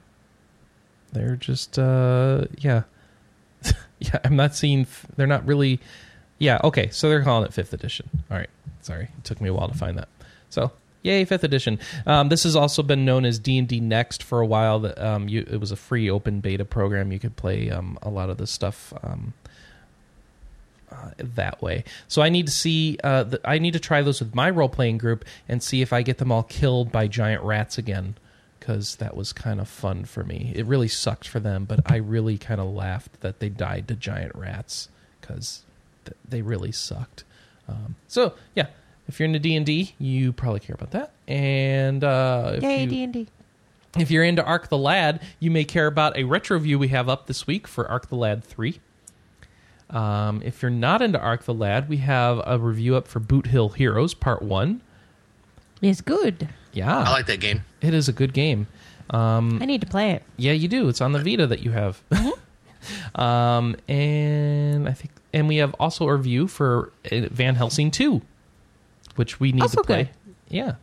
they're 1.13 1.37
just 1.37 1.79
uh, 1.79 2.45
yeah, 2.59 2.83
yeah. 3.99 4.19
I'm 4.25 4.37
not 4.37 4.55
seeing. 4.55 4.83
f- 4.83 5.07
They're 5.17 5.27
not 5.27 5.47
really. 5.47 5.81
Yeah. 6.39 6.61
Okay. 6.65 6.89
So 6.91 7.09
they're 7.09 7.23
calling 7.23 7.45
it 7.47 7.53
fifth 7.55 7.73
edition. 7.73 8.09
All 8.31 8.37
right. 8.37 8.51
Sorry, 8.83 9.05
it 9.17 9.25
took 9.25 9.41
me 9.41 9.49
a 9.49 9.55
while 9.55 9.69
to 9.69 9.75
find 9.77 9.99
that. 9.99 10.09
So 10.49 10.73
yay, 11.03 11.25
fifth 11.25 11.45
edition. 11.45 11.79
Um, 12.07 12.29
this 12.29 12.45
has 12.45 12.57
also 12.57 12.83
been 12.83 13.05
known 13.05 13.25
as 13.25 13.39
D 13.39 13.59
and 13.59 13.69
D 13.69 13.81
Next 13.81 14.23
for 14.23 14.41
a 14.41 14.47
while. 14.47 14.93
Um, 14.97 15.29
you, 15.29 15.47
it 15.51 15.59
was 15.59 15.73
a 15.73 15.77
free 15.77 16.11
open 16.11 16.41
beta 16.41 16.65
program. 16.65 17.13
You 17.13 17.19
could 17.19 17.37
play 17.37 17.71
um, 17.71 17.99
a 18.03 18.11
lot 18.11 18.31
of 18.31 18.39
this 18.39 18.51
stuff. 18.51 18.93
Um, 19.03 19.35
uh, 20.93 21.11
that 21.19 21.63
way. 21.63 21.85
So 22.09 22.21
I 22.21 22.31
need 22.31 22.47
to 22.47 22.53
see. 22.53 22.99
Uh, 23.03 23.23
the, 23.23 23.41
I 23.45 23.59
need 23.59 23.75
to 23.75 23.79
try 23.79 24.03
those 24.03 24.21
with 24.21 24.35
my 24.35 24.51
role 24.51 24.69
playing 24.69 24.99
group 24.99 25.25
and 25.49 25.63
see 25.63 25.83
if 25.83 25.93
I 25.93 26.03
get 26.03 26.19
them 26.19 26.33
all 26.33 26.43
killed 26.43 26.91
by 26.91 27.07
giant 27.07 27.43
rats 27.45 27.79
again, 27.79 28.17
because 28.59 28.97
that 28.97 29.17
was 29.17 29.33
kind 29.33 29.61
of 29.61 29.69
fun 29.69 30.05
for 30.05 30.25
me. 30.25 30.53
It 30.55 30.67
really 30.67 30.89
sucked 30.89 31.29
for 31.29 31.39
them, 31.39 31.65
but 31.65 31.81
I 31.87 31.97
really 31.97 32.39
kind 32.39 32.61
of 32.61 32.67
laughed 32.67 33.21
that 33.21 33.39
they 33.39 33.49
died 33.49 33.87
to 33.89 33.95
giant 33.95 34.35
rats 34.35 34.89
because 35.21 35.63
th- 36.05 36.17
they 36.29 36.43
really 36.43 36.73
sucked. 36.73 37.23
Um, 37.69 37.95
so 38.09 38.35
yeah, 38.57 38.67
if 39.11 39.21
you're 39.21 39.27
into 39.27 39.39
D 39.39 39.55
and 39.57 39.67
D, 39.67 39.95
you 39.99 40.33
probably 40.33 40.61
care 40.61 40.75
about 40.75 40.93
that. 40.93 41.13
And 41.29 42.03
uh, 42.03 42.53
if 42.57 42.63
Yay, 42.63 42.83
you- 42.85 42.87
D 42.89 43.03
and 43.05 43.13
D. 43.13 43.29
if 43.99 44.11
you're 44.11 44.25
into 44.25 44.43
Arc 44.45 44.69
the 44.69 44.79
Lad, 44.79 45.21
you 45.39 45.51
may 45.51 45.65
care 45.65 45.87
about 45.87 46.17
a 46.17 46.25
retro 46.25 46.59
view 46.59 46.79
we 46.79 46.89
have 46.89 47.09
up 47.09 47.27
this 47.27 47.47
week 47.47 47.67
for 47.67 47.89
Arc 47.89 48.09
the 48.09 48.17
Lad 48.17 48.43
3. 48.45 48.81
Um, 49.91 50.41
if 50.45 50.63
you're 50.63 50.71
not 50.71 51.03
into 51.03 51.19
Arc 51.21 51.45
the 51.45 51.55
Lad, 51.55 51.89
we 51.89 51.97
have 51.99 52.41
a 52.47 52.59
review 52.59 52.95
up 52.97 53.09
for 53.09 53.19
Boot 53.19 53.49
Hill 53.49 53.71
Heroes 53.71 54.15
Part 54.15 54.43
1. 54.43 54.81
It's 55.83 56.01
good. 56.01 56.49
Yeah, 56.73 56.99
I 57.01 57.11
like 57.11 57.27
that 57.27 57.41
game. 57.41 57.63
it 57.81 57.93
is 57.95 58.09
a 58.09 58.13
good 58.13 58.33
game. 58.33 58.69
Um, 59.11 59.59
I 59.61 59.65
need 59.67 59.81
to 59.81 59.89
play 59.89 60.13
it. 60.13 60.23
yeah, 60.37 60.53
you 60.53 60.69
do. 60.69 60.89
It's 60.89 61.01
on 61.01 61.11
the 61.13 61.19
Vita 61.19 61.47
that 61.49 61.61
you 61.65 61.73
have. 61.73 62.01
um, 63.17 63.75
and 63.89 64.89
I 64.89 64.93
think, 64.93 65.11
and 65.33 65.49
we 65.49 65.57
have 65.57 65.75
also 65.81 66.07
a 66.09 66.15
review 66.15 66.47
for 66.47 66.93
uh, 67.11 67.23
Van 67.31 67.57
Helsing 67.57 67.91
2, 67.91 68.23
which 69.21 69.39
we 69.39 69.53
need 69.53 69.63
Also 69.63 69.81
to 69.83 69.87
play. 69.87 70.03
good. 70.05 70.35
Yeah. 70.49 70.75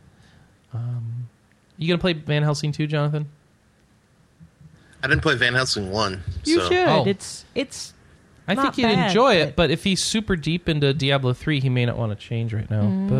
Um, 0.72 1.28
you 1.76 1.86
gonna 1.88 1.98
play 2.00 2.12
Van 2.14 2.42
Helsing 2.42 2.72
2, 2.72 2.86
Jonathan? 2.86 3.28
I 5.02 5.06
didn't 5.08 5.22
play 5.22 5.34
Van 5.36 5.54
Helsing 5.54 5.90
one. 5.90 6.22
You 6.44 6.60
so. 6.60 6.68
should. 6.68 6.88
Oh. 6.88 7.04
It's 7.06 7.44
it's. 7.54 7.92
I 8.50 8.54
Not 8.54 8.74
think 8.74 8.76
he'd 8.76 8.94
bad, 8.94 9.08
enjoy 9.10 9.34
it, 9.34 9.46
but- 9.48 9.56
but 9.56 9.70
if 9.70 9.84
he's 9.84 10.02
super 10.02 10.34
deep 10.34 10.68
into 10.70 10.94
Diablo 10.94 11.34
three, 11.34 11.60
he 11.60 11.68
may 11.68 11.84
not 11.84 11.98
want 11.98 12.18
to 12.18 12.26
change 12.26 12.54
right 12.54 12.68
now. 12.70 12.80
But 13.08 13.18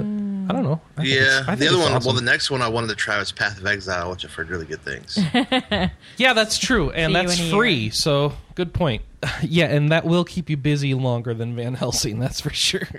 I 0.50 0.56
don't 0.56 0.62
know. 0.64 0.80
I 0.96 1.02
Yeah, 1.02 1.16
it's- 1.16 1.42
I 1.42 1.44
think 1.54 1.58
the 1.58 1.68
other 1.68 1.78
one. 1.78 1.92
awesome. 1.92 2.06
Well, 2.06 2.16
the 2.16 2.22
next 2.24 2.50
one 2.50 2.62
I 2.62 2.68
wanted 2.68 2.88
to 2.88 2.94
try 2.94 3.18
was 3.18 3.30
Path 3.30 3.58
of 3.58 3.66
Exile, 3.66 4.10
which 4.10 4.24
I've 4.24 4.32
heard 4.32 4.48
really 4.48 4.64
good 4.64 4.80
things. 4.82 5.18
yeah, 6.16 6.32
that's 6.32 6.56
true, 6.58 6.90
and 6.92 7.10
See 7.10 7.14
that's 7.14 7.50
free. 7.50 7.74
year. 7.74 7.92
So 7.92 8.32
good 8.54 8.72
point. 8.72 9.02
yeah, 9.42 9.66
and 9.66 9.92
that 9.92 10.06
will 10.06 10.24
keep 10.24 10.48
you 10.48 10.56
busy 10.56 10.94
longer 10.94 11.34
than 11.34 11.54
Van 11.54 11.74
Helsing. 11.74 12.18
That's 12.18 12.40
for 12.40 12.50
sure. 12.50 12.88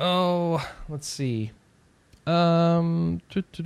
Oh, 0.00 0.66
let's 0.88 1.06
see. 1.06 1.52
Um, 2.26 3.20
we 3.34 3.42
covered 3.42 3.56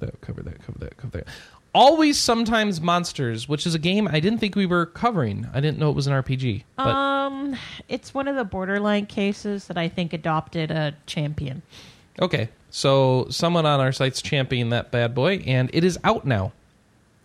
that, 0.00 0.20
cover 0.20 0.42
that, 0.42 0.62
cover 0.62 0.78
that, 0.78 0.96
cover 0.96 1.18
that. 1.18 1.26
Always, 1.74 2.20
sometimes 2.20 2.80
monsters, 2.80 3.48
which 3.48 3.66
is 3.66 3.74
a 3.74 3.78
game 3.78 4.06
I 4.06 4.20
didn't 4.20 4.38
think 4.38 4.54
we 4.54 4.66
were 4.66 4.86
covering. 4.86 5.48
I 5.52 5.60
didn't 5.60 5.78
know 5.78 5.90
it 5.90 5.96
was 5.96 6.06
an 6.06 6.12
RPG. 6.12 6.64
But. 6.76 6.86
Um, 6.86 7.56
it's 7.88 8.14
one 8.14 8.28
of 8.28 8.36
the 8.36 8.44
borderline 8.44 9.06
cases 9.06 9.66
that 9.66 9.78
I 9.78 9.88
think 9.88 10.12
adopted 10.12 10.70
a 10.70 10.94
champion. 11.06 11.62
Okay, 12.20 12.48
so 12.70 13.26
someone 13.30 13.66
on 13.66 13.80
our 13.80 13.90
site's 13.90 14.22
championing 14.22 14.70
that 14.70 14.90
bad 14.90 15.14
boy, 15.14 15.42
and 15.46 15.68
it 15.72 15.82
is 15.82 15.98
out 16.04 16.24
now. 16.24 16.52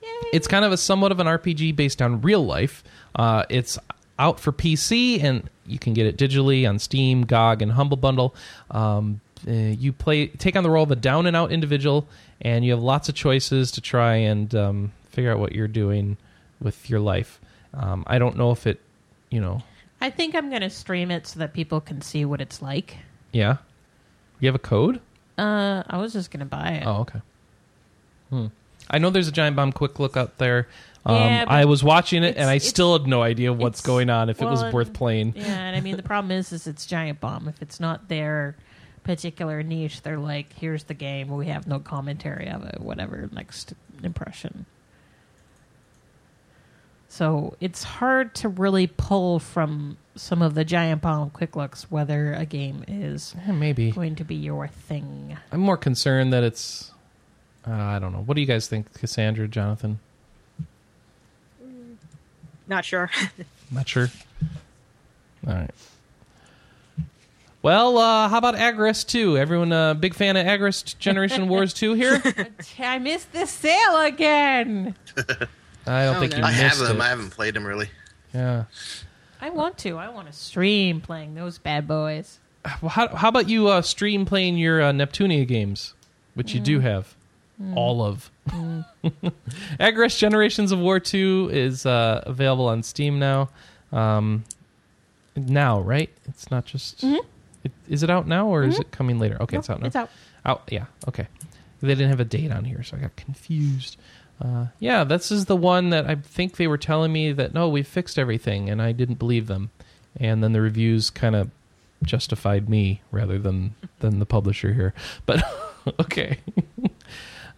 Yay. 0.01 0.09
It's 0.33 0.47
kind 0.47 0.65
of 0.65 0.71
a 0.71 0.77
somewhat 0.77 1.11
of 1.11 1.19
an 1.19 1.27
RPG 1.27 1.75
based 1.75 2.01
on 2.01 2.21
real 2.21 2.43
life. 2.45 2.83
Uh, 3.15 3.43
it's 3.49 3.77
out 4.19 4.39
for 4.39 4.51
PC, 4.51 5.23
and 5.23 5.49
you 5.65 5.79
can 5.79 5.93
get 5.93 6.05
it 6.05 6.17
digitally 6.17 6.67
on 6.67 6.77
Steam, 6.77 7.25
GOG, 7.25 7.61
and 7.61 7.71
Humble 7.71 7.97
Bundle. 7.97 8.35
Um, 8.69 9.21
uh, 9.47 9.51
you 9.51 9.93
play 9.93 10.27
take 10.27 10.55
on 10.55 10.63
the 10.63 10.69
role 10.69 10.83
of 10.83 10.91
a 10.91 10.95
down 10.95 11.25
and 11.25 11.35
out 11.35 11.51
individual, 11.51 12.07
and 12.41 12.65
you 12.65 12.71
have 12.71 12.83
lots 12.83 13.07
of 13.09 13.15
choices 13.15 13.71
to 13.71 13.81
try 13.81 14.15
and 14.15 14.53
um, 14.53 14.91
figure 15.09 15.31
out 15.31 15.39
what 15.39 15.53
you're 15.53 15.67
doing 15.67 16.17
with 16.59 16.89
your 16.89 16.99
life. 16.99 17.39
Um, 17.73 18.03
I 18.05 18.19
don't 18.19 18.35
know 18.35 18.51
if 18.51 18.67
it, 18.67 18.81
you 19.29 19.39
know, 19.39 19.63
I 20.01 20.09
think 20.09 20.35
I'm 20.35 20.49
going 20.49 20.61
to 20.61 20.69
stream 20.69 21.09
it 21.11 21.25
so 21.27 21.39
that 21.39 21.53
people 21.53 21.79
can 21.79 22.01
see 22.01 22.25
what 22.25 22.41
it's 22.41 22.61
like. 22.61 22.97
yeah. 23.31 23.57
You 24.41 24.47
have 24.47 24.55
a 24.55 24.59
code? 24.59 25.01
Uh, 25.37 25.83
I 25.85 25.97
was 25.97 26.13
just 26.13 26.31
going 26.31 26.39
to 26.39 26.45
buy 26.45 26.69
it. 26.69 26.83
Oh, 26.85 27.01
okay. 27.01 27.19
Hmm. 28.29 28.45
I 28.89 28.97
know 28.99 29.09
there's 29.09 29.27
a 29.27 29.33
giant 29.33 29.57
bomb 29.57 29.73
quick 29.73 29.99
look 29.99 30.15
out 30.15 30.37
there. 30.37 30.67
Um, 31.05 31.15
Yeah, 31.15 31.45
I 31.47 31.65
was 31.65 31.83
watching 31.83 32.23
it, 32.23 32.35
and 32.37 32.49
I 32.49 32.57
still 32.57 32.97
had 32.97 33.07
no 33.07 33.21
idea 33.21 33.53
what's 33.53 33.81
going 33.81 34.09
on. 34.09 34.29
If 34.29 34.41
it 34.41 34.45
was 34.45 34.61
worth 34.73 34.93
playing, 34.93 35.33
Yeah, 35.35 35.45
and 35.45 35.75
I 35.75 35.81
mean 35.81 35.95
the 35.97 36.03
problem 36.03 36.31
is, 36.31 36.51
is 36.51 36.67
it's 36.67 36.85
giant 36.85 37.19
bomb. 37.19 37.47
If 37.47 37.61
it's 37.61 37.79
not 37.79 38.09
their 38.09 38.55
particular 39.03 39.63
niche, 39.63 40.01
they're 40.01 40.19
like, 40.19 40.53
"Here's 40.53 40.83
the 40.83 40.93
game. 40.93 41.29
We 41.29 41.47
have 41.47 41.67
no 41.67 41.79
commentary 41.79 42.49
of 42.49 42.63
it. 42.65 42.79
Whatever. 42.81 43.29
Next 43.31 43.73
impression." 44.03 44.65
So 47.11 47.55
it's 47.59 47.83
hard 47.83 48.35
to 48.35 48.49
really 48.49 48.85
pull 48.85 49.39
from 49.39 49.97
some 50.15 50.41
of 50.43 50.53
the 50.53 50.63
giant 50.63 51.01
bomb 51.01 51.31
quick 51.31 51.55
looks 51.55 51.89
whether 51.89 52.33
a 52.33 52.45
game 52.45 52.83
is 52.87 53.33
Eh, 53.47 53.51
maybe 53.51 53.91
going 53.91 54.15
to 54.17 54.23
be 54.23 54.35
your 54.35 54.67
thing. 54.67 55.37
I'm 55.51 55.61
more 55.61 55.77
concerned 55.77 56.33
that 56.33 56.43
it's. 56.43 56.91
Uh, 57.67 57.71
I 57.73 57.99
don't 57.99 58.13
know. 58.13 58.21
What 58.21 58.35
do 58.35 58.41
you 58.41 58.47
guys 58.47 58.67
think, 58.67 58.93
Cassandra, 58.93 59.47
Jonathan? 59.47 59.99
Not 62.69 62.85
sure. 62.85 63.09
Not 63.71 63.87
sure. 63.89 64.09
All 65.45 65.53
right. 65.53 65.71
Well, 67.61 67.97
uh, 67.97 68.29
how 68.29 68.37
about 68.37 68.55
Agarest 68.55 69.07
2? 69.09 69.37
Everyone 69.37 69.73
a 69.73 69.93
big 69.99 70.13
fan 70.13 70.37
of 70.37 70.45
Agarest 70.45 70.97
Generation 70.97 71.49
Wars 71.49 71.73
2 71.73 71.93
here? 71.93 72.21
I 72.79 72.99
missed 72.99 73.33
the 73.33 73.45
sale 73.45 73.99
again. 74.01 74.95
I 75.85 76.05
don't 76.05 76.15
Oh, 76.15 76.19
think 76.21 76.31
no. 76.33 76.37
you 76.39 76.43
I 76.45 76.51
have 76.51 76.71
missed 76.71 76.87
them. 76.87 76.97
it. 76.97 77.03
I 77.03 77.09
haven't 77.09 77.31
played 77.31 77.53
them 77.55 77.65
really. 77.65 77.89
Yeah. 78.33 78.65
I 79.41 79.49
want 79.49 79.77
to. 79.79 79.97
I 79.97 80.07
want 80.09 80.27
to 80.27 80.33
stream 80.33 81.01
playing 81.01 81.33
those 81.35 81.57
bad 81.57 81.87
boys. 81.87 82.39
Well, 82.81 82.89
how, 82.89 83.07
how 83.09 83.29
about 83.29 83.49
you 83.49 83.67
uh, 83.69 83.81
stream 83.81 84.25
playing 84.25 84.57
your 84.57 84.81
uh, 84.81 84.91
Neptunia 84.91 85.47
games, 85.47 85.93
which 86.35 86.53
you 86.53 86.61
Mm. 86.61 86.65
do 86.65 86.79
have 86.81 87.15
all 87.75 88.01
of. 88.01 88.31
Agarest 89.79 90.17
Generations 90.17 90.71
of 90.71 90.79
War 90.79 90.99
2 90.99 91.49
is 91.51 91.85
uh, 91.85 92.23
available 92.25 92.67
on 92.67 92.83
Steam 92.83 93.19
now. 93.19 93.49
Um, 93.91 94.43
now, 95.35 95.79
right? 95.79 96.09
It's 96.27 96.49
not 96.51 96.65
just. 96.65 97.03
It, 97.03 97.71
is 97.89 98.03
it 98.03 98.09
out 98.09 98.27
now 98.27 98.47
or 98.47 98.63
is 98.63 98.79
it 98.79 98.91
coming 98.91 99.19
later? 99.19 99.37
Okay, 99.41 99.57
No, 99.57 99.59
it's 99.59 99.69
out 99.69 99.81
now. 99.81 99.87
It's 99.87 99.95
out. 99.95 100.09
Out, 100.45 100.63
yeah, 100.71 100.85
okay. 101.07 101.27
They 101.81 101.89
didn't 101.89 102.09
have 102.09 102.19
a 102.19 102.25
date 102.25 102.51
on 102.51 102.65
here, 102.65 102.83
so 102.83 102.97
I 102.97 103.01
got 103.01 103.15
confused. 103.15 103.97
Uh, 104.41 104.67
yeah, 104.79 105.03
this 105.03 105.31
is 105.31 105.45
the 105.45 105.55
one 105.55 105.89
that 105.89 106.09
I 106.09 106.15
think 106.15 106.55
they 106.55 106.67
were 106.67 106.77
telling 106.77 107.11
me 107.11 107.31
that 107.33 107.53
no, 107.53 107.67
we 107.67 107.83
fixed 107.83 108.17
everything, 108.17 108.69
and 108.69 108.81
I 108.81 108.93
didn't 108.93 109.19
believe 109.19 109.47
them. 109.47 109.69
And 110.17 110.43
then 110.43 110.53
the 110.53 110.61
reviews 110.61 111.09
kind 111.09 111.35
of 111.35 111.51
justified 112.03 112.69
me 112.69 113.01
rather 113.11 113.37
than 113.37 113.75
than 113.99 114.19
the 114.19 114.25
publisher 114.25 114.73
here. 114.73 114.93
But 115.25 115.43
okay. 115.99 116.39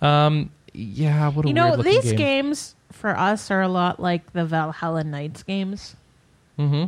um. 0.02 0.52
Yeah. 0.74 1.30
What 1.30 1.46
a 1.46 1.48
You 1.50 1.54
know, 1.54 1.68
weird-looking 1.70 1.92
these 1.92 2.04
game. 2.12 2.18
games 2.18 2.76
for 2.92 3.18
us 3.18 3.52
are 3.52 3.62
a 3.62 3.68
lot 3.68 4.00
like 4.00 4.32
the 4.34 4.46
Valhalla 4.46 5.04
Knights 5.04 5.44
games. 5.44 5.96
Mm-hmm. 6.58 6.86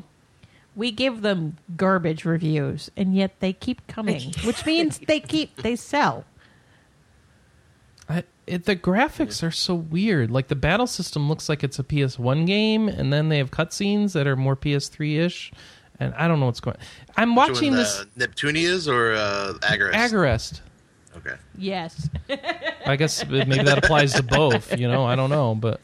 We 0.76 0.92
give 0.92 1.22
them 1.22 1.58
garbage 1.76 2.26
reviews, 2.26 2.90
and 2.98 3.16
yet 3.16 3.40
they 3.40 3.54
keep 3.54 3.86
coming, 3.88 4.34
which 4.44 4.66
means 4.66 5.00
they 5.08 5.20
keep 5.20 5.58
they 5.58 5.76
sell. 5.76 6.26
I, 8.10 8.24
it, 8.48 8.66
the 8.66 8.76
graphics 8.76 9.44
are 9.44 9.52
so 9.52 9.76
weird. 9.76 10.32
Like 10.32 10.48
the 10.48 10.56
battle 10.56 10.88
system 10.88 11.30
looks 11.30 11.48
like 11.48 11.64
it's 11.64 11.80
a 11.80 11.84
PS1 11.84 12.48
game, 12.48 12.88
and 12.88 13.14
then 13.14 13.30
they 13.30 13.38
have 13.38 13.52
cutscenes 13.52 14.14
that 14.14 14.28
are 14.28 14.36
more 14.36 14.56
PS3 14.56 15.20
ish. 15.20 15.52
And 16.00 16.14
I 16.16 16.28
don't 16.28 16.40
know 16.40 16.48
what's 16.48 16.60
going. 16.60 16.76
on. 16.78 16.84
I'm 17.18 17.36
watching 17.36 17.72
Doing, 17.72 17.74
this 17.76 18.00
uh, 18.00 18.06
Neptunias 18.18 18.92
or 18.92 19.14
uh, 19.14 19.54
Agarest? 19.62 19.94
Agarest. 19.94 20.62
Okay. 21.18 21.36
Yes, 21.58 22.10
I 22.86 22.96
guess 22.96 23.26
maybe 23.28 23.64
that 23.64 23.78
applies 23.78 24.14
to 24.14 24.24
both. 24.24 24.78
You 24.78 24.88
know, 24.88 25.06
I 25.06 25.16
don't 25.16 25.30
know, 25.30 25.56
but 25.56 25.80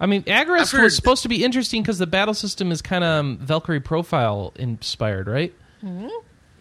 I 0.00 0.06
mean, 0.06 0.22
Agarest 0.24 0.72
heard- 0.72 0.82
was 0.82 0.94
supposed 0.96 1.22
to 1.22 1.28
be 1.28 1.42
interesting 1.44 1.82
because 1.82 1.98
the 1.98 2.06
battle 2.06 2.34
system 2.34 2.70
is 2.70 2.82
kind 2.82 3.02
of 3.04 3.20
um, 3.20 3.38
Valkyrie 3.38 3.80
profile 3.80 4.52
inspired, 4.56 5.26
right? 5.26 5.54
Mm-hmm. 5.82 6.08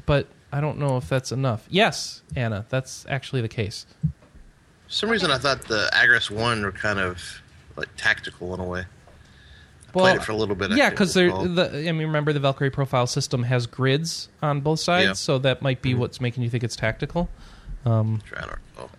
But 0.06 0.28
I 0.52 0.62
don't 0.62 0.78
know 0.80 0.98
if 0.98 1.10
that's 1.10 1.32
enough. 1.32 1.66
Yes, 1.70 2.22
Anna, 2.36 2.66
that's 2.70 3.06
actually 3.10 3.42
the 3.42 3.50
case. 3.50 3.86
For 4.88 4.94
some 4.94 5.10
reason, 5.10 5.30
I 5.32 5.38
thought 5.38 5.64
the 5.68 5.90
Agarest 5.94 6.32
one 6.32 6.62
were 6.64 6.72
kind 6.72 7.00
of 7.00 7.42
like 7.76 7.90
tactical 7.98 8.54
in 8.54 8.60
a 8.62 8.66
way. 8.66 8.86
I 9.90 9.92
played 9.92 10.16
it 10.18 10.24
for 10.24 10.32
a 10.32 10.36
little 10.36 10.56
bit. 10.56 10.72
Yeah, 10.72 10.90
because 10.90 11.14
they're 11.14 11.32
the. 11.32 11.72
I 11.90 11.92
mean, 11.92 12.08
remember 12.08 12.32
the 12.32 12.40
Valkyrie 12.40 12.70
profile 12.70 13.08
system 13.08 13.44
has 13.44 13.66
grids 13.68 14.30
on 14.42 14.62
both 14.62 14.80
sides, 14.80 15.06
Yeah. 15.06 15.14
so 15.14 15.40
that 15.40 15.62
might 15.62 15.78
Mm-hmm. 15.78 15.84
be 15.84 15.94
what's 15.96 16.22
making 16.22 16.44
you 16.44 16.50
think 16.50 16.64
it's 16.64 16.76
tactical. 16.76 17.30
Um, 17.88 18.22
Trying 18.26 18.44
to 18.44 18.50
recall. 18.76 18.90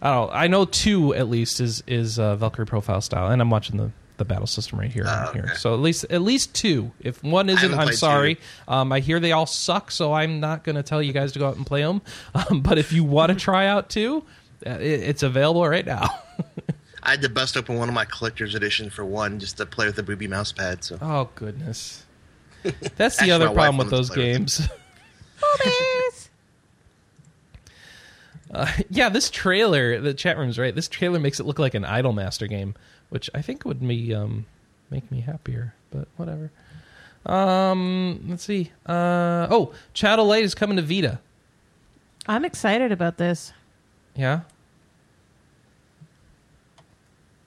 I 0.00 0.10
don't. 0.14 0.28
know. 0.28 0.32
I 0.32 0.46
know 0.46 0.64
two 0.64 1.14
at 1.14 1.28
least 1.28 1.60
is 1.60 1.82
is 1.86 2.18
uh, 2.18 2.36
Valkyrie 2.36 2.66
profile 2.66 3.00
style, 3.00 3.28
and 3.30 3.40
I'm 3.42 3.50
watching 3.50 3.76
the, 3.76 3.90
the 4.16 4.24
battle 4.24 4.46
system 4.46 4.78
right 4.78 4.90
here. 4.90 5.04
Here. 5.32 5.44
okay. 5.46 5.54
So 5.54 5.74
at 5.74 5.80
least 5.80 6.04
at 6.10 6.22
least 6.22 6.54
two. 6.54 6.92
If 7.00 7.22
one 7.24 7.48
isn't, 7.48 7.74
I'm 7.74 7.92
sorry. 7.92 8.38
Um, 8.68 8.92
I 8.92 9.00
hear 9.00 9.18
they 9.20 9.32
all 9.32 9.46
suck, 9.46 9.90
so 9.90 10.12
I'm 10.12 10.38
not 10.40 10.64
going 10.64 10.76
to 10.76 10.82
tell 10.82 11.02
you 11.02 11.12
guys 11.12 11.32
to 11.32 11.38
go 11.38 11.48
out 11.48 11.56
and 11.56 11.66
play 11.66 11.82
them. 11.82 12.02
Um, 12.34 12.60
but 12.60 12.78
if 12.78 12.92
you 12.92 13.02
want 13.04 13.30
to 13.30 13.34
try 13.44 13.66
out 13.66 13.88
two, 13.90 14.24
uh, 14.66 14.70
it, 14.70 14.82
it's 15.00 15.22
available 15.22 15.66
right 15.68 15.86
now. 15.86 16.08
I 17.02 17.12
had 17.12 17.22
to 17.22 17.28
bust 17.28 17.56
open 17.56 17.76
one 17.78 17.88
of 17.88 17.94
my 17.94 18.04
collector's 18.04 18.54
edition 18.54 18.90
for 18.90 19.04
one 19.04 19.38
just 19.38 19.56
to 19.58 19.66
play 19.66 19.86
with 19.86 19.96
the 19.96 20.02
booby 20.02 20.26
mouse 20.28 20.52
pad. 20.52 20.84
So 20.84 20.98
oh 21.00 21.30
goodness, 21.36 22.04
that's 22.62 23.16
the 23.16 23.22
Actually, 23.22 23.30
other 23.32 23.50
problem 23.50 23.78
with 23.78 23.90
those 23.90 24.10
play 24.10 24.26
with 24.28 24.36
games. 24.36 24.68
boobies. 25.40 26.07
Uh, 28.50 28.70
yeah, 28.90 29.08
this 29.08 29.30
trailer, 29.30 30.00
the 30.00 30.14
chat 30.14 30.38
room's 30.38 30.58
right. 30.58 30.74
This 30.74 30.88
trailer 30.88 31.18
makes 31.18 31.40
it 31.40 31.46
look 31.46 31.58
like 31.58 31.74
an 31.74 31.84
Idolmaster 31.84 32.48
game, 32.48 32.74
which 33.08 33.28
I 33.34 33.42
think 33.42 33.64
would 33.64 33.86
be 33.86 34.14
um, 34.14 34.46
make 34.90 35.10
me 35.10 35.20
happier. 35.20 35.74
But 35.90 36.08
whatever. 36.16 36.50
Um, 37.26 38.24
let's 38.28 38.44
see. 38.44 38.70
Uh, 38.86 39.46
oh, 39.50 39.72
Shadow 39.92 40.24
Light 40.24 40.44
is 40.44 40.54
coming 40.54 40.76
to 40.76 40.82
Vita. 40.82 41.20
I'm 42.26 42.44
excited 42.44 42.92
about 42.92 43.16
this 43.16 43.52
Yeah. 44.14 44.40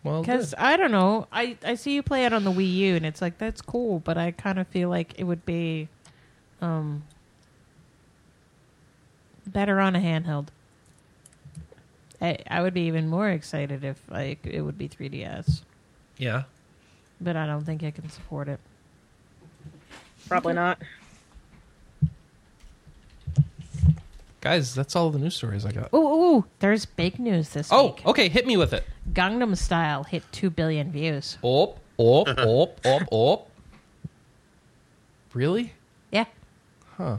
Well, 0.03 0.21
because. 0.21 0.55
I 0.57 0.77
don't 0.77 0.91
know. 0.91 1.27
I 1.31 1.57
I 1.63 1.75
see 1.75 1.93
you 1.93 2.01
play 2.01 2.25
it 2.25 2.33
on 2.33 2.43
the 2.43 2.51
Wii 2.51 2.73
U, 2.73 2.95
and 2.95 3.05
it's 3.05 3.21
like 3.21 3.37
that's 3.37 3.61
cool, 3.61 3.99
but 3.99 4.17
I 4.17 4.31
kind 4.31 4.57
of 4.57 4.67
feel 4.67 4.89
like 4.89 5.13
it 5.19 5.25
would 5.25 5.45
be, 5.45 5.87
um, 6.59 7.03
better 9.45 9.79
on 9.79 9.95
a 9.95 9.99
handheld. 9.99 10.47
I 12.21 12.37
I 12.47 12.61
would 12.61 12.73
be 12.73 12.81
even 12.81 13.07
more 13.07 13.29
excited 13.29 13.83
if 13.83 13.99
like 14.09 14.39
it 14.45 14.61
would 14.61 14.77
be 14.77 14.87
3DS, 14.87 15.61
yeah. 16.17 16.43
but 17.19 17.35
I 17.35 17.45
don't 17.47 17.65
think 17.65 17.83
I 17.83 17.91
can 17.91 18.09
support 18.09 18.47
it. 18.47 18.59
Probably 20.27 20.53
not. 20.53 20.79
Guys, 24.41 24.73
that's 24.73 24.95
all 24.95 25.11
the 25.11 25.19
news 25.19 25.35
stories 25.35 25.65
I 25.65 25.71
got. 25.71 25.93
Ooh, 25.93 25.97
ooh, 25.97 26.35
ooh, 26.37 26.45
there's 26.59 26.85
big 26.85 27.19
news 27.19 27.49
this 27.49 27.69
week. 27.69 27.79
Oh, 27.79 27.85
week. 27.87 28.05
okay. 28.07 28.27
Hit 28.29 28.47
me 28.47 28.57
with 28.57 28.73
it. 28.73 28.83
Gangnam 29.13 29.55
Style 29.55 30.03
hit 30.03 30.23
two 30.31 30.49
billion 30.49 30.91
views. 30.91 31.37
Op, 31.43 31.79
op, 31.97 32.27
op, 32.39 32.79
op, 32.85 33.03
op. 33.11 33.51
Really? 35.33 35.73
Yeah, 36.11 36.25
Huh. 36.97 37.17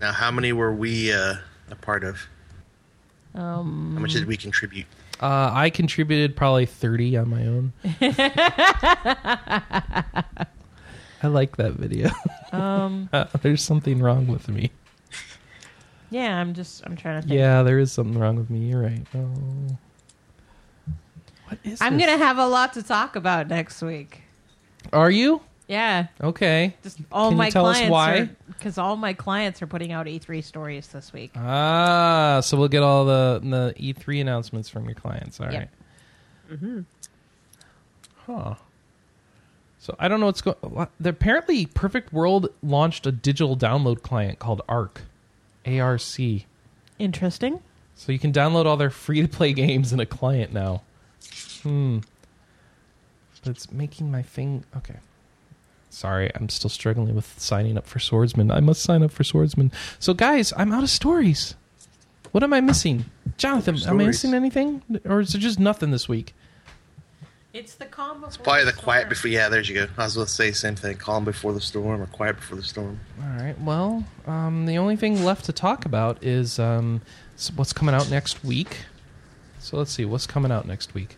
now, 0.00 0.12
how 0.12 0.30
many 0.30 0.52
were 0.52 0.72
we 0.72 1.12
uh, 1.12 1.36
a 1.72 1.76
part 1.76 2.04
of? 2.04 2.18
um, 3.34 3.92
How 3.94 4.00
much 4.00 4.12
did 4.12 4.26
we 4.26 4.36
contribute? 4.36 4.86
Uh, 5.20 5.50
I 5.52 5.70
contributed 5.70 6.34
probably 6.34 6.66
30 6.66 7.16
on 7.18 7.28
my 7.28 7.46
own. 7.46 7.72
I 11.22 11.26
like 11.26 11.56
that 11.56 11.72
video. 11.74 12.10
um, 12.52 13.08
Uh, 13.12 13.26
there's 13.42 13.62
something 13.62 14.00
wrong 14.00 14.26
with 14.26 14.48
me. 14.48 14.70
yeah. 16.10 16.40
I'm 16.40 16.54
just 16.54 16.82
I'm 16.86 16.96
trying 16.96 17.20
to 17.20 17.28
think. 17.28 17.38
Yeah, 17.38 17.62
there 17.62 17.78
is 17.78 17.92
something 17.92 18.18
wrong 18.18 18.36
with 18.36 18.48
me. 18.50 18.70
You're 18.70 18.80
right. 18.82 19.06
Oh. 19.14 19.76
What 21.48 21.58
is 21.64 21.80
I'm 21.82 21.96
this? 21.98 22.06
gonna 22.06 22.18
have 22.24 22.38
a 22.38 22.46
lot 22.46 22.72
to 22.74 22.82
talk 22.82 23.16
about 23.16 23.48
next 23.48 23.82
week. 23.82 24.22
Are 24.92 25.10
you? 25.10 25.42
Yeah, 25.70 26.08
Okay. 26.20 26.74
just 26.82 26.98
all 27.12 27.28
Can 27.28 27.36
you 27.36 27.38
my 27.38 27.50
tell 27.50 27.64
us 27.66 27.76
clients 27.76 27.92
why? 27.92 28.28
because 28.48 28.76
all 28.76 28.96
my 28.96 29.12
clients 29.12 29.62
are 29.62 29.68
putting 29.68 29.92
out 29.92 30.06
E3 30.06 30.42
stories 30.42 30.88
this 30.88 31.12
week. 31.12 31.30
Ah, 31.36 32.40
so 32.42 32.56
we'll 32.56 32.66
get 32.66 32.82
all 32.82 33.04
the 33.04 33.40
the 33.42 33.74
E3 33.78 34.20
announcements 34.20 34.68
from 34.68 34.86
your 34.86 34.96
clients. 34.96 35.38
All 35.38 35.46
right. 35.46 35.68
Yep. 36.50 36.84
Huh. 38.26 38.54
So 39.78 39.94
I 39.98 40.08
don't 40.08 40.18
know 40.18 40.26
what's 40.26 40.42
going. 40.42 40.56
What, 40.60 40.90
apparently, 41.04 41.66
Perfect 41.66 42.12
World 42.12 42.48
launched 42.64 43.06
a 43.06 43.12
digital 43.12 43.56
download 43.56 44.02
client 44.02 44.40
called 44.40 44.62
ARC, 44.68 45.02
ARC. 45.64 46.02
Interesting. 46.98 47.60
So 47.94 48.10
you 48.12 48.18
can 48.18 48.32
download 48.32 48.66
all 48.66 48.76
their 48.76 48.90
free 48.90 49.22
to 49.22 49.28
play 49.28 49.52
games 49.52 49.92
in 49.92 50.00
a 50.00 50.06
client 50.06 50.52
now. 50.52 50.82
Hmm. 51.62 51.98
But 53.42 53.50
it's 53.52 53.70
making 53.72 54.10
my 54.10 54.22
thing. 54.22 54.64
Okay. 54.76 54.96
Sorry, 55.90 56.30
I'm 56.34 56.48
still 56.48 56.70
struggling 56.70 57.14
with 57.14 57.38
signing 57.38 57.76
up 57.76 57.86
for 57.86 57.98
Swordsman. 57.98 58.50
I 58.50 58.60
must 58.60 58.82
sign 58.82 59.02
up 59.02 59.10
for 59.10 59.24
Swordsman. 59.24 59.72
So, 59.98 60.14
guys, 60.14 60.52
I'm 60.56 60.72
out 60.72 60.84
of 60.84 60.90
stories. 60.90 61.56
What 62.30 62.44
am 62.44 62.52
I 62.52 62.60
missing? 62.60 63.06
Jonathan, 63.36 63.76
am 63.86 64.00
I 64.00 64.06
missing 64.06 64.32
anything? 64.32 64.82
Or 65.04 65.20
is 65.20 65.32
there 65.32 65.40
just 65.40 65.58
nothing 65.58 65.90
this 65.90 66.08
week? 66.08 66.32
It's 67.52 67.74
the 67.74 67.86
calm. 67.86 68.22
It's 68.24 68.36
probably 68.36 68.64
the 68.64 68.72
quiet 68.72 69.08
before. 69.08 69.28
Yeah, 69.28 69.48
there 69.48 69.60
you 69.60 69.74
go. 69.74 69.88
I 69.98 70.04
was 70.04 70.14
going 70.14 70.26
to 70.26 70.32
say 70.32 70.50
the 70.50 70.56
same 70.56 70.76
thing. 70.76 70.96
Calm 70.96 71.24
before 71.24 71.52
the 71.52 71.60
storm 71.60 72.00
or 72.00 72.06
quiet 72.06 72.36
before 72.36 72.56
the 72.56 72.62
storm. 72.62 73.00
All 73.20 73.42
right. 73.42 73.60
Well, 73.60 74.04
um, 74.28 74.66
the 74.66 74.78
only 74.78 74.94
thing 74.94 75.24
left 75.24 75.46
to 75.46 75.52
talk 75.52 75.84
about 75.84 76.22
is 76.22 76.60
um, 76.60 77.00
what's 77.56 77.72
coming 77.72 77.94
out 77.94 78.08
next 78.08 78.44
week. 78.44 78.84
So 79.58 79.76
let's 79.76 79.90
see 79.90 80.04
what's 80.04 80.28
coming 80.28 80.52
out 80.52 80.68
next 80.68 80.94
week. 80.94 81.16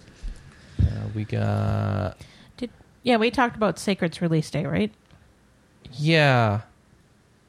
Uh, 0.81 1.09
we 1.15 1.25
got 1.25 2.19
Did, 2.19 2.27
yeah, 3.03 3.17
we 3.17 3.31
talked 3.31 3.57
about 3.57 3.79
Sacred's 3.79 4.21
release 4.21 4.51
day, 4.51 4.65
right? 4.67 4.93
yeah. 5.93 6.63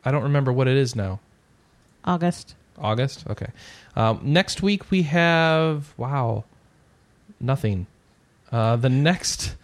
I 0.05 0.11
don't 0.11 0.23
remember 0.23 0.51
what 0.51 0.67
it 0.67 0.75
is 0.75 0.95
now. 0.95 1.19
August. 2.03 2.55
August. 2.77 3.25
Okay. 3.29 3.47
Um, 3.95 4.19
next 4.23 4.61
week 4.61 4.91
we 4.91 5.03
have 5.03 5.93
wow, 5.97 6.43
nothing. 7.39 7.87
Uh, 8.51 8.75
the 8.75 8.89
next, 8.89 9.55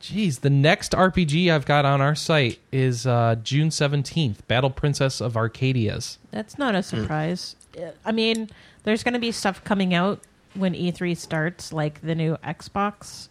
geez, 0.00 0.40
the 0.40 0.50
next 0.50 0.92
RPG 0.92 1.50
I've 1.50 1.64
got 1.64 1.84
on 1.84 2.00
our 2.00 2.14
site 2.14 2.58
is 2.72 3.06
uh, 3.06 3.36
June 3.42 3.70
seventeenth. 3.70 4.46
Battle 4.48 4.70
Princess 4.70 5.20
of 5.20 5.36
Arcadia's. 5.36 6.18
That's 6.30 6.58
not 6.58 6.74
a 6.74 6.82
surprise. 6.82 7.54
Uh, 7.80 7.90
I 8.04 8.12
mean, 8.12 8.50
there's 8.82 9.04
going 9.04 9.14
to 9.14 9.20
be 9.20 9.30
stuff 9.30 9.62
coming 9.62 9.94
out 9.94 10.20
when 10.54 10.74
E3 10.74 11.16
starts, 11.16 11.72
like 11.72 12.00
the 12.00 12.14
new 12.14 12.36
Xbox. 12.42 13.28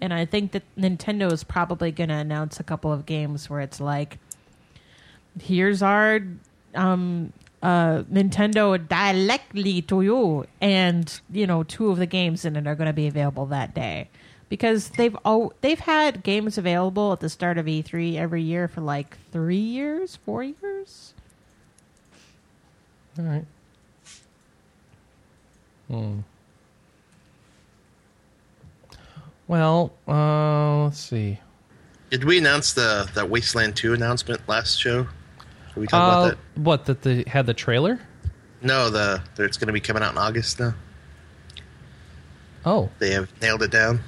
And 0.00 0.14
I 0.14 0.24
think 0.24 0.52
that 0.52 0.62
Nintendo 0.76 1.30
is 1.30 1.44
probably 1.44 1.92
going 1.92 2.08
to 2.08 2.16
announce 2.16 2.58
a 2.58 2.64
couple 2.64 2.92
of 2.92 3.06
games 3.06 3.50
where 3.50 3.60
it's 3.60 3.80
like, 3.80 4.18
here's 5.40 5.82
our 5.82 6.20
um, 6.74 7.32
uh, 7.62 8.02
Nintendo 8.10 8.88
directly 8.88 9.82
to 9.82 10.02
you. 10.02 10.46
And, 10.60 11.20
you 11.30 11.46
know, 11.46 11.62
two 11.62 11.90
of 11.90 11.98
the 11.98 12.06
games 12.06 12.44
in 12.44 12.56
it 12.56 12.66
are 12.66 12.74
going 12.74 12.86
to 12.86 12.92
be 12.92 13.06
available 13.06 13.46
that 13.46 13.74
day. 13.74 14.08
Because 14.48 14.88
they've 14.90 15.16
oh, 15.24 15.52
they've 15.60 15.78
had 15.78 16.24
games 16.24 16.58
available 16.58 17.12
at 17.12 17.20
the 17.20 17.28
start 17.28 17.56
of 17.56 17.66
E3 17.66 18.16
every 18.16 18.42
year 18.42 18.66
for 18.66 18.80
like 18.80 19.16
three 19.30 19.56
years, 19.56 20.16
four 20.16 20.42
years. 20.42 21.14
All 23.16 23.24
right. 23.24 23.44
Hmm. 25.86 26.20
Well, 29.50 29.92
uh, 30.06 30.84
let's 30.84 31.00
see. 31.00 31.40
Did 32.10 32.22
we 32.22 32.38
announce 32.38 32.72
the 32.72 33.10
that 33.14 33.28
Wasteland 33.28 33.74
2 33.74 33.94
announcement 33.94 34.48
last 34.48 34.80
show? 34.80 35.08
Did 35.74 35.76
we 35.76 35.86
talk 35.88 36.00
Uh, 36.00 36.06
about 36.06 36.28
that? 36.54 36.60
what 36.62 36.84
that 36.84 37.02
they 37.02 37.24
had 37.26 37.46
the 37.46 37.54
trailer? 37.54 37.98
No, 38.62 38.90
the 38.90 39.20
it's 39.38 39.56
going 39.56 39.66
to 39.66 39.72
be 39.72 39.80
coming 39.80 40.04
out 40.04 40.12
in 40.12 40.18
August 40.18 40.60
now. 40.60 40.74
Oh, 42.64 42.90
They 43.00 43.10
have 43.10 43.28
nailed 43.42 43.64
it 43.64 43.72
down. 43.72 43.98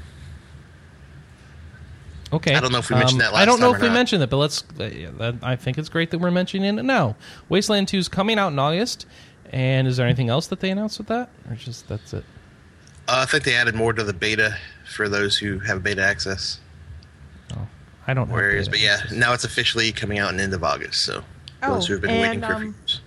okay. 2.32 2.52
Um, 2.52 2.58
I 2.58 2.60
don't 2.60 2.70
know 2.70 2.78
if 2.78 2.88
we 2.88 2.94
mentioned 2.94 3.20
that 3.22 3.34
I 3.34 3.44
don't 3.44 3.58
know 3.58 3.74
if 3.74 3.80
we 3.80 3.88
not. 3.88 3.94
mentioned 3.94 4.22
it, 4.22 4.30
but 4.30 4.36
let's. 4.36 4.62
Uh, 4.78 4.84
yeah, 4.84 5.10
that, 5.18 5.34
I 5.42 5.56
think 5.56 5.76
it's 5.76 5.88
great 5.88 6.12
that 6.12 6.18
we're 6.18 6.30
mentioning 6.30 6.78
it 6.78 6.84
now. 6.84 7.16
Wasteland 7.48 7.88
Two 7.88 7.98
is 7.98 8.06
coming 8.08 8.38
out 8.38 8.52
in 8.52 8.60
August. 8.60 9.06
And 9.50 9.88
is 9.88 9.96
there 9.96 10.06
anything 10.06 10.28
else 10.30 10.46
that 10.46 10.60
they 10.60 10.70
announced 10.70 10.98
with 10.98 11.08
that, 11.08 11.28
or 11.50 11.56
just 11.56 11.88
that's 11.88 12.14
it? 12.14 12.24
Uh, 13.08 13.20
I 13.22 13.24
think 13.26 13.44
they 13.44 13.54
added 13.54 13.74
more 13.74 13.92
to 13.92 14.04
the 14.04 14.12
beta 14.12 14.56
for 14.86 15.08
those 15.08 15.36
who 15.36 15.58
have 15.60 15.82
beta 15.82 16.02
access. 16.02 16.58
I 18.04 18.14
don't 18.14 18.28
know. 18.28 18.34
Whereas, 18.34 18.68
but 18.68 18.80
yeah, 18.80 19.00
now 19.12 19.32
it's 19.32 19.44
officially 19.44 19.92
coming 19.92 20.18
out 20.18 20.30
in 20.30 20.36
the 20.38 20.42
end 20.42 20.54
of 20.54 20.64
August. 20.64 21.04
So 21.04 21.22
those 21.62 21.84
Oh, 21.84 21.86
who 21.86 21.92
have 21.94 22.02
been 22.02 22.10
and, 22.10 22.20
waiting 22.20 22.40
for 22.40 22.54
um, 22.54 22.62
reviews. 22.62 23.00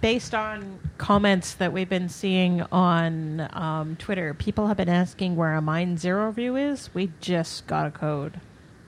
Based 0.00 0.34
on 0.34 0.80
comments 0.98 1.54
that 1.54 1.72
we've 1.72 1.88
been 1.88 2.08
seeing 2.08 2.62
on 2.72 3.48
um, 3.52 3.94
Twitter, 3.96 4.34
people 4.34 4.66
have 4.66 4.76
been 4.76 4.88
asking 4.88 5.36
where 5.36 5.54
a 5.54 5.60
Mind 5.60 6.00
Zero 6.00 6.26
review 6.26 6.56
is. 6.56 6.92
We 6.92 7.12
just 7.20 7.68
got 7.68 7.86
a 7.86 7.92
code, 7.92 8.40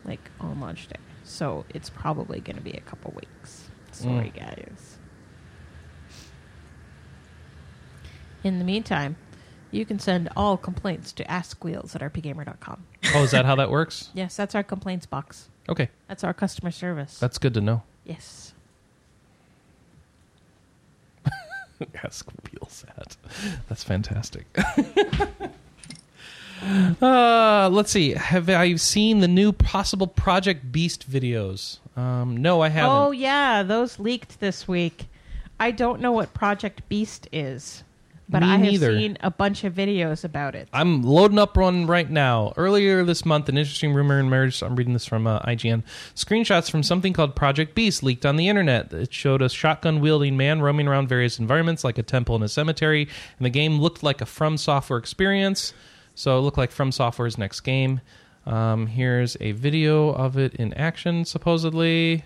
like 0.04 0.28
on 0.40 0.60
launch 0.60 0.88
day, 0.88 0.96
so 1.22 1.64
it's 1.70 1.88
probably 1.88 2.40
going 2.40 2.56
to 2.56 2.62
be 2.62 2.72
a 2.72 2.80
couple 2.80 3.12
weeks. 3.14 3.68
Sorry, 3.92 4.32
guys. 4.34 4.96
In 8.42 8.58
the 8.58 8.64
meantime, 8.64 9.14
you 9.70 9.84
can 9.84 9.98
send 9.98 10.28
all 10.36 10.56
complaints 10.56 11.12
to 11.12 11.24
askwheels 11.24 11.94
at 11.94 12.00
rpgamer.com. 12.00 12.84
Oh, 13.14 13.22
is 13.22 13.30
that 13.32 13.44
how 13.44 13.54
that 13.56 13.70
works? 13.70 14.10
Yes, 14.14 14.36
that's 14.36 14.54
our 14.54 14.62
complaints 14.62 15.06
box. 15.06 15.48
Okay, 15.68 15.88
That's 16.08 16.24
our 16.24 16.32
customer 16.32 16.70
service. 16.70 17.18
that's 17.18 17.36
good 17.38 17.52
to 17.54 17.60
know. 17.60 17.82
yes. 18.04 18.54
Ask 22.02 22.26
wheels 22.50 22.84
at. 22.96 23.16
That's 23.68 23.84
fantastic. 23.84 24.46
uh, 27.02 27.68
let's 27.70 27.90
see. 27.92 28.12
Have 28.14 28.48
I 28.48 28.74
seen 28.76 29.20
the 29.20 29.28
new 29.28 29.52
possible 29.52 30.06
Project 30.06 30.72
Beast 30.72 31.08
videos? 31.10 31.78
Um, 31.96 32.36
no, 32.36 32.60
I 32.62 32.68
haven't. 32.70 32.90
Oh 32.96 33.10
yeah, 33.12 33.62
those 33.62 33.98
leaked 33.98 34.40
this 34.40 34.66
week. 34.66 35.06
I 35.60 35.70
don't 35.70 36.00
know 36.00 36.12
what 36.12 36.34
Project 36.34 36.88
Beast 36.88 37.28
is, 37.32 37.82
but 38.28 38.42
Me 38.42 38.48
I 38.48 38.56
have 38.58 38.60
neither. 38.60 38.98
seen 38.98 39.16
a 39.20 39.30
bunch 39.30 39.64
of 39.64 39.74
videos 39.74 40.22
about 40.24 40.54
it. 40.54 40.68
I'm 40.72 41.02
loading 41.02 41.38
up 41.38 41.56
one 41.56 41.86
right 41.86 42.08
now. 42.08 42.52
Earlier 42.56 43.04
this 43.04 43.24
month, 43.24 43.48
an 43.48 43.56
interesting 43.56 43.94
rumor 43.94 44.18
emerged. 44.18 44.62
I'm 44.62 44.76
reading 44.76 44.92
this 44.92 45.06
from 45.06 45.26
uh, 45.26 45.40
IGN. 45.40 45.82
Screenshots 46.14 46.70
from 46.70 46.82
something 46.82 47.12
called 47.12 47.34
Project 47.34 47.74
Beast 47.74 48.02
leaked 48.02 48.26
on 48.26 48.36
the 48.36 48.48
internet. 48.48 48.92
It 48.92 49.12
showed 49.14 49.40
a 49.40 49.48
shotgun 49.48 50.00
wielding 50.00 50.36
man 50.36 50.60
roaming 50.60 50.88
around 50.88 51.08
various 51.08 51.38
environments 51.38 51.84
like 51.84 51.96
a 51.96 52.02
temple 52.02 52.34
and 52.34 52.44
a 52.44 52.48
cemetery, 52.48 53.08
and 53.38 53.46
the 53.46 53.50
game 53.50 53.78
looked 53.80 54.02
like 54.02 54.20
a 54.20 54.26
From 54.26 54.56
Software 54.58 54.98
experience. 54.98 55.72
So 56.14 56.36
it 56.38 56.42
looked 56.42 56.58
like 56.58 56.70
From 56.70 56.92
Software's 56.92 57.38
next 57.38 57.60
game. 57.60 58.00
Um, 58.44 58.86
here's 58.88 59.36
a 59.40 59.52
video 59.52 60.08
of 60.10 60.36
it 60.38 60.54
in 60.54 60.74
action, 60.74 61.24
supposedly. 61.24 62.24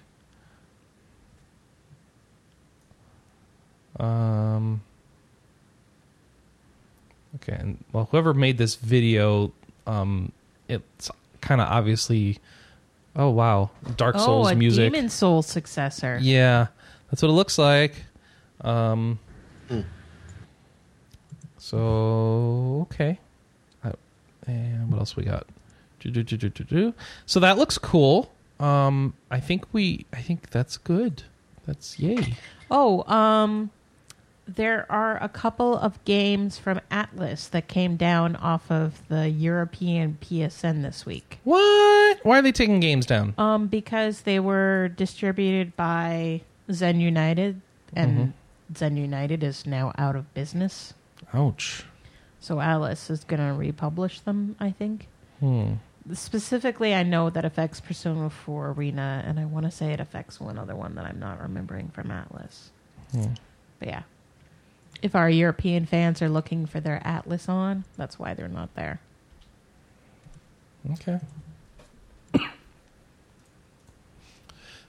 Um, 4.01 4.83
Okay, 7.37 7.57
and 7.59 7.83
well, 7.93 8.09
whoever 8.11 8.35
made 8.35 8.59
this 8.59 8.75
video, 8.75 9.53
um, 9.87 10.33
it's 10.69 11.11
kind 11.41 11.61
of 11.61 11.69
obviously. 11.69 12.39
Oh 13.15 13.29
wow, 13.29 13.71
Dark 13.97 14.17
oh, 14.17 14.25
Souls 14.25 14.51
a 14.51 14.55
music. 14.55 14.93
Demon 14.93 15.11
Soul 15.11 15.43
successor. 15.43 16.19
Yeah, 16.21 16.69
that's 17.11 17.23
what 17.23 17.29
it 17.29 17.33
looks 17.33 17.59
like. 17.59 17.95
Um, 18.63 19.19
so 21.59 22.87
okay, 22.91 23.19
Uh, 23.85 23.93
and 24.47 24.91
what 24.91 24.99
else 24.99 25.15
we 25.17 25.25
got? 25.25 25.47
So 27.27 27.41
that 27.41 27.59
looks 27.59 27.79
cool. 27.79 28.33
Um, 28.59 29.15
I 29.31 29.41
think 29.41 29.65
we. 29.73 30.07
I 30.13 30.21
think 30.21 30.51
that's 30.51 30.77
good. 30.77 31.25
That's 31.67 31.99
yay. 31.99 32.35
Oh, 32.71 33.03
um, 33.13 33.71
there 34.47 34.87
are 34.91 35.23
a 35.23 35.29
couple 35.29 35.77
of 35.77 36.03
games 36.05 36.59
from 36.59 36.81
Atlus 36.91 37.49
that 37.51 37.69
came 37.69 37.97
down 37.97 38.37
off 38.37 38.71
of 38.71 39.07
the 39.09 39.29
European 39.29 40.19
PSN 40.21 40.83
this 40.83 41.07
week. 41.07 41.39
What? 41.45 42.19
Why 42.25 42.39
are 42.39 42.43
they 42.43 42.53
taking 42.53 42.81
games 42.81 43.07
down? 43.07 43.35
Um, 43.39 43.67
because 43.69 44.23
they 44.23 44.41
were 44.41 44.89
distributed 44.89 45.77
by 45.77 46.43
Zen 46.71 47.01
United, 47.01 47.61
and 47.95 48.19
Mm-hmm. 48.19 48.31
Zen 48.77 48.97
United 48.97 49.43
is 49.43 49.67
now 49.67 49.93
out 49.99 50.17
of 50.17 50.33
business. 50.35 50.95
Ouch. 51.35 51.85
So 52.41 52.59
Alice 52.61 53.11
is 53.11 53.25
going 53.25 53.41
to 53.47 53.55
republish 53.55 54.21
them, 54.21 54.57
I 54.59 54.71
think. 54.71 55.07
Hmm. 55.41 55.75
Specifically, 56.13 56.95
I 56.95 57.03
know 57.05 57.31
that 57.31 57.45
affects 57.45 57.81
Persona 57.81 58.29
4 58.31 58.71
Arena, 58.73 59.23
and 59.25 59.39
I 59.39 59.45
want 59.45 59.67
to 59.67 59.71
say 59.71 59.93
it 59.93 60.01
affects 60.01 60.41
one 60.41 60.59
other 60.59 60.75
one 60.75 60.95
that 60.97 61.05
I'm 61.05 61.21
not 61.21 61.41
remembering 61.41 61.89
from 61.91 62.09
Atlus. 62.09 62.71
Hmm. 63.13 63.35
But 63.79 63.89
yeah. 63.89 64.03
If 65.03 65.15
our 65.17 65.29
European 65.29 65.85
fans 65.85 66.23
are 66.23 66.29
looking 66.29 66.65
for 66.67 66.79
their 66.81 67.01
Atlus 67.05 67.49
on, 67.49 67.85
that's 67.97 68.19
why 68.19 68.35
they're 68.35 68.49
not 68.49 68.73
there. 68.75 69.01
Okay. 70.93 71.19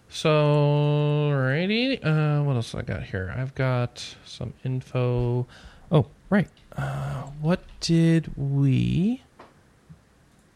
So, 0.10 1.32
righty. 1.32 2.02
Uh, 2.02 2.44
what 2.44 2.56
else 2.56 2.76
I 2.76 2.84
got 2.84 3.02
here? 3.02 3.34
I've 3.36 3.56
got 3.56 4.16
some 4.26 4.54
info. 4.64 5.48
Oh, 5.92 6.06
right. 6.30 6.48
Uh, 6.78 7.24
what 7.42 7.62
did 7.80 8.32
we? 8.38 9.24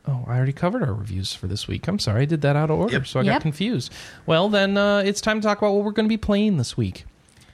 Oh, 0.07 0.23
I 0.27 0.37
already 0.37 0.53
covered 0.53 0.83
our 0.83 0.93
reviews 0.93 1.33
for 1.33 1.47
this 1.47 1.67
week. 1.67 1.87
I'm 1.87 1.97
sorry, 1.97 2.21
I 2.21 2.25
did 2.25 2.41
that 2.41 2.55
out 2.55 2.69
of 2.69 2.79
order, 2.79 2.93
Yep. 2.93 3.07
so 3.07 3.19
I 3.19 3.23
got 3.23 3.41
confused. 3.41 3.91
Well, 4.27 4.47
then 4.47 4.77
uh, 4.77 4.99
it's 4.99 5.19
time 5.21 5.41
to 5.41 5.47
talk 5.47 5.57
about 5.57 5.73
what 5.73 5.83
we're 5.83 5.91
going 5.91 6.05
to 6.05 6.09
be 6.09 6.17
playing 6.17 6.57
this 6.57 6.77
week. 6.77 7.05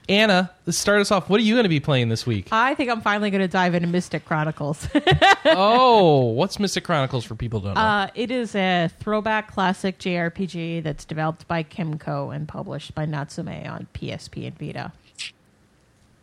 Anna, 0.09 0.51
let's 0.65 0.77
start 0.77 0.99
us 0.99 1.11
off. 1.11 1.29
What 1.29 1.39
are 1.39 1.43
you 1.43 1.53
going 1.53 1.63
to 1.63 1.69
be 1.69 1.79
playing 1.79 2.09
this 2.09 2.25
week? 2.25 2.49
I 2.51 2.75
think 2.75 2.89
I'm 2.89 3.01
finally 3.01 3.29
going 3.31 3.41
to 3.41 3.47
dive 3.47 3.73
into 3.73 3.87
Mystic 3.87 4.25
Chronicles. 4.25 4.87
oh, 5.45 6.25
what's 6.35 6.59
Mystic 6.59 6.83
Chronicles 6.83 7.23
for 7.23 7.35
people 7.35 7.61
who 7.61 7.67
don't 7.67 7.75
know? 7.75 7.81
uh, 7.81 8.07
it 8.13 8.29
is 8.29 8.53
a 8.53 8.89
throwback 8.99 9.51
classic 9.51 9.99
JRPG 9.99 10.83
that's 10.83 11.05
developed 11.05 11.47
by 11.47 11.63
Kemco 11.63 12.35
and 12.35 12.47
published 12.47 12.93
by 12.93 13.05
Natsume 13.05 13.47
on 13.47 13.87
PSP 13.93 14.47
and 14.47 14.59
Vita. 14.59 14.91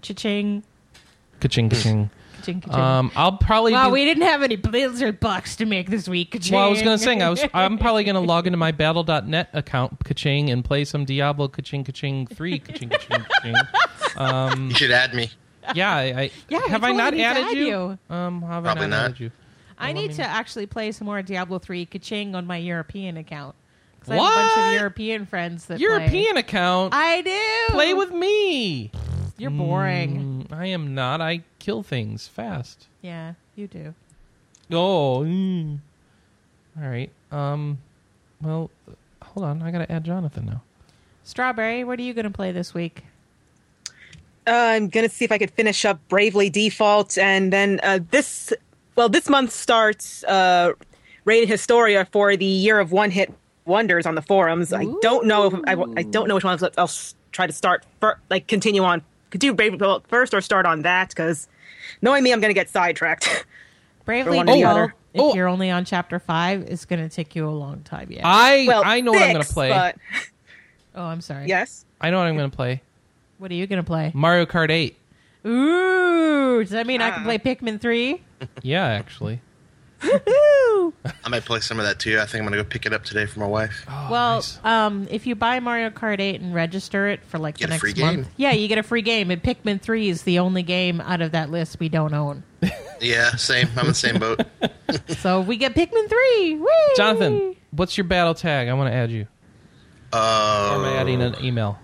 Cha-ching. 0.02 0.62
ka-ching, 1.40 1.68
ka-ching. 1.70 2.10
Ka-ching, 2.40 2.60
ka-ching. 2.60 2.80
Um, 2.80 3.10
I'll 3.14 3.36
probably. 3.36 3.72
Well, 3.72 3.88
be- 3.90 3.92
we 3.94 4.04
didn't 4.04 4.24
have 4.24 4.42
any 4.42 4.56
Blizzard 4.56 5.20
bucks 5.20 5.56
to 5.56 5.66
make 5.66 5.90
this 5.90 6.08
week. 6.08 6.32
Ka-ching. 6.32 6.54
Well, 6.56 6.66
I 6.66 6.68
was 6.70 6.82
going 6.82 6.96
to 6.98 7.02
say, 7.04 7.20
I 7.20 7.28
was, 7.30 7.44
I'm 7.54 7.78
probably 7.84 8.04
going 8.04 8.14
to 8.14 8.20
log 8.20 8.46
into 8.46 8.56
my 8.56 8.72
Battle.net 8.72 9.50
account, 9.52 10.02
kaching, 10.04 10.50
and 10.50 10.64
play 10.64 10.84
some 10.84 11.04
Diablo 11.04 11.48
kaching, 11.48 11.84
kaching 11.84 12.28
3, 12.28 12.60
kaching, 12.60 12.90
kaching, 12.90 13.26
kaching. 14.16 14.68
You 14.70 14.74
should 14.76 14.90
add 14.90 15.14
me. 15.14 15.30
Yeah, 15.74 15.94
I, 15.94 16.02
I 16.02 16.30
Yeah, 16.48 16.60
have 16.68 16.82
I 16.84 16.92
not 16.92 17.14
added 17.14 17.44
add 17.44 17.52
you? 17.56 17.66
you. 17.66 17.98
Um, 18.14 18.42
have 18.42 18.64
Probably 18.64 18.84
I 18.84 18.86
not, 18.86 18.90
not. 18.96 19.04
added 19.04 19.20
you? 19.20 19.30
I 19.78 19.92
need 19.92 20.08
mean- 20.08 20.16
to 20.16 20.22
actually 20.26 20.66
play 20.66 20.92
some 20.92 21.06
more 21.06 21.22
Diablo 21.22 21.58
3 21.58 21.86
Kaching 21.86 22.34
on 22.34 22.46
my 22.46 22.56
European 22.56 23.16
account. 23.16 23.54
'Cause 24.00 24.10
I 24.12 24.16
have 24.16 24.24
a 24.24 24.34
bunch 24.34 24.66
of 24.74 24.80
European 24.80 25.26
friends 25.26 25.66
that 25.66 25.76
play. 25.78 25.82
European 25.86 26.38
account. 26.38 26.94
I 26.94 27.20
do. 27.20 27.74
play 27.74 27.92
with 27.92 28.10
me. 28.10 28.90
You're 29.40 29.50
boring. 29.50 30.46
Mm, 30.50 30.52
I 30.56 30.66
am 30.66 30.94
not. 30.94 31.20
I 31.20 31.42
kill 31.58 31.82
things 31.82 32.28
fast. 32.28 32.86
Yeah, 33.00 33.34
you 33.56 33.66
do. 33.66 33.94
Oh. 34.70 35.20
mm. 35.26 35.78
All 36.80 36.88
right. 36.88 37.10
Um. 37.32 37.78
Well, 38.42 38.70
hold 39.22 39.44
on. 39.46 39.62
I 39.62 39.70
got 39.70 39.78
to 39.78 39.90
add 39.90 40.04
Jonathan 40.04 40.46
now. 40.46 40.62
Strawberry, 41.24 41.84
what 41.84 41.98
are 41.98 42.02
you 42.02 42.12
going 42.14 42.24
to 42.24 42.30
play 42.30 42.52
this 42.52 42.74
week? 42.74 43.04
Uh, 44.46 44.52
I'm 44.52 44.88
gonna 44.88 45.08
see 45.08 45.24
if 45.24 45.30
I 45.32 45.38
could 45.38 45.50
finish 45.50 45.84
up 45.84 46.00
Bravely 46.08 46.48
Default, 46.50 47.18
and 47.18 47.52
then 47.52 47.78
uh, 47.82 48.00
this. 48.10 48.52
Well, 48.96 49.08
this 49.08 49.28
month 49.28 49.52
starts 49.52 50.24
uh, 50.24 50.72
Rated 51.24 51.48
Historia 51.48 52.06
for 52.10 52.36
the 52.36 52.44
Year 52.44 52.80
of 52.80 52.90
One 52.90 53.10
Hit 53.10 53.32
Wonders 53.66 54.06
on 54.06 54.14
the 54.14 54.22
forums. 54.22 54.72
I 54.72 54.86
don't 55.02 55.26
know 55.26 55.46
if 55.46 55.54
I, 55.66 55.76
I 55.96 56.02
don't 56.02 56.26
know 56.26 56.34
which 56.34 56.44
one 56.44 56.58
I'll 56.76 56.84
s- 56.84 57.14
try 57.32 57.46
to 57.46 57.52
start 57.52 57.84
fir- 58.00 58.18
like 58.30 58.46
continue 58.48 58.82
on. 58.82 59.02
Could 59.30 59.40
do 59.40 59.54
Bravely 59.54 59.78
Default 59.78 60.06
first 60.08 60.34
or 60.34 60.40
start 60.40 60.66
on 60.66 60.82
that 60.82 61.08
because 61.10 61.48
knowing 62.02 62.22
me, 62.22 62.32
I'm 62.32 62.40
gonna 62.40 62.52
get 62.54 62.68
sidetracked. 62.68 63.46
Bravely 64.04 64.36
one 64.38 64.48
or 64.48 64.52
the 64.54 64.58
Default, 64.60 64.90
if 65.14 65.20
Oh. 65.20 65.34
you're 65.34 65.48
only 65.48 65.70
on 65.70 65.84
chapter 65.84 66.18
5, 66.18 66.62
it's 66.62 66.84
going 66.84 67.02
to 67.02 67.14
take 67.14 67.34
you 67.36 67.48
a 67.48 67.50
long 67.50 67.80
time. 67.82 68.08
Yeah. 68.10 68.22
I 68.24 68.64
well, 68.68 68.82
I 68.84 69.00
know 69.00 69.10
what 69.12 69.22
I'm 69.22 69.32
going 69.32 69.44
to 69.44 69.52
play. 69.52 69.68
But 69.68 69.96
oh, 70.94 71.02
I'm 71.04 71.20
sorry. 71.20 71.46
yes, 71.46 71.84
I 72.00 72.10
know 72.10 72.18
what 72.18 72.26
I'm 72.28 72.36
going 72.36 72.50
to 72.50 72.56
play. 72.56 72.80
What 73.38 73.50
are 73.50 73.54
you 73.54 73.66
going 73.66 73.78
to 73.82 73.86
play? 73.86 74.12
Mario 74.14 74.46
Kart 74.46 74.70
8. 74.70 74.96
Ooh, 75.46 76.60
does 76.62 76.70
that 76.70 76.86
mean 76.86 77.00
I 77.02 77.10
can 77.10 77.22
Ah. 77.22 77.24
play 77.24 77.38
Pikmin 77.38 77.80
3? 77.80 78.22
Yeah, 78.62 78.86
actually. 78.86 79.40
Woohoo! 80.00 80.92
I 81.24 81.28
might 81.28 81.44
play 81.44 81.60
some 81.60 81.78
of 81.78 81.84
that 81.86 81.98
too. 81.98 82.18
I 82.18 82.26
think 82.26 82.40
I'm 82.42 82.44
gonna 82.44 82.56
go 82.62 82.64
pick 82.68 82.86
it 82.86 82.92
up 82.92 83.04
today 83.04 83.26
for 83.26 83.40
my 83.40 83.46
wife. 83.46 83.84
Oh, 83.88 84.08
well, 84.10 84.34
nice. 84.36 84.58
um, 84.64 85.06
if 85.10 85.26
you 85.26 85.34
buy 85.34 85.60
Mario 85.60 85.90
Kart 85.90 86.20
8 86.20 86.40
and 86.40 86.54
register 86.54 87.08
it 87.08 87.24
for 87.24 87.38
like 87.38 87.58
Get 87.58 87.66
the 87.66 87.72
a 87.72 87.74
next 87.74 87.80
free 87.80 87.94
month, 88.02 88.28
yeah, 88.36 88.52
you 88.52 88.66
get 88.68 88.78
a 88.78 88.82
free 88.82 89.02
game. 89.02 89.30
And 89.30 89.42
Pikmin 89.42 89.80
3 89.80 90.08
is 90.08 90.22
the 90.22 90.38
only 90.38 90.62
game 90.62 91.00
out 91.00 91.20
of 91.20 91.32
that 91.32 91.50
list 91.50 91.78
we 91.80 91.88
don't 91.88 92.14
own. 92.14 92.42
Yeah, 93.02 93.30
same. 93.36 93.66
I'm 93.76 93.80
in 93.80 93.86
the 93.86 93.94
same 93.94 94.18
boat. 94.18 94.42
so 95.20 95.40
we 95.40 95.56
get 95.56 95.74
Pikmin 95.74 96.06
3. 96.06 96.54
Whee! 96.56 96.66
Jonathan, 96.98 97.56
what's 97.70 97.96
your 97.96 98.04
battle 98.04 98.34
tag? 98.34 98.68
I 98.68 98.74
want 98.74 98.90
to 98.90 98.94
add 98.94 99.10
you. 99.10 99.26
Uh, 100.12 100.68
Or 100.72 100.74
am 100.80 100.84
I 100.84 100.96
adding 100.98 101.22
an 101.22 101.34
email? 101.42 101.78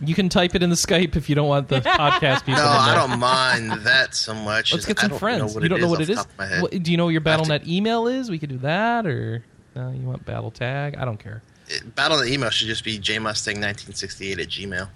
You 0.00 0.14
can 0.14 0.28
type 0.28 0.54
it 0.54 0.62
in 0.62 0.68
the 0.68 0.76
Skype 0.76 1.16
if 1.16 1.28
you 1.30 1.34
don't 1.34 1.48
want 1.48 1.68
the 1.68 1.80
podcast 1.80 2.44
people 2.44 2.54
no, 2.62 2.64
to 2.64 2.64
know. 2.64 2.78
I 2.78 2.94
don't 3.08 3.18
mind 3.18 3.72
that 3.86 4.14
so 4.14 4.34
much. 4.34 4.72
Let's 4.74 4.84
get 4.84 4.98
some 4.98 5.12
friends. 5.18 5.54
You 5.54 5.68
don't 5.68 5.80
know 5.80 5.88
what 5.88 5.96
off 6.00 6.02
it 6.02 6.06
the 6.06 6.12
is? 6.12 6.18
top 6.18 6.30
of 6.30 6.38
my 6.38 6.46
head. 6.46 6.62
What- 6.62 6.82
do 6.82 6.90
you 6.90 6.96
know 6.98 7.04
what 7.06 7.10
your 7.12 7.22
I 7.24 7.30
have 7.30 7.42
to- 7.42 7.48
BattleNet 7.48 7.66
email 7.66 8.06
is? 8.06 8.30
We 8.30 8.38
could 8.38 8.50
do 8.50 8.58
that, 8.58 9.06
or 9.06 9.42
no, 9.74 9.90
you 9.92 10.06
want 10.06 10.24
battle 10.26 10.50
tag? 10.50 10.96
I 10.98 11.04
don't 11.06 11.18
care. 11.18 11.42
It- 11.68 11.94
Battle 11.94 12.18
of 12.18 12.26
the 12.26 12.32
email 12.32 12.50
should 12.50 12.68
just 12.68 12.84
be 12.84 12.98
jmustang1968 12.98 14.32
at 14.40 14.48
gmail. 14.48 14.88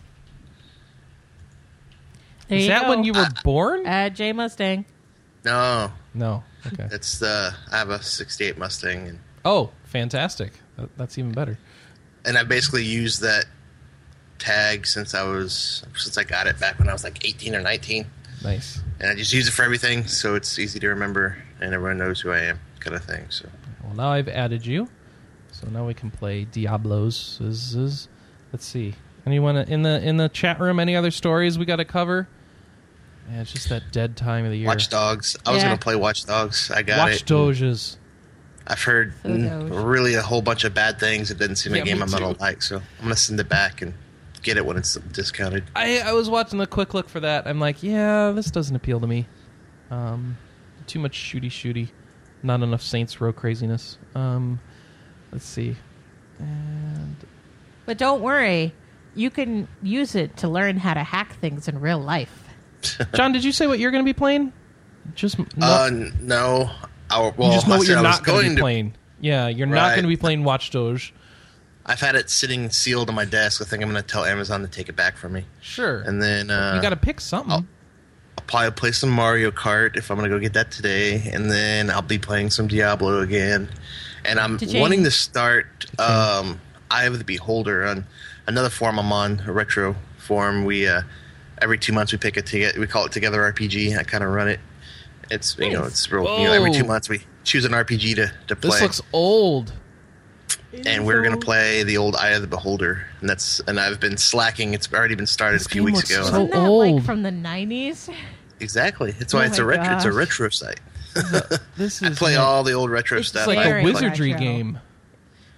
There 2.48 2.58
is 2.58 2.66
that 2.66 2.82
go. 2.82 2.88
when 2.90 3.04
you 3.04 3.12
were 3.12 3.20
uh, 3.20 3.30
born? 3.44 3.86
Uh, 3.86 3.90
at 3.90 4.08
J 4.10 4.32
Mustang. 4.32 4.84
No, 5.44 5.92
no. 6.14 6.42
Okay. 6.66 6.88
it's 6.92 7.18
the 7.18 7.54
I 7.72 7.78
have 7.78 7.90
a 7.90 8.02
'68 8.02 8.58
Mustang, 8.58 9.08
and 9.08 9.18
Oh, 9.44 9.70
fantastic. 9.84 10.52
That- 10.76 10.90
That's 10.98 11.16
even 11.16 11.32
better. 11.32 11.58
and 12.26 12.36
I 12.36 12.42
basically 12.42 12.84
used 12.84 13.22
that 13.22 13.46
tag 14.40 14.86
since 14.86 15.14
I 15.14 15.22
was 15.22 15.84
since 15.96 16.18
I 16.18 16.24
got 16.24 16.46
it 16.46 16.58
back 16.58 16.78
when 16.78 16.88
I 16.88 16.92
was 16.92 17.04
like 17.04 17.24
18 17.24 17.54
or 17.54 17.60
19, 17.60 18.06
Nice. 18.42 18.80
and 18.98 19.10
I 19.10 19.14
just 19.14 19.32
use 19.32 19.46
it 19.46 19.52
for 19.52 19.62
everything, 19.62 20.06
so 20.06 20.34
it's 20.34 20.58
easy 20.58 20.80
to 20.80 20.88
remember, 20.88 21.36
and 21.60 21.72
everyone 21.74 21.98
knows 21.98 22.20
who 22.20 22.30
I 22.32 22.40
am, 22.40 22.58
kind 22.80 22.96
of 22.96 23.04
thing. 23.04 23.26
So 23.30 23.48
Well, 23.84 23.94
now 23.94 24.08
I've 24.12 24.28
added 24.28 24.66
you, 24.66 24.88
so 25.52 25.68
now 25.68 25.86
we 25.86 25.94
can 25.94 26.10
play 26.10 26.44
Diablos. 26.44 27.38
Is- 27.40 27.74
is- 27.76 28.08
Let's 28.52 28.66
see. 28.66 28.94
Anyone 29.26 29.56
in 29.56 29.82
the 29.82 30.02
in 30.02 30.16
the 30.16 30.28
chat 30.28 30.58
room? 30.58 30.80
Any 30.80 30.96
other 30.96 31.12
stories 31.12 31.56
we 31.58 31.64
got 31.66 31.76
to 31.76 31.84
cover? 31.84 32.26
Yeah, 33.30 33.42
it's 33.42 33.52
just 33.52 33.68
that 33.68 33.92
dead 33.92 34.16
time 34.16 34.44
of 34.44 34.50
the 34.50 34.56
year. 34.58 34.66
Watch 34.66 34.88
Dogs. 34.88 35.36
I 35.46 35.50
was 35.52 35.62
Yeah. 35.62 35.68
gonna 35.68 35.78
play 35.78 35.94
Watch 35.94 36.24
Dogs. 36.24 36.68
I 36.72 36.82
got 36.82 36.98
Watch 37.10 37.20
it. 37.20 37.26
Doges. 37.26 37.96
I've 38.66 38.82
heard 38.82 39.12
So 39.22 39.28
Doge. 39.36 39.70
really 39.70 40.14
a 40.14 40.22
whole 40.22 40.42
bunch 40.42 40.64
of 40.64 40.74
bad 40.74 40.98
things. 40.98 41.30
It 41.30 41.38
didn't 41.38 41.56
seem 41.56 41.76
Yeah, 41.76 41.82
a 41.82 41.84
game 41.84 42.02
I'm 42.02 42.10
gonna 42.10 42.34
like, 42.40 42.60
so 42.62 42.76
I'm 42.78 42.82
gonna 43.04 43.14
send 43.14 43.38
it 43.38 43.48
back 43.48 43.82
and 43.82 43.94
get 44.42 44.56
it 44.56 44.64
when 44.64 44.76
it's 44.76 44.94
discounted. 44.94 45.64
I 45.76 46.00
I 46.00 46.12
was 46.12 46.28
watching 46.30 46.58
the 46.58 46.66
quick 46.66 46.94
look 46.94 47.08
for 47.08 47.20
that. 47.20 47.46
I'm 47.46 47.60
like, 47.60 47.82
yeah, 47.82 48.30
this 48.32 48.50
doesn't 48.50 48.74
appeal 48.74 49.00
to 49.00 49.06
me. 49.06 49.26
Um, 49.90 50.36
too 50.86 50.98
much 50.98 51.16
shooty 51.16 51.50
shooty, 51.50 51.88
not 52.42 52.62
enough 52.62 52.82
Saints 52.82 53.20
Row 53.20 53.32
craziness. 53.32 53.98
Um, 54.14 54.60
let's 55.32 55.44
see. 55.44 55.76
And 56.38 57.16
But 57.86 57.98
don't 57.98 58.22
worry, 58.22 58.72
you 59.14 59.30
can 59.30 59.68
use 59.82 60.14
it 60.14 60.36
to 60.38 60.48
learn 60.48 60.76
how 60.78 60.94
to 60.94 61.02
hack 61.02 61.34
things 61.40 61.68
in 61.68 61.80
real 61.80 61.98
life. 61.98 62.48
John, 63.14 63.32
did 63.32 63.44
you 63.44 63.52
say 63.52 63.66
what 63.66 63.78
you're 63.78 63.90
going 63.90 64.04
to 64.04 64.08
be 64.08 64.16
playing? 64.16 64.52
Just 65.14 65.38
no, 65.38 65.44
Uh, 65.60 65.90
no, 66.20 66.70
I, 67.10 67.32
well, 67.36 67.48
you 67.48 67.54
just 67.54 67.66
know 67.68 67.74
I 67.74 67.78
what 67.78 67.88
you're 67.88 68.02
not 68.02 68.24
going 68.24 68.50
to 68.50 68.54
be 68.54 68.60
playing. 68.60 68.94
Yeah, 69.20 69.48
you're 69.48 69.66
not 69.66 69.90
going 69.90 70.02
to 70.02 70.08
be 70.08 70.16
playing 70.16 70.44
Watch 70.44 70.70
Doge. 70.70 71.12
I've 71.86 72.00
had 72.00 72.14
it 72.14 72.30
sitting 72.30 72.70
sealed 72.70 73.08
on 73.08 73.14
my 73.14 73.24
desk. 73.24 73.60
I 73.60 73.64
think 73.64 73.82
I'm 73.82 73.88
gonna 73.88 74.02
tell 74.02 74.24
Amazon 74.24 74.60
to 74.62 74.68
take 74.68 74.88
it 74.88 74.96
back 74.96 75.16
from 75.16 75.32
me, 75.32 75.44
Sure. 75.60 76.00
and 76.00 76.22
then 76.22 76.50
uh, 76.50 76.74
you 76.76 76.82
got 76.82 76.90
to 76.90 76.96
pick 76.96 77.20
something. 77.20 77.52
I'll- 77.52 77.66
I'll 78.38 78.44
probably 78.46 78.70
play 78.72 78.92
some 78.92 79.10
Mario 79.10 79.50
Kart 79.50 79.96
if 79.96 80.10
I'm 80.10 80.16
gonna 80.16 80.28
go 80.28 80.38
get 80.38 80.52
that 80.54 80.70
today, 80.70 81.30
and 81.32 81.50
then 81.50 81.90
I'll 81.90 82.00
be 82.02 82.18
playing 82.18 82.50
some 82.50 82.68
Diablo 82.68 83.20
again. 83.20 83.68
And 84.24 84.38
I'm 84.38 84.58
Cha-ching. 84.58 84.80
wanting 84.80 85.04
to 85.04 85.10
start 85.10 85.86
um, 85.98 86.60
Eye 86.90 87.04
of 87.04 87.18
the 87.18 87.24
Beholder 87.24 87.84
on 87.84 88.06
another 88.46 88.68
forum 88.70 88.98
I'm 88.98 89.12
on, 89.12 89.42
a 89.46 89.52
retro 89.52 89.96
forum. 90.18 90.64
We 90.64 90.86
uh, 90.88 91.02
every 91.60 91.78
two 91.78 91.92
months 91.92 92.12
we 92.12 92.18
pick 92.18 92.36
a 92.36 92.42
together. 92.42 92.78
We 92.80 92.86
call 92.86 93.04
it 93.06 93.12
Together 93.12 93.40
RPG. 93.52 93.96
I 93.98 94.02
kind 94.04 94.22
of 94.24 94.30
run 94.30 94.48
it. 94.48 94.60
It's 95.30 95.56
you 95.58 95.72
know 95.72 95.84
it's 95.84 96.10
real. 96.10 96.38
You 96.38 96.44
know, 96.44 96.52
every 96.52 96.72
two 96.72 96.84
months 96.84 97.08
we 97.08 97.22
choose 97.44 97.64
an 97.64 97.72
RPG 97.72 98.14
to 98.16 98.32
to 98.48 98.56
play. 98.56 98.70
this 98.70 98.82
looks 98.82 99.02
old. 99.12 99.72
And 100.86 101.06
we're 101.06 101.22
gonna 101.22 101.36
play 101.36 101.82
the 101.82 101.96
old 101.96 102.16
Eye 102.16 102.30
of 102.30 102.42
the 102.42 102.48
Beholder, 102.48 103.06
and 103.20 103.28
that's 103.28 103.60
and 103.60 103.78
I've 103.80 104.00
been 104.00 104.16
slacking. 104.16 104.74
It's 104.74 104.92
already 104.92 105.14
been 105.14 105.26
started 105.26 105.60
This 105.60 105.66
a 105.66 105.70
few 105.70 105.80
game 105.82 105.86
weeks 105.94 105.98
looks 105.98 106.10
ago. 106.10 106.22
so- 106.22 106.28
Isn't 106.44 106.50
that 106.52 106.58
old. 106.58 106.94
like 106.96 107.04
from 107.04 107.22
the 107.22 107.30
90s? 107.30 108.12
exactly, 108.60 109.10
that's 109.12 109.32
why 109.34 109.42
Oh 109.42 109.46
it's 109.46 109.58
a 109.58 109.62
my 109.62 109.68
retro. 109.68 109.96
It's 109.96 110.04
a 110.04 110.12
retro 110.12 110.48
site. 110.50 110.80
This 111.76 112.02
I 112.02 112.08
is 112.08 112.18
play 112.18 112.36
like, 112.36 112.46
all 112.46 112.62
the 112.62 112.72
old 112.72 112.90
retro 112.90 113.18
It's 113.18 113.28
stuff. 113.28 113.48
it's 113.48 113.56
like 113.56 113.66
a 113.66 113.82
wizardry 113.82 114.32
retro. 114.32 114.46
game. 114.46 114.78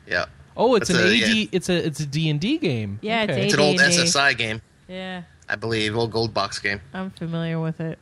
yeah, 0.07 0.25
Oh, 0.57 0.75
it's 0.77 0.89
That's 0.89 1.01
an 1.01 1.07
a- 1.07 1.11
AD. 1.11 1.37
yeah. 1.37 1.47
It's 1.53 1.69
a 1.69 1.87
it's 1.87 2.01
a 2.01 2.07
D 2.07 2.31
and 2.31 2.41
D 2.41 2.59
game. 2.59 2.99
Yeah, 3.03 3.23
it's 3.25 3.33
Okay. 3.33 3.45
it's 3.47 3.55
an 3.55 3.61
old 3.61 3.81
AD&D. 3.81 3.97
SSI 3.97 4.37
game, 4.37 4.63
Yeah, 4.89 5.23
I 5.49 5.57
believe, 5.57 5.97
old 5.97 6.11
gold 6.13 6.33
box 6.33 6.59
game. 6.59 6.81
I'm 6.95 7.11
familiar 7.11 7.61
with 7.61 7.81
it. 7.81 7.99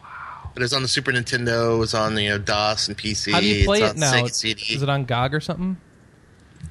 Wow. 0.00 0.50
But 0.54 0.62
it's 0.62 0.72
on 0.72 0.82
the 0.82 0.88
Super 0.88 1.12
Nintendo. 1.12 1.82
It's 1.82 1.94
on 1.94 2.16
you 2.18 2.30
know 2.30 2.38
DOS 2.38 2.88
and 2.88 2.96
PC. 2.96 3.32
How 3.32 3.40
do 3.40 3.46
you 3.46 3.64
play 3.66 3.82
it's 3.82 3.94
it 3.94 3.98
now? 3.98 4.12
Sega 4.12 4.34
CD. 4.34 4.62
Is 4.74 4.82
it 4.82 4.88
on 4.88 5.04
GOG 5.04 5.34
or 5.34 5.40
something? 5.40 5.76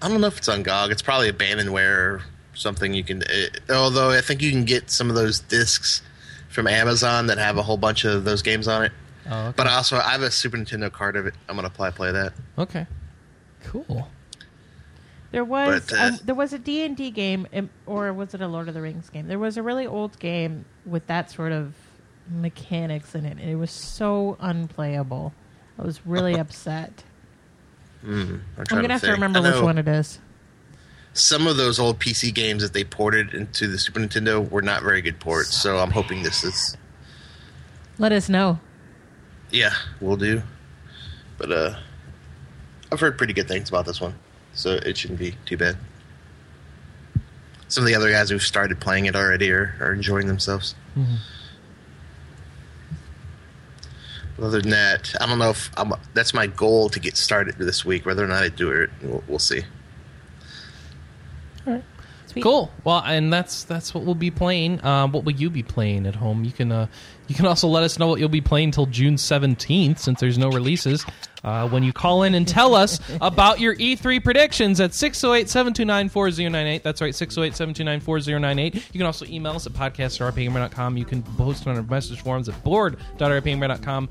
I 0.02 0.10
don't 0.10 0.22
know 0.22 0.28
if 0.28 0.38
it's 0.38 0.50
on 0.50 0.64
GOG. 0.64 0.92
It's 0.92 1.02
probably 1.02 1.32
abandonware 1.32 1.98
or 1.98 2.22
something. 2.54 2.94
You 2.94 3.04
can, 3.04 3.24
it, 3.30 3.62
although 3.70 4.12
I 4.12 4.22
think 4.22 4.42
you 4.42 4.52
can 4.52 4.66
get 4.66 4.90
some 4.90 5.10
of 5.10 5.16
those 5.16 5.40
discs 5.40 6.02
from 6.50 6.68
Amazon 6.68 7.28
that 7.28 7.38
have 7.38 7.58
a 7.58 7.64
whole 7.64 7.78
bunch 7.78 8.06
of 8.06 8.26
those 8.26 8.42
games 8.42 8.68
on 8.68 8.84
it. 8.86 8.92
Oh, 9.30 9.48
okay. 9.48 9.54
But 9.56 9.68
also 9.68 9.98
I 9.98 10.12
have 10.12 10.22
a 10.22 10.32
Super 10.32 10.58
Nintendo 10.58 10.92
card 10.92 11.16
of 11.16 11.26
it. 11.26 11.34
I'm 11.48 11.56
gonna 11.56 11.70
play 11.70 11.92
play 11.92 12.12
that. 12.12 12.34
okay. 12.58 12.86
Cool. 13.64 14.10
There 15.32 15.46
was 15.46 15.88
But, 15.90 15.98
uh, 15.98 16.04
um, 16.04 16.20
there 16.26 16.36
was 16.36 16.54
a 16.54 16.60
D 16.60 16.84
and 16.84 16.96
D 16.96 17.10
game, 17.10 17.48
um, 17.54 17.70
or 17.86 18.12
was 18.14 18.34
it 18.34 18.42
a 18.42 18.48
Lord 18.48 18.68
of 18.68 18.74
the 18.74 18.82
Rings 18.82 19.10
game? 19.10 19.28
There 19.28 19.40
was 19.40 19.58
a 19.58 19.64
really 19.64 19.88
old 19.88 20.20
game 20.20 20.66
with 20.86 21.08
that 21.08 21.32
sort 21.32 21.52
of 21.54 21.74
mechanics 22.30 23.16
in 23.16 23.26
it, 23.26 23.38
and 23.40 23.50
it 23.50 23.56
was 23.56 23.72
so 23.72 24.38
unplayable. 24.40 25.34
I 25.80 25.84
was 25.84 26.06
really 26.06 26.36
upset. 26.40 27.04
Mm, 28.04 28.42
I'm, 28.58 28.66
I'm 28.70 28.82
gonna 28.82 28.94
have 28.94 29.02
to 29.02 29.12
remember 29.12 29.42
which 29.42 29.62
one 29.62 29.78
it 29.78 29.88
is. 29.88 30.20
Some 31.14 31.46
of 31.48 31.58
those 31.58 31.80
old 31.80 32.00
PC 32.00 32.34
games 32.34 32.64
that 32.64 32.74
they 32.74 32.84
ported 32.84 33.34
into 33.34 33.68
the 33.68 33.78
Super 33.78 34.00
Nintendo 34.00 34.50
were 34.50 34.62
not 34.64 34.82
very 34.84 35.02
good 35.02 35.20
ports. 35.20 35.56
So 35.56 35.78
I'm 35.78 35.92
hoping 35.92 36.24
this 36.24 36.44
is 36.44 36.76
Let 38.00 38.12
us 38.12 38.28
know. 38.30 38.60
yeah, 39.52 39.74
we'll 40.02 40.18
do. 40.18 40.42
But 41.38 41.52
uh, 41.52 41.76
I've 42.92 43.00
heard 43.00 43.18
pretty 43.18 43.34
good 43.34 43.48
things 43.48 43.70
about 43.70 43.86
this 43.86 44.02
one, 44.02 44.16
so 44.54 44.72
it 44.72 44.98
shouldn't 44.98 45.20
be 45.20 45.36
too 45.46 45.58
bad. 45.58 45.78
Some 47.68 47.84
of 47.84 47.88
the 47.88 47.96
other 47.96 48.12
guys 48.12 48.30
who've 48.30 48.42
started 48.42 48.80
playing 48.80 49.06
it 49.06 49.16
already 49.16 49.52
are, 49.52 49.76
are 49.80 49.94
enjoying 49.94 50.28
themselves. 50.28 50.76
Mhm. 50.98 51.18
But 54.22 54.23
other 54.42 54.62
than 54.62 54.72
that, 54.72 55.14
I 55.22 55.26
don't 55.26 55.40
know 55.40 55.52
if 55.52 55.70
I'm, 55.78 55.94
that's 56.14 56.34
my 56.34 56.48
goal 56.48 56.90
to 56.90 57.00
get 57.00 57.18
started 57.18 57.56
this 57.58 57.86
week. 57.86 58.06
Whether 58.06 58.24
or 58.24 58.28
not 58.28 58.44
I 58.44 58.50
do 58.50 58.72
it, 58.72 58.90
we'll, 59.02 59.24
we'll 59.28 59.40
see. 59.40 59.62
Sweet. 62.34 62.42
Cool. 62.44 62.72
Well, 62.84 63.04
and 63.06 63.32
that's 63.32 63.64
that's 63.64 63.94
what 63.94 64.04
we'll 64.04 64.16
be 64.16 64.32
playing. 64.32 64.84
Um, 64.84 65.12
what 65.12 65.24
will 65.24 65.34
you 65.34 65.50
be 65.50 65.64
playing 65.64 66.06
at 66.08 66.16
home? 66.16 66.44
You 66.44 66.52
can 66.52 66.72
uh, 66.72 66.88
you 67.28 67.36
can 67.36 67.46
also 67.46 67.68
let 67.68 67.84
us 67.84 68.00
know 68.00 68.08
what 68.08 68.20
you'll 68.20 68.28
be 68.30 68.42
playing 68.42 68.72
till 68.72 68.88
June 68.88 69.18
seventeenth, 69.18 70.00
since 70.00 70.20
there's 70.20 70.38
no 70.38 70.50
releases. 70.50 71.06
Uh, 71.44 71.68
when 71.68 71.84
you 71.84 71.92
call 71.92 72.24
in 72.24 72.36
and 72.36 72.48
tell 72.48 72.74
us 72.74 73.02
about 73.22 73.60
your 73.60 73.76
E3 73.76 74.24
predictions 74.24 74.80
at 74.80 74.92
608-729-4098. 74.92 76.84
That's 76.84 77.02
right, 77.02 77.14
608-729-4098. 77.14 78.76
You 78.76 78.82
can 79.00 79.02
also 79.02 79.26
email 79.26 79.52
us 79.52 79.66
at 79.66 79.74
podcast.rpgamer.com. 79.74 80.96
You 80.96 81.04
can 81.04 81.22
post 81.22 81.68
on 81.68 81.76
our 81.76 81.84
message 81.84 82.22
forums 82.22 82.48
at 82.48 82.64
board.rpgamer.com. 82.64 84.10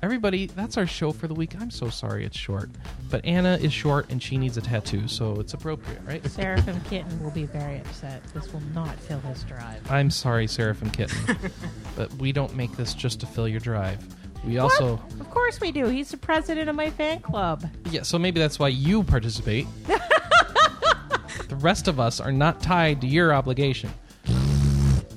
Everybody, 0.00 0.46
that's 0.46 0.76
our 0.76 0.86
show 0.86 1.10
for 1.10 1.26
the 1.26 1.34
week. 1.34 1.54
I'm 1.60 1.70
so 1.72 1.88
sorry 1.90 2.24
it's 2.24 2.36
short. 2.38 2.70
But 3.10 3.24
Anna 3.24 3.58
is 3.60 3.72
short 3.72 4.08
and 4.10 4.22
she 4.22 4.36
needs 4.38 4.56
a 4.56 4.60
tattoo, 4.60 5.08
so 5.08 5.40
it's 5.40 5.54
appropriate, 5.54 6.00
right? 6.06 6.24
Seraphim 6.30 6.80
Kitten 6.82 7.20
will 7.22 7.32
be 7.32 7.46
very 7.46 7.78
upset. 7.78 8.22
This 8.32 8.52
will 8.52 8.62
not 8.74 8.94
fill 9.00 9.18
his 9.20 9.42
drive. 9.42 9.80
I'm 9.90 10.08
sorry, 10.10 10.46
Seraphim 10.46 10.90
Kitten, 10.90 11.36
but 11.96 12.12
we 12.14 12.30
don't 12.30 12.54
make 12.54 12.76
this 12.76 12.94
just 12.94 13.18
to 13.20 13.26
fill 13.26 13.48
your 13.48 13.58
drive. 13.58 13.98
We 14.44 14.58
also, 14.58 14.96
What? 14.96 15.20
Of 15.20 15.30
course 15.30 15.60
we 15.60 15.72
do. 15.72 15.86
He's 15.86 16.10
the 16.10 16.16
president 16.16 16.68
of 16.70 16.76
my 16.76 16.90
fan 16.90 17.18
club. 17.20 17.68
yeah. 17.90 18.02
So 18.02 18.20
maybe 18.20 18.38
that's 18.38 18.58
why 18.60 18.68
you 18.68 19.02
participate. 19.02 19.66
the 21.48 21.56
rest 21.56 21.88
of 21.88 21.98
us 21.98 22.20
are 22.20 22.30
not 22.30 22.62
tied 22.62 23.00
to 23.00 23.08
your 23.08 23.34
obligation. 23.34 23.90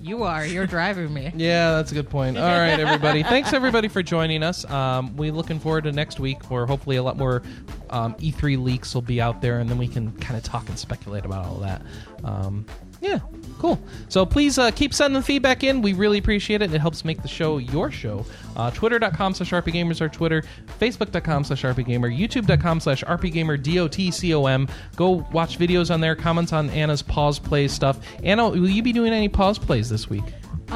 You 0.01 0.23
are. 0.23 0.45
You're 0.45 0.67
driving 0.67 1.13
me. 1.13 1.31
Yeah, 1.41 1.71
that's 1.71 1.91
a 1.91 1.95
good 1.95 2.09
point. 2.09 2.37
All 2.37 2.43
right, 2.43 2.79
everybody. 2.79 3.23
Thanks 3.35 3.53
everybody 3.53 3.87
for 3.87 4.03
joining 4.03 4.43
us. 4.43 4.69
Um, 4.69 5.15
we're 5.15 5.31
looking 5.31 5.59
forward 5.59 5.83
to 5.85 5.91
next 5.91 6.19
week, 6.19 6.49
where 6.51 6.65
hopefully 6.65 6.97
a 6.97 7.03
lot 7.03 7.17
more 7.17 7.41
um, 7.89 8.13
E3 8.15 8.61
leaks 8.61 8.93
will 8.93 9.01
be 9.01 9.21
out 9.21 9.41
there, 9.41 9.59
and 9.59 9.69
then 9.69 9.77
we 9.77 9.87
can 9.87 10.11
kind 10.13 10.37
of 10.37 10.43
talk 10.43 10.67
and 10.69 10.77
speculate 10.77 11.25
about 11.25 11.45
all 11.45 11.55
that. 11.55 11.81
Um, 12.23 12.65
yeah, 13.01 13.19
Cool. 13.61 13.79
So 14.09 14.25
please 14.25 14.57
uh, 14.57 14.71
keep 14.71 14.91
sending 14.91 15.21
the 15.21 15.23
feedback 15.23 15.63
in. 15.63 15.83
We 15.83 15.93
really 15.93 16.17
appreciate 16.17 16.63
it. 16.63 16.73
It 16.73 16.81
helps 16.81 17.05
make 17.05 17.21
the 17.21 17.27
show 17.27 17.59
your 17.59 17.91
show. 17.91 18.25
Uh, 18.55 18.71
Twitter.com 18.71 19.35
slash 19.35 19.51
RPGamers 19.51 20.01
our 20.01 20.09
Twitter. 20.09 20.43
Facebook.com 20.79 21.43
slash 21.43 21.61
RPGamer. 21.61 22.17
YouTube.com 22.17 22.79
slash 22.79 23.03
RPGamer 23.03 23.61
D-O-T-C-O-M. 23.61 24.67
Go 24.95 25.27
watch 25.31 25.59
videos 25.59 25.93
on 25.93 26.01
there. 26.01 26.15
Comments 26.15 26.51
on 26.51 26.71
Anna's 26.71 27.03
pause 27.03 27.37
play 27.37 27.67
stuff. 27.67 27.99
Anna, 28.23 28.49
will 28.49 28.67
you 28.67 28.81
be 28.81 28.93
doing 28.93 29.13
any 29.13 29.29
pause 29.29 29.59
plays 29.59 29.91
this 29.91 30.09
week? 30.09 30.25
Uh, 30.71 30.73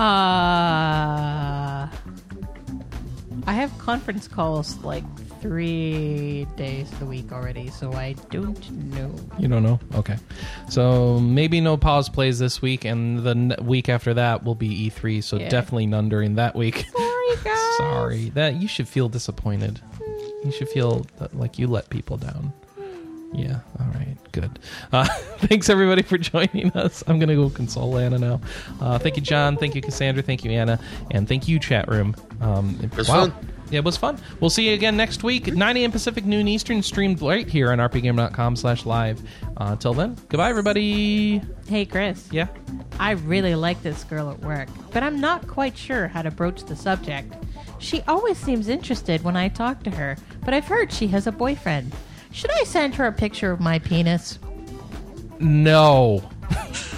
I 1.88 1.90
have 3.48 3.76
conference 3.80 4.28
calls 4.28 4.78
like 4.84 5.04
three 5.46 6.48
days 6.58 6.92
of 6.92 7.00
the 7.00 7.06
week 7.06 7.32
already, 7.32 7.70
so 7.70 7.94
I 7.94 8.14
don't 8.32 8.72
know. 8.72 9.14
You 9.38 9.48
don't 9.48 9.62
know? 9.62 9.80
Okay. 9.94 10.16
So 10.70 11.20
maybe 11.20 11.62
no 11.62 11.78
pause 11.78 12.10
plays 12.10 12.40
this 12.40 12.64
week, 12.64 12.84
and 12.84 13.20
the 13.20 13.30
n- 13.32 13.56
week 13.62 13.88
after 13.88 14.16
that 14.16 14.44
will 14.44 14.56
be 14.56 14.90
E3, 14.90 15.22
so 15.24 15.38
Yeah. 15.38 15.50
definitely 15.50 15.86
none 15.86 16.10
during 16.10 16.34
that 16.36 16.56
week. 16.56 16.88
Sorry, 16.98 17.36
guys. 17.44 17.78
Sorry. 17.78 18.30
That 18.30 18.56
you 18.56 18.68
should 18.68 18.88
feel 18.88 19.08
disappointed. 19.08 19.80
You 20.44 20.52
should 20.52 20.68
feel 20.70 21.06
that, 21.20 21.38
like 21.38 21.60
you 21.60 21.68
let 21.68 21.90
people 21.92 22.18
down. 22.18 22.52
Yeah. 23.32 23.60
All 23.80 23.86
right. 23.94 24.16
Good. 24.32 24.58
Uh, 24.92 25.06
thanks 25.38 25.70
everybody 25.70 26.02
for 26.02 26.18
joining 26.32 26.72
us. 26.72 27.04
I'm 27.06 27.20
gonna 27.20 27.36
go 27.36 27.52
console 27.52 27.98
Anna 28.00 28.18
now. 28.18 28.42
Uh, 28.82 28.98
thank 28.98 29.16
you, 29.16 29.22
John. 29.22 29.58
Thank 29.58 29.76
you, 29.76 29.82
Cassandra. 29.82 30.24
Thank 30.24 30.44
you, 30.44 30.50
Anna, 30.52 30.80
and 31.12 31.28
thank 31.28 31.48
you, 31.48 31.60
chat 31.60 31.88
room. 31.88 32.16
Um, 32.42 32.80
it 32.82 32.96
was 32.98 33.08
fun. 33.08 33.32
Yeah, 33.70 33.80
it 33.80 33.84
was 33.84 33.98
fun. 33.98 34.20
We'll 34.40 34.50
see 34.50 34.68
you 34.70 34.74
again 34.74 34.96
next 34.96 35.24
week, 35.24 35.54
9 35.54 35.78
a.m. 35.78 35.92
Pacific, 35.92 36.26
noon 36.26 36.48
Eastern, 36.48 36.84
streamed 36.84 37.22
right 37.22 37.48
here 37.48 37.72
on 37.72 37.80
rpgamer.com 37.80 38.56
slash 38.56 38.86
live. 38.86 39.22
Uh, 39.58 39.70
until 39.72 39.94
then, 39.94 40.16
goodbye, 40.30 40.50
everybody. 40.50 41.42
Hey, 41.68 41.86
Chris. 41.86 42.28
Yeah. 42.32 42.48
I 43.00 43.12
really 43.12 43.56
like 43.56 43.82
this 43.82 44.04
girl 44.04 44.30
at 44.30 44.40
work, 44.40 44.70
but 44.92 45.02
I'm 45.04 45.20
not 45.20 45.48
quite 45.48 45.78
sure 45.78 46.08
how 46.08 46.22
to 46.22 46.32
broach 46.32 46.64
the 46.64 46.76
subject. 46.76 47.34
She 47.80 48.02
always 48.08 48.38
seems 48.38 48.70
interested 48.70 49.24
when 49.24 49.36
I 49.36 49.50
talk 49.50 49.84
to 49.84 49.90
her, 49.92 50.16
but 50.44 50.54
I've 50.54 50.66
heard 50.66 50.92
she 50.92 51.08
has 51.08 51.28
a 51.28 51.32
boyfriend. 51.32 51.94
Should 52.32 52.52
I 52.52 52.64
send 52.64 52.96
her 52.96 53.08
a 53.08 53.12
picture 53.12 53.52
of 53.52 53.60
my 53.60 53.80
penis? 53.80 54.40
No. 55.40 56.30